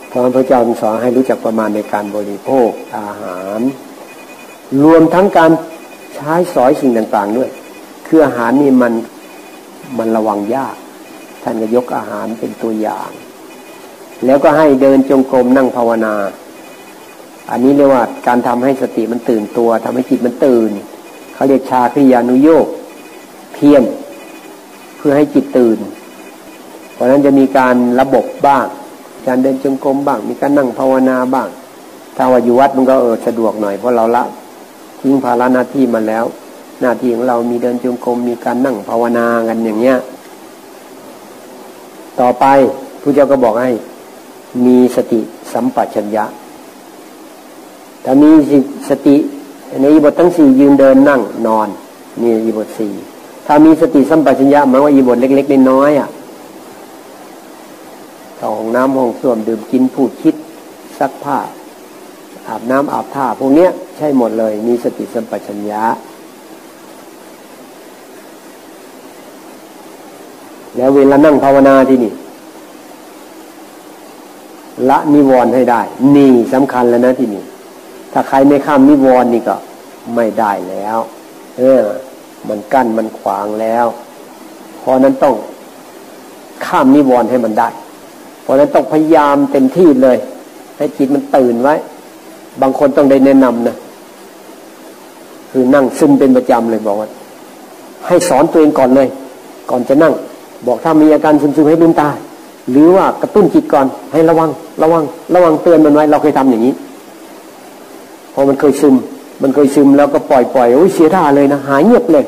[0.09, 3.59] พระพุทธเจ้าสอนให้รู้จักประมาณในการบริโภคอาหาร
[4.83, 5.51] รวมทั้งการ
[6.15, 7.49] ใช้สอยสิ่งต่างๆด้วย
[8.07, 8.93] คืออาหารนี่มัน
[9.97, 10.75] มันระวังยาก
[11.43, 13.09] ท่านก็ยกอาหารเป็นตัวอย่าง
[14.25, 16.15] แล้วก็ให้เดินจงกรมนั่งภาวนา
[17.49, 20.71] อันนี้เรียกว่าการทำให้สติมันตื่นตัวทำให้จิตมันตื่น
[21.33, 22.67] เขาเรียกชาคริยานุโยก
[23.53, 23.83] เพียร
[24.99, 25.79] เพื่อให้จิตตื่น
[26.93, 28.65] เพราะนั้นจะมีการระบบบ้าง
[29.27, 31.47] การเดินจงกรมบ้าง มีการนั่งภาวนาบ้าง
[32.15, 34.23] ถ้าว่าอยู่วัดมันก็เออสะดวกหน่อยเพราะเราละ
[35.01, 36.25] ทิ้งภาระหน้าที่มาแล้ว
[36.81, 39.97] หน้าที่ของเรามีเดินจงกรมมีการนั่งภาวนากันอย่างเงี้ย
[42.19, 42.45] ต่อไป
[43.01, 43.71] ผู้เจ้าก็บอกให้
[44.65, 45.19] มีสติ
[45.53, 46.25] สัมปชัญญะ
[48.03, 48.29] ถ้ามี
[48.89, 49.15] สติ
[49.81, 51.67] ในอิบททั้งสี่ยืนเดินนั่งนอน
[52.21, 52.93] นี่อิบทสี่
[53.51, 56.09] ถ้ามีสติสัมปชัญญะหมายว่าอิบทเล็กๆน้อยๆอะ
[58.37, 60.35] เข้าห้องน้ำห้องส้วมดื่มกินพูดคิด
[60.99, 61.37] ซักผ้า
[62.47, 65.83] อาบน้ำอาบท่าพวกเนี้ยใช่หมดเลย มีสติสัมปชัญญะ
[70.75, 72.13] แล้วเวลานั่งภาวนาที่นี่
[74.89, 75.81] ละนิวรณ์ให้ได้
[76.15, 77.43] นี่สำคัญแล้วนะที่นี่
[78.13, 79.55] ถ้าใครไม่ข้ามนิวรณ์นี่ก็
[80.15, 80.97] ไม่ได้แล้ว
[81.59, 81.83] เออ
[82.47, 83.85] มันกั้นมันขวางแล้ว
[84.79, 85.35] เพราะนั้นต้อง
[86.65, 87.69] ข้ามนิวรณ์ให้มันได้
[88.41, 90.17] เพราะนั้นต้องพยายามเต็มที่เลย
[90.77, 91.75] ให้จิตมันตื่นไว้
[92.61, 93.75] บางคนต้องได้แนะนำนะ
[95.51, 97.09] คือนั่งซึมเป็นประจำเลยบอกว่า
[98.07, 99.07] ให้สอนตัวเองก่อนเลย
[99.69, 100.13] ก่อนจะนั่ง
[100.67, 102.09] บอกถ้ามีอาการซึมๆให้ลืมตา
[102.71, 104.49] หรือว่ากระตุ้นจิตก่อน ให้ระวัง
[104.81, 105.03] ระวัง
[105.35, 106.73] ระวังเตือนมันไว้ เราเคยทำอย่างนี้
[108.33, 108.95] พอมันเคยซึม
[109.41, 112.25] มันเคยซึมแล้วก็ปล่อยปล่อยโอ้ยเสียท่าเลยนะหายเงียบเลย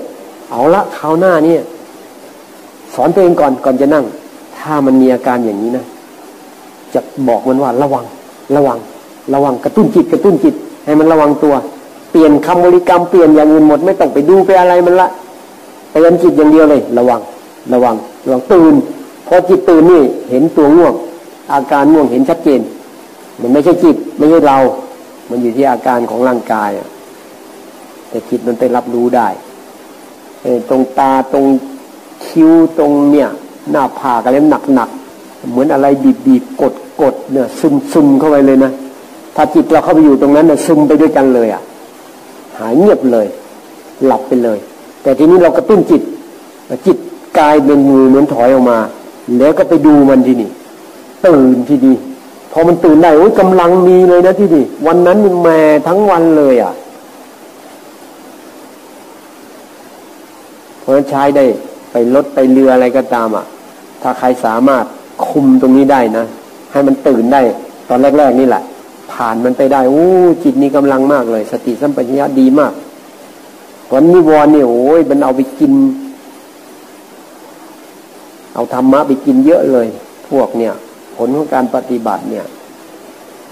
[0.52, 1.62] เอาละคราวหน้าเนี่ย
[2.96, 4.06] สอนตัวเองก่อนก่อนจะนั่ง
[4.58, 5.86] ถ้ามันมีอาการอย่างนี้นะ
[6.94, 8.06] จะบอกมันว่าระวัง
[8.56, 8.78] ระวัง
[9.34, 10.56] ระวังกระตุ้นจิตกระตุ้นจิต
[10.86, 11.54] ให้มันระวังตัว
[12.12, 15.08] เปลี่ยนคำบริกรรมเปลี่ยนอย่างอื่นหมดไม่ต้องไปดูไปอะไรมันละ
[15.94, 17.22] เตือนจิตอย่างเดียวเลย ระวัง
[17.74, 17.96] ระวัง
[18.26, 18.74] ระวังตื่น
[19.28, 20.94] พอจิตตื่นนี่เห็นตัวง่วง
[21.54, 22.62] อาการง่วงเห็นชัดเจน
[23.42, 24.58] มันไม่ใช่จิตไม่ใช่เรา
[25.30, 26.70] มันอยู่ที่อาการของร่างกาย
[28.12, 29.28] แต่จิตมันไปรับรู้ได้
[30.70, 31.46] ตรงตาตรง
[32.26, 33.30] คิ้วตรงเนี่ย
[33.72, 34.90] หน้าผากอะไรหนักหนัก
[35.52, 38.72] เหมือนอะไรบีบบีบกดกดเนี่ย ซึมซึมเข้าไปเลยนะ
[39.36, 41.62] ถ้าจิตเราเข้าไปอยู่ตรงนั้นเนี่ยซึมไปด้วยกันเลยอะ
[42.58, 43.28] หายเงียบเลย
[44.06, 44.60] หลับไปเลย
[45.04, 46.02] แต่ทีนี้เรากระตุ้นจิต
[46.86, 46.98] จิต
[47.38, 48.80] กายเป็นมือเหมือนถอยออกมา
[49.38, 50.50] แล้วก็ไปดูมันทีนี่
[51.26, 51.96] ตื่นที่นี่
[52.52, 56.74] พอมันตื่นได้โอ้ยกำลังมีเลยนะที่นี่วันนั้นมันแม่ทั้งวันเลยอะ
[60.82, 61.46] เพราะฉะนั้นใช้ได้
[61.92, 63.46] ไปรถไปเรืออะไรก็ตามอะ
[64.02, 64.86] ถ้าใครสามารถ
[65.28, 66.26] คุมตรงนี้ได้นะ
[66.72, 67.42] ให้มันตื่นได้
[67.90, 68.64] ตอนแรกๆนี่แหละ
[69.12, 70.06] ผ่านมันไปได้โอ้
[70.44, 72.74] จิตนี้กำลังมากเลย สติสัมปชัญญะดีมาก
[73.94, 75.74] วันนิวรณ์เนี่ยโอ้ยมันเอาไปกิน
[78.54, 79.88] เอาธรรมะไปกินเยอะเลย
[80.30, 80.74] พวกเนี่ย
[81.18, 82.46] ผลของการปฏิบัติเนี่ย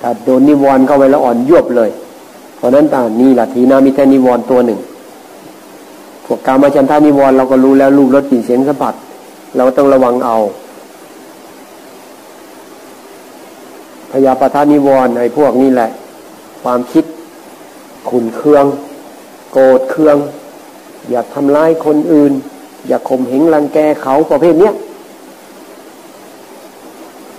[0.02, 1.90] ถ้าโดนนิวรณ์เข้าไปแล้วอ่อนยวบเลย
[2.58, 4.80] เพราะนั้นตานี่แหละทีนามิทนิวรณ์ตัวหนึ่ง
[6.32, 8.94] พวกกามาชันทานิวรณ์เราก็รู้แล้วรูปรสกลิ่นเสียงสัมผัส
[9.58, 10.38] เราต้องระวังเอา
[14.12, 15.90] พยาปทานิวรณ์ไอ้พวกนี้แหละ
[16.64, 17.06] ความคิด
[18.10, 18.66] ขุนเคือง
[19.54, 20.18] โกรธเคือง
[21.12, 22.32] อยากทำร้ายคนอื่น
[22.88, 24.74] อยากข่มเหงรังแกเขาประเภทเนี้ย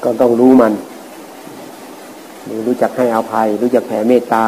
[0.05, 0.73] ก็ต้องรู้มัน
[2.67, 4.45] รู้จักให้อภัย รู้จักแผ่เมตตา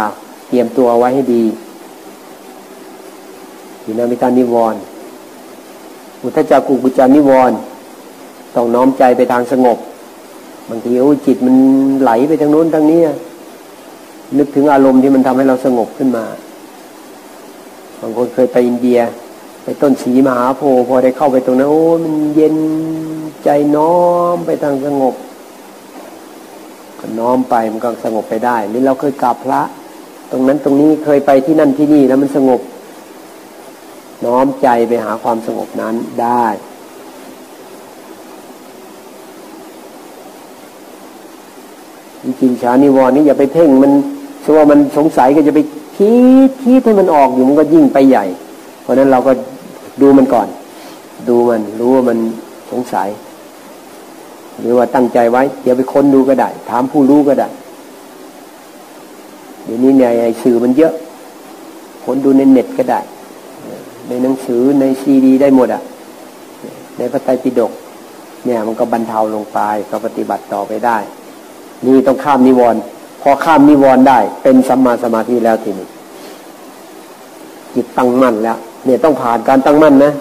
[0.49, 1.45] เตรียมตัวไว้ให้ดี
[3.85, 4.81] อยู่ในมิตานิวรณ์
[6.23, 7.57] อุทจักกุกุจานิวรณ์
[8.55, 9.79] ต้องน้อมใจไปทางสงบ
[10.69, 11.57] บางทีโอ้จิตมัน
[12.03, 13.01] ไหลไปทางโน้นทางนี้
[14.39, 16.25] นึกถึงอารมณ์ที่มันทำให้เราสงบขึ้นมา
[18.01, 19.01] บางคนเคยไปอินเดีย
[19.65, 22.57] ไปต้นสีมหาโพธิ์พอได้เข้าไปตรงนั้นโอ้มันเย็น
[23.45, 23.97] ใจน้อ
[24.35, 25.15] มไปทางสงบ
[27.01, 29.63] ก็น้อมไปมันก็สงบไปได้หรือเราเคยกราบพระ
[30.31, 32.61] ตรงนั้นตรงนี้เคยไปที่นั่นที่นี่แล้วมันสงบ
[34.25, 36.47] น้อมใจไปหาความสงบนั้นได้
[42.23, 43.93] จริงๆชานิวรณ์นี่อย่าไปเพ่งมัน
[44.45, 45.61] ชัวมันสงสัยก็จะไป
[45.97, 46.15] คิ
[46.49, 48.25] ดคิดให้มันออกอยู่มันก็ยิ่งไปใหญ่
[48.83, 49.33] เพราะนั้นเราก็
[50.01, 50.49] ดูมันก่อน
[51.29, 52.19] ดูมันรู้ว่ามัน
[52.71, 53.09] สงสัย
[54.61, 57.49] หรือว่าตั้งใจไว้ เดี๋ยวไปค้นดูก็ได้ ถามผู้รู้ก็ได้
[59.65, 60.93] เดี๋ยวนี้ในสื่อมันเยอะ
[62.05, 63.01] ค้นดูในเน็ตก็ได้
[64.09, 65.83] ในหนังสือในซีดี ได้หมดอะ
[66.99, 67.73] ในพระไตรปิฎก
[68.45, 69.59] เนี่ยมันก็บรรเทาลงไป
[69.91, 70.99] ก็ปฏิบัติต่อไปได้
[71.87, 72.81] นี่ต้องข้ามนิวรณ์
[73.23, 75.89] พอข้ามนิวรณ์ได้ เป็นสัมมาสมาธิแล้วทีนี้
[77.75, 80.13] จิตตั้งมั่นแล้ว เนี่ยต้องผ่านการตั้งมั่นนะ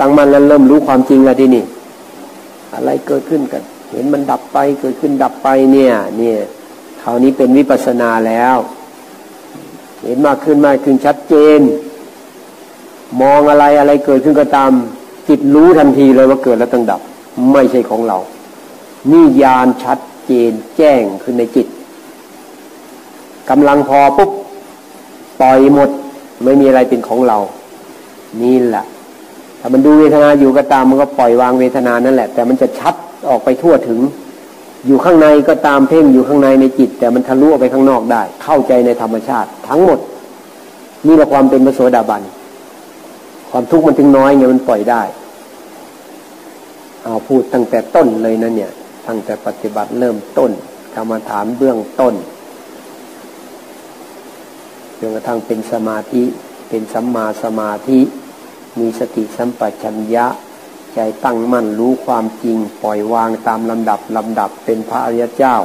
[0.00, 1.64] ตั้งมั่นแล้วเริ่มรู้ความจริงแล้วทีนี้
[2.74, 3.62] อะไรเกิดขึ้นกัน
[3.92, 6.36] เห็นมันดับไปเกิดขึ้นดับไปเนี่ย เนี่ย
[7.02, 8.56] คราวนี้เป็นวิปัสนาแล้ว
[10.02, 11.60] เห็นมากขึ้นมากขึ้นชัดเจน
[13.20, 14.70] มองอะไรอะไรเกิดขึ้นก็ตาม
[15.28, 17.00] จิตรู้ทันทีเลยว่าเกิดแล้วต้องดับ
[17.52, 18.18] ไม่ใช่ของเรา
[19.10, 21.66] นี่ญาณชัดเจนแจ้งขึ้นในจิต
[23.50, 24.30] กำลังพอปุ๊บ
[25.40, 25.90] ปล่อยหมด
[26.44, 27.38] ไม่มีอะไรเป็นของเรา
[28.42, 28.84] นี่แหละ
[29.60, 32.94] ถ้ามันดูเวทนาอยู่ก็ตามมันก็ปล่อยวางเวทนานั่นแหละ แต่มันจะชัด
[33.28, 34.00] ออกไปทั่วถึง
[34.86, 39.98] อยู่ข้างในก็ตามเพ่งอยู่ข้างในในจิต แต่มันทะลุออกไปข้างนอกได้ เข้าใจในธรรมชาติ ทั้งหมด
[41.06, 42.22] นี่แหละความเป็นพระโสดาบัน
[43.58, 45.02] ความทุกข์มันถึงน้อยไงมันปล่อยได้
[47.04, 48.72] เอาพูดตั้งแต่ต้นเลยนะเนี่ย
[49.08, 50.50] ตั้งแต่ปฏิบัติเริ่มต้น
[50.94, 52.14] กรรมฐานเบื้องต้น
[54.98, 56.22] จนกระทั่งเป็นสมาธิ
[56.68, 58.00] เป็นสัมมาสมาธิ
[58.78, 60.26] มีสติสัมปชัญญะ
[60.94, 65.56] ใจตั้งมั่นรู้ความจริง ปล่อยวางตามลำดับลำดับเป็นพระอริยเจ้า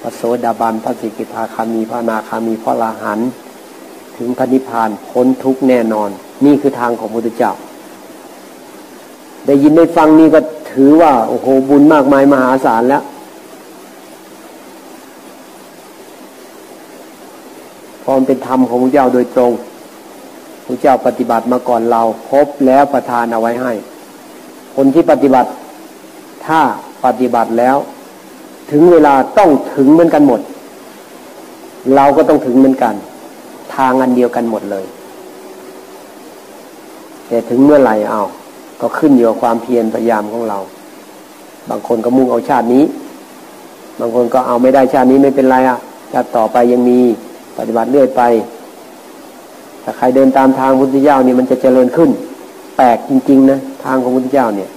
[0.00, 3.20] พระโสดาบันพระสิกิทาคามีพระนาคามีพระลาหัน
[4.16, 6.12] ถึงพระนิพพานพ้นทุกแน่นอน
[6.44, 7.52] นี่คือทางของพระพุทธเจ้า
[9.46, 10.40] ได้ยินได้ฟังนี่ก็
[10.72, 13.02] ถือว่าโอ้โหบุญมากมายมหาศาลแล้ว
[18.04, 19.52] ความเป็นธรรมของพระเจ้าโดยตรง
[20.66, 23.72] พระเจ้าปฏิบัติมาก่อนเราพบแล้วประทานเอาไว้ให้
[24.76, 25.50] คนที่ปฏิบัติ
[26.46, 26.60] ถ้า
[27.04, 27.76] ปฏิบัติแล้ว
[28.70, 30.40] ถึงเวลาต้องถึงเหมือนกันหมด
[31.94, 32.94] เราก็ต้องถึงเหมือนกัน
[33.76, 34.84] ทางอันเดียวกันหมดเลย
[37.30, 38.22] แต่ถึงเมื่อไหร่เอา
[38.80, 40.58] ก็ขึ้นอยู่กับความเพียรพยายามของเรา
[41.70, 42.84] บางคนก็มุ่งเอาชาตินี้
[44.00, 45.78] บางคนก็เอาไม่ได้ชาตินี้ไม่เป็นไรอะ
[46.12, 46.98] ชาติต่อไปยังมี
[47.58, 48.22] ปฏิบัติเรื่อยไป
[49.84, 52.10] ถ้าใครเดินตามทางพุทธเจ้าเนี่ยมันจะเจริญขึ้น
[52.76, 54.70] แปลกจริง ๆ นะ ทางของพุทธเจ้าเนี่ย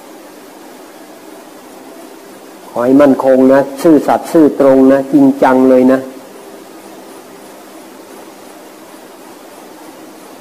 [2.69, 5.99] ขอให้มั่นคงนะ ซื่อสัตย์ซื่อตรงนะ จริงจังเลยนะ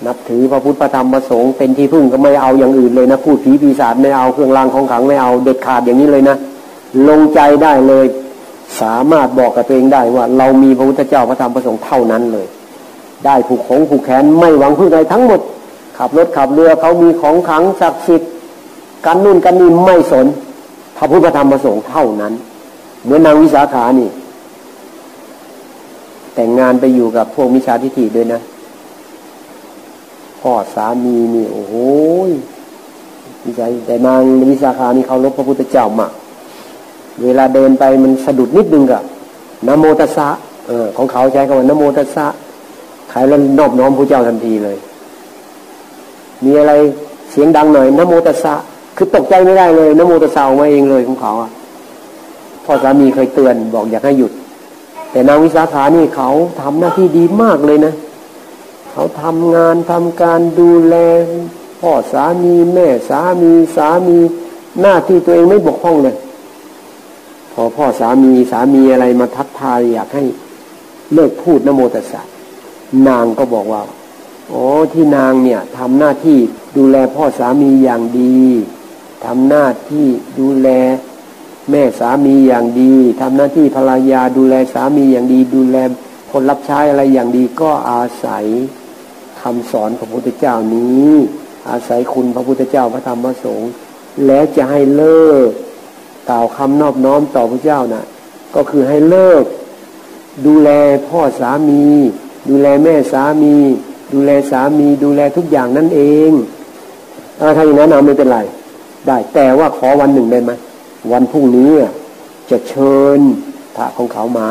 [0.06, 6.36] นับถือพระพุทธพระธรรมพระสงฆ์เป็นที่พึ่งก็ไม่เอาอย่างอื่นเลยนะพูดผีปีศาจไม่เอาเครื่องรางของขังไม่เอาเด็ดขาดอย่างนี้เลยนะ
[7.08, 8.06] ลงใจได้เลย
[8.80, 12.46] สามารถบอกกับตัวเองได้ว่า เรามีพระพุทธเจ้าพระธรรมพระสงฆ์เท่านั้นเลย
[13.26, 15.40] ได้ผูกของผูกแขนไม่หวังพึ่งใดทั้งหมด
[15.98, 18.30] ขับรถขับเรือเขามีของขังศักดิ์สิทธิ์
[19.06, 20.26] กันนู่นกันนี่ไม่สน
[20.96, 22.32] พระพุทธธรรมพระสงฆ์เท่านั้น
[23.02, 24.08] เหมือนนางวิสาขานี่
[26.34, 28.40] แต่งงานไปอยู่กับพวกมิจฉาทิฏฐิด้วยนะ
[30.42, 31.74] พ่อสามีนี่โอ้โห
[33.44, 34.20] วิสัยแต่นาง
[34.50, 36.12] วิสาขานี่เขารบพระพุทธเจ้ามาก
[37.22, 39.02] เวลาเดินไปมันสะดุดนิดนึงกับ
[39.68, 40.28] นโมตัสสะ
[40.68, 42.26] เออของเขาใช้คำว่านโมตัสสะ
[43.10, 44.76] ใครแล้วนอบน้อมพระเจ้าทันทีเลย
[46.44, 46.72] มีอะไร
[47.30, 48.54] เสียงดังหน่อยนโมตัสสะ
[48.96, 51.50] คือตกใจไม่ได้เลยนโมตัสสะออกมาเองเลยของเขาอะ
[52.64, 54.32] พ่อสามีเคยเตือนบอกอยากให้หยุด
[55.12, 56.28] แต่นางวิสาขานี่เขา
[56.60, 57.94] ทำหน้าที่ดีมากเลยนะ
[58.92, 60.96] เขาทำงานทำการดูแล
[61.80, 64.18] พ่อสามีแม่สามีสามี
[64.80, 66.16] หน้าที่ตัวเองไม่บกพร่องเลย
[67.52, 70.24] พอพ่อสามีสามีอะไรมาทักทายอยากให้
[71.12, 72.22] เลิกพูดนโมตัสสะ
[73.08, 73.82] นางก็บอกว่า
[74.48, 76.38] โอ้ที่นางเนี่ยทำหน้าที่
[76.76, 78.40] ดูแลพ่อสามีอย่างดี
[79.24, 80.06] ทำหน้าที่
[80.38, 80.68] ดูแล
[81.70, 85.76] แม่สามีอย่างดีทำหน้าที่ภรรยาดูแลสามีอย่างดี ดูแล
[86.30, 88.44] คนรับใช้อะไรอย่างดีก็อาศัย
[89.42, 91.10] คำสอนของพระพุทธเจ้านี้
[91.70, 93.70] อาศัยคุณพระพุทธเจ้าพระธรรมพระสงฆ์
[94.26, 95.48] แล้วจะให้เลิก
[96.30, 98.04] กล่าวคำนอบน้อมต่อพระเจ้านะ่ะ
[98.54, 99.44] ก็คือให้เลิก
[100.46, 100.70] ดูแล
[101.08, 101.84] พ่อสามี
[102.48, 103.54] ดูแลแม่สามี
[104.12, 106.30] ดูแลสามีดูแลทุกอย่างนั่นเอง
[107.56, 108.38] ถ้าอย่างนั้นเอาไม่เป็นไร
[109.06, 110.52] ได้แต่ว่าขอวันหนึ่งได้ไหม
[111.12, 111.70] วันพรุ่งนี้
[112.50, 113.20] จะเชิญ
[113.76, 114.50] พระของเขามา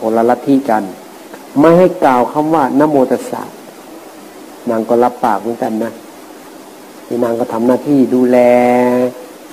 [0.00, 0.82] คนละลัทธิกัน
[1.60, 3.42] ไม่ให้กล่าวคำว่านโมตัสสะ
[4.70, 5.92] นางก็รับปากเหมือนกันนะ
[7.06, 8.38] ที่นางก็ทำหน้าที่ดูแล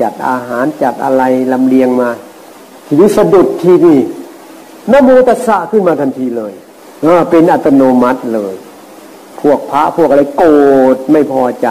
[0.01, 1.23] จัดอาหารจัดอะไร
[1.53, 2.09] ลำเลียงมา
[2.85, 3.99] ทีนี้สะดุดทีนี่
[4.91, 6.53] นโมตัสสะขึ้นมาทันทีเลย
[7.01, 8.55] เออเป็นอัตโนมัติเลย
[9.41, 10.51] พวกพระพวกอะไรโกร
[10.95, 11.67] ธไม่พอใจ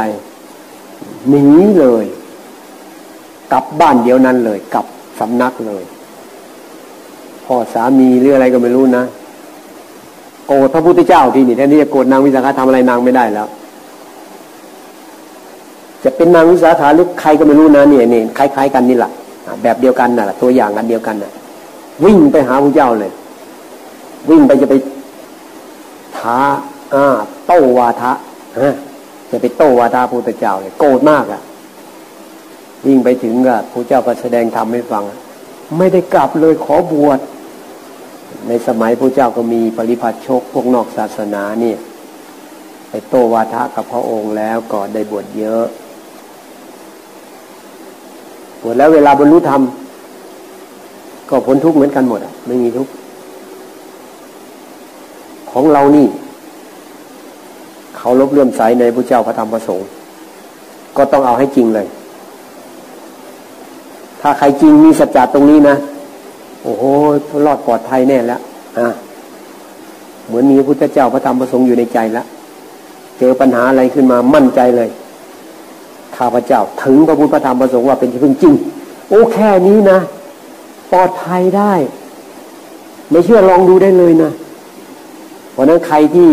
[1.28, 1.47] หนี
[1.81, 2.05] เลย
[3.52, 4.86] กลับบ้านเดียวนั้นเลย กลับ
[5.19, 5.85] สำนักเลย
[7.44, 9.05] พ่อสามีหรืออะไรก็ไม่รู้นะ
[10.47, 13.47] โกรธพระพุทธเจ้าที่นี่แทนที่จะโกรธนางวิสาขาทำอะไรนางไม่ได้แล้ว
[16.05, 19.11] จะเป็นนางวิสาขาหรือใครก็ไม่รู้นะเนี่ยนี่คล้ายๆกันนี่แหละ
[19.62, 21.33] แบบเดียวกันน่ะตัวอย่างกันเดียวกันน่ะ
[22.05, 23.12] วิ่งไปหาพระเจ้าเลย
[24.31, 24.75] วิ่งไปจะไป
[26.16, 26.39] ท้า
[26.95, 27.07] อ่า
[27.47, 28.12] โต้วาทะ
[29.31, 31.41] จะไปโต้วาทะพระพุทธเจ้าเลยโกรธมากอะ
[32.87, 35.03] ยิ่งไปถึงก็พระเจ้าก็แสดงธรรมให้ฟัง
[35.79, 37.19] ไม่ได้กลับเลยขอบวช
[38.48, 41.78] ในสมัยพระเจ้าก็มีปริพัชชกพวกนอกศาสนาเนี่ย
[42.90, 45.65] ไปโตวาทะกับพระองค์แล้วก็ได้บวชเยอะ
[48.62, 49.62] บวชแล้วเวลาบรรลุธรรม
[51.28, 52.90] ก็พ้นทุกข์เหมือนกันหมดอะ ไม่มีทุกข์
[55.51, 56.06] ของเรานี่
[57.97, 59.89] เขาลบเลื่อมใสในพระเจ้าพระธรรมพระสงฆ์
[60.97, 61.86] ก็ต้องเอาให้จริงเลย
[64.20, 65.77] ถ้าใครจริงมีสัจจะตรงนี้นะ
[66.65, 66.85] โอ้โห
[67.47, 68.41] รอดปลอดภัยแน่แล้ว
[68.78, 68.89] อะ
[70.27, 72.27] เหมือนมีพระพุทธเจ้าพระธรรมพระสงฆ์อยู่ในใจแล้ว
[73.19, 74.91] เจอปัญหาอะไรขึ้นมามั่นใจเลย
[76.16, 78.55] ข้าพเจ้า ถึงพระพุทธพระธรรมพระสงฆ์ว่าเป็นที่พึ่งจริง
[79.09, 79.99] โอ้แค่นี้นะ
[80.93, 81.73] ปลอดภัยได้
[83.11, 84.31] ไม่เชื่อลองดูได้เลยนะ
[85.53, 86.31] เพราะนั้นใครที่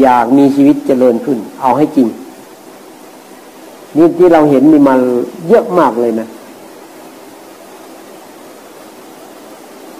[0.00, 2.08] อยากมีชีวิตเจริญขึ้น เอาให้จริง
[3.96, 4.94] นี่ที่เราเห็นนี่มา
[5.48, 6.28] เยอะมากเลยนะ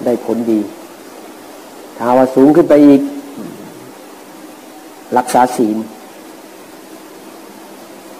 [0.07, 0.61] ได้ผลดี
[1.97, 3.01] ถ้าว่าสูงขึ้นไปอีก
[5.19, 5.77] รักษาศีล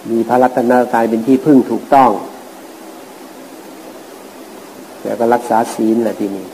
[0.09, 2.11] มีพระรัตนตรัยเป็นที่พึ่งถูกต้อง
[5.03, 6.45] แล้วก็รักษาศีลแหละทีนี้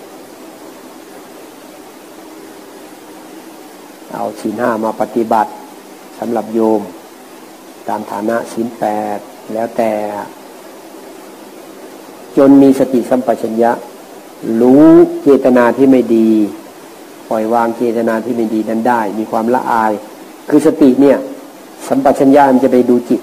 [4.13, 5.51] เอาศีลห้ามาปฏิบัติ
[6.19, 6.81] สำหรับโยม
[7.87, 8.85] ตามฐานะศีลแป
[9.17, 9.19] ด
[9.53, 9.91] แล้วแต่
[12.37, 13.71] จนมีสติสัมปชัญญะ
[14.61, 14.87] รู้
[15.23, 16.29] เจตนาที่ไม่ดี
[17.29, 19.91] ปล่อยวางเจตนาที่ไม่ดีนั้นได้ มีความละอาย
[20.49, 21.17] คือสติเนี่ย
[21.87, 23.21] สัมปชัญญะมันจะไปดูจิต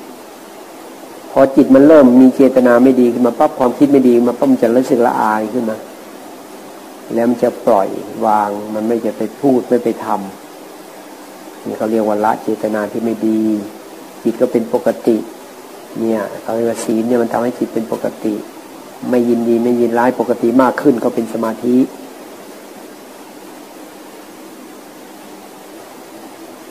[1.31, 5.77] พอจิตมันเริ่มมีเจตนาไม่ดีขึ้นมาปั๊บความคิดไม่ดีมาปั๊บมันจะรู้สึกละอายขึ้นมา
[7.15, 7.89] แล้วมันจะปล่อย
[8.27, 13.43] วางมันไม่จะไปพูดไม่ไปทำนี่เขาเรียกว่าละเจตนาที่ไม่ดี
[14.23, 15.17] จิตก็เป็นปกติ
[16.01, 18.35] เนี่ยเขาเรียกว่าศีลเนี่ยมันทำให้จิตเป็นปกติ
[19.11, 21.77] ไม่ยินดีไม่ยินร้ายปกติมากขึ้นก็เป็นสมาธิ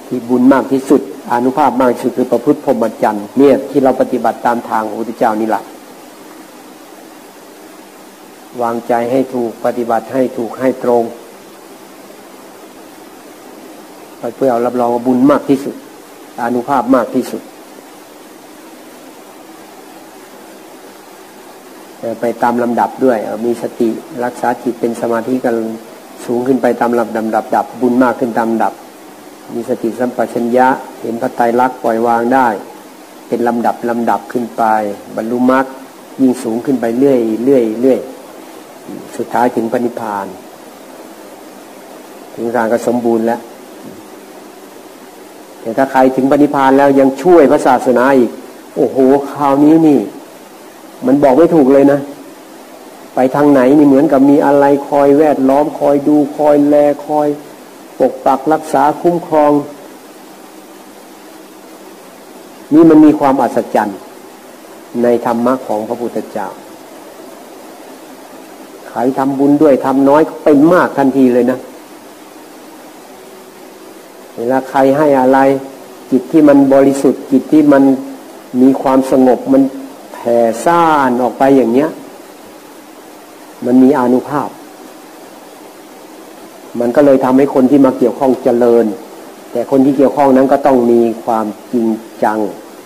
[0.07, 1.01] ที่บุญมากที่สุด
[1.33, 5.63] อนุภาพมากที่สุดคือประพฤติพรหมจรรย์เนี่ยที่เราปฏิบัติตามทางของพระพุทธเจ้านี่แหละ
[8.61, 11.03] วางใจให้ถูกปฏิบัติให้ถูกให้ตรง
[14.35, 15.75] เพื่อเอารับรองบุญมากที่สุด
[16.43, 17.41] อนุภาพมากที่สุด
[22.21, 23.89] ไปตามลำดับด้วย มีสติ
[24.25, 25.55] รักษาจิตเป็นสมาธิกัน
[26.25, 28.73] สูงขึ้นไปตามลำดับดับดับ บุญมากขึ้นตามดับ
[29.55, 30.67] มีสติสัมปชัญญะ
[31.01, 32.47] เห็นพระไตรลักษณ์ปล่อยวางได้
[33.27, 34.63] เป็นลำดับลำดับขึ้นไป
[35.15, 35.65] บรรลุมรรค
[36.21, 37.99] ยิ่งสูงขึ้นไปเรื่อยเรื่อยเรื่อย
[39.17, 40.27] สุดท้ายถึงปณิพาน
[42.35, 43.41] ถึงการก็สมบูรณ์แล้ว
[45.61, 48.31] แต่ถ้าใครถึงปณิพานแล้วยังช่วยพระศาสนาอีก
[48.75, 48.97] โอ้โห
[49.31, 49.99] คราวนี้นี่
[51.05, 51.99] มันบอกไม่ถูกเลยนะ
[53.15, 56.75] ไปทางไหนนี่เหมือนกับมีอะไรคอยแวดล้อมคอยดูคอยแล
[57.07, 57.27] คอย
[57.99, 59.51] ปกปักรักษาคุ้มครอง
[62.73, 63.97] นี่มันมีความอัศจรรย์
[65.03, 66.47] ในธรรมะของพระพุทธเจ้า
[68.89, 71.59] ใครทำบุญด้วยทำน้อยก็เป็นมากทันทีเลยนะ
[74.37, 75.39] เวลาใครให้อะไร
[76.11, 77.83] จิตที่มันบริสุทธิ์จิตที่มัน
[78.61, 79.61] มีความสงบมัน
[80.27, 81.89] ผ่ซ่านออกไปอย่างเนี้ย
[83.65, 84.49] มันมีอนุภาพ
[86.79, 88.85] มันก็เลยทำให้คนที่มาเกี่ยวข้องเจริญ
[89.51, 91.87] แต่คนที่เกี่ยวข้องนั้นก็ต้องมีความจริง
[92.23, 92.37] จัง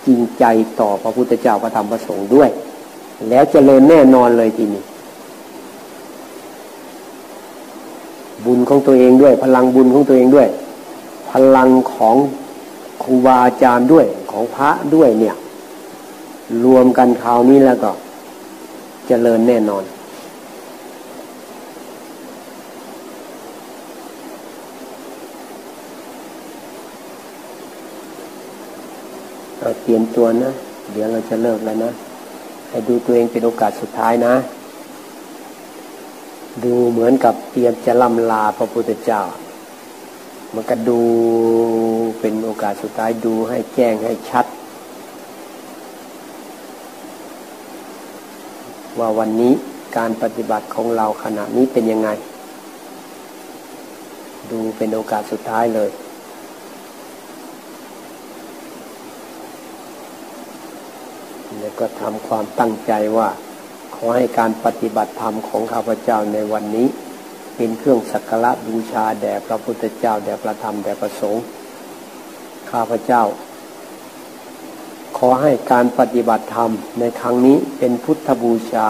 [0.06, 0.46] จริงใจ
[0.80, 2.50] ต่อพระพุทธเจ้าพระธรรมพระสงฆ์ด้วย
[3.30, 4.84] แล้วเจริญแน่นอนเลยทีนี้
[8.46, 10.48] บุญของตัวเองด้วย พลังบุญของตัวเองด้วย
[11.32, 12.16] พลังของ
[13.04, 15.36] ครูบาอาจารย์ด้วยของพระด้วยเนี่ย
[16.66, 17.92] รวมกันคราวนี้แล้วก็
[19.08, 19.84] เจริญแน่นอน
[29.60, 30.52] เราเตรียมตัวนะ
[30.92, 31.92] เดี๋ยวเราจะเลิกแล้วนะ
[32.70, 34.36] ให้ดูตัวเองเป็นโอกาสสุดท้ายนะ
[36.64, 39.22] ดูเหมือนกับเตรียมจะล่ำลาพระพุทธเจ้า
[40.54, 41.00] มันก็ดู
[42.20, 44.46] เป็นโอกาสสุดท้ายดูให้แจ้งให้ชัด
[49.00, 49.54] ว่าวันนี้
[49.98, 52.10] การปฏิบัติของเราขณะนี้เป็นยังไง
[54.52, 55.90] ดูเป็นโอกาสสุดท้ายเลย
[61.60, 63.30] แล้วก็ทำความตั้งใจว่า
[63.96, 66.88] ขอให้การปฏิบัติธรรมของข้าพเจ้าในวันนี้
[67.56, 71.44] เป็นเครื่องสักการะบูชาแด่พระพุทธเจ้าแด่พระธรรมแด่พระสงฆ์
[72.72, 73.24] ข้าพเจ้า
[75.28, 78.88] อให้การปฏิบัติธรรมในครั้งนี้เป็นพุทธบูชา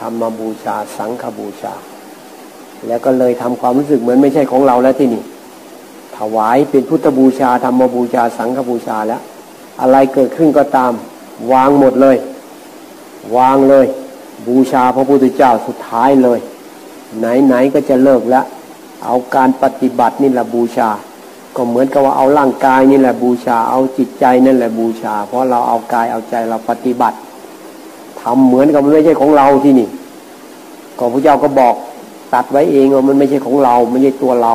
[0.00, 1.74] ธรรมบูชา สังฆบูชา
[2.86, 5.22] แล้วก็เลยทำความรู้สึกเหมือนไม่ใช่ของเราแล้วที่นี่
[6.18, 9.22] ถวายเป็นพุทธบูชา ธรรมบูชา สังฆบูชาแล้ว
[9.80, 10.92] อะไรเกิดขึ้นก็ตาม
[11.52, 12.16] วางหมดเลย
[13.36, 13.86] วางเลย
[14.46, 16.38] บูชาพระพุทธเจ้าสุดท้ายเลย
[17.18, 18.44] ไหนๆก็จะเลิกแล้ว
[19.04, 20.90] เอาการปฏิบัตินี่แหละบูชา
[21.56, 27.16] ก็เหมือนกับว่าเอาร่างกายนี่แหละบูชา เอาจิตใจนั่นแหละบูชา เพราะเราเอากายเอาใจเราปฏิบัติ
[28.20, 29.88] ทำเหมือนกับมันไม่ใช่ของเราที่นี่
[30.98, 31.74] ก็พระเจ้าก็บอก
[32.34, 34.54] ตัดไว้เองว่ามันไม่ใช่ของเราไม่ใช่ตัวเรา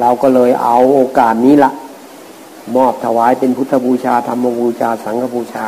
[0.00, 1.70] เราก็เลยเอาโอกาสนี้ละ
[2.76, 5.66] มอบถวายเป็นพุทธบูชาธรรมบูชา สังฆบูชา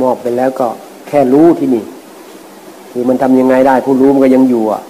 [0.00, 0.66] มอบไปแล้วก็
[1.08, 1.84] แค่รู้ที่นี่
[2.90, 4.82] คือมันทำยังไงได้ ผู้รู้มันก็ยังอยู่อะ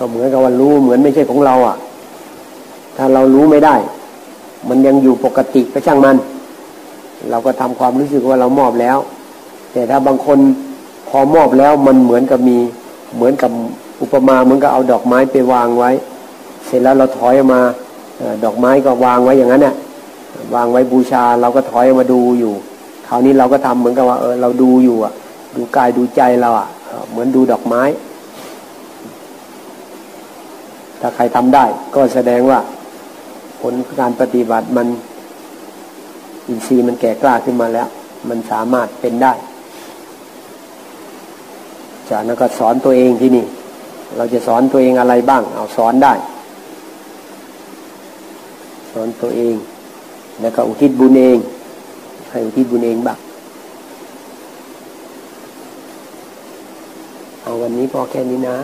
[0.00, 1.76] ก็เหมือนกับว่ารู้เหมือนไม่ใช่ของเราอะ
[2.96, 3.74] ถ้าเรารู้ไม่ได้
[4.68, 6.16] มันยังอยู่ปกติก็ช่างมัน
[7.30, 8.98] เราก็ทำความรู้สึกว่าเรามอบแล้ว
[9.72, 10.38] แต่ถ้าบางคน
[11.08, 12.58] พอมอบแล้วมันเหมือนกับมี
[13.16, 13.50] เหมือนกับ
[14.02, 15.90] อุปมาเหมือนกับเอาดอกไม้ไปวางไว้
[16.66, 17.60] เสร็จแล้วเราถอยออกมา
[18.44, 19.74] ดอกไม้ก็วางไว้อย่างนั้นเนี่ย
[20.54, 22.52] วางไว้บูชาเราก็ถอยออกมาดูอยู่
[23.08, 25.12] คราวนี้เราก็ทำเหมือนกับว่าเออเราดูอยู่อะ
[25.56, 26.68] ดูกายดูใจเราอะ
[27.10, 27.82] เหมือนดูดอกไม้
[31.00, 31.64] ถ้าใครทำได้
[31.94, 32.58] ก็แสดงว่า
[33.60, 34.86] ผลการปฏิบัติมัน
[36.48, 37.88] อินทรีย์มันแก่กล้าขึ้นมาแล้ว
[38.28, 39.32] มันสามารถเป็นได้
[42.10, 43.44] จากนั้นก็สอนตัวเองที่นี่
[44.16, 46.12] เราจะสอนตัวเองอะไรบ้าง เอาสอนได้
[48.92, 49.54] สอนตัวเอง
[50.40, 51.38] แล้วก็อุทิศบุญเอง
[52.30, 53.18] ให้อุทิศบุญเองบ้าง
[57.42, 58.56] เอาวันนี้พอแค่นี้นะ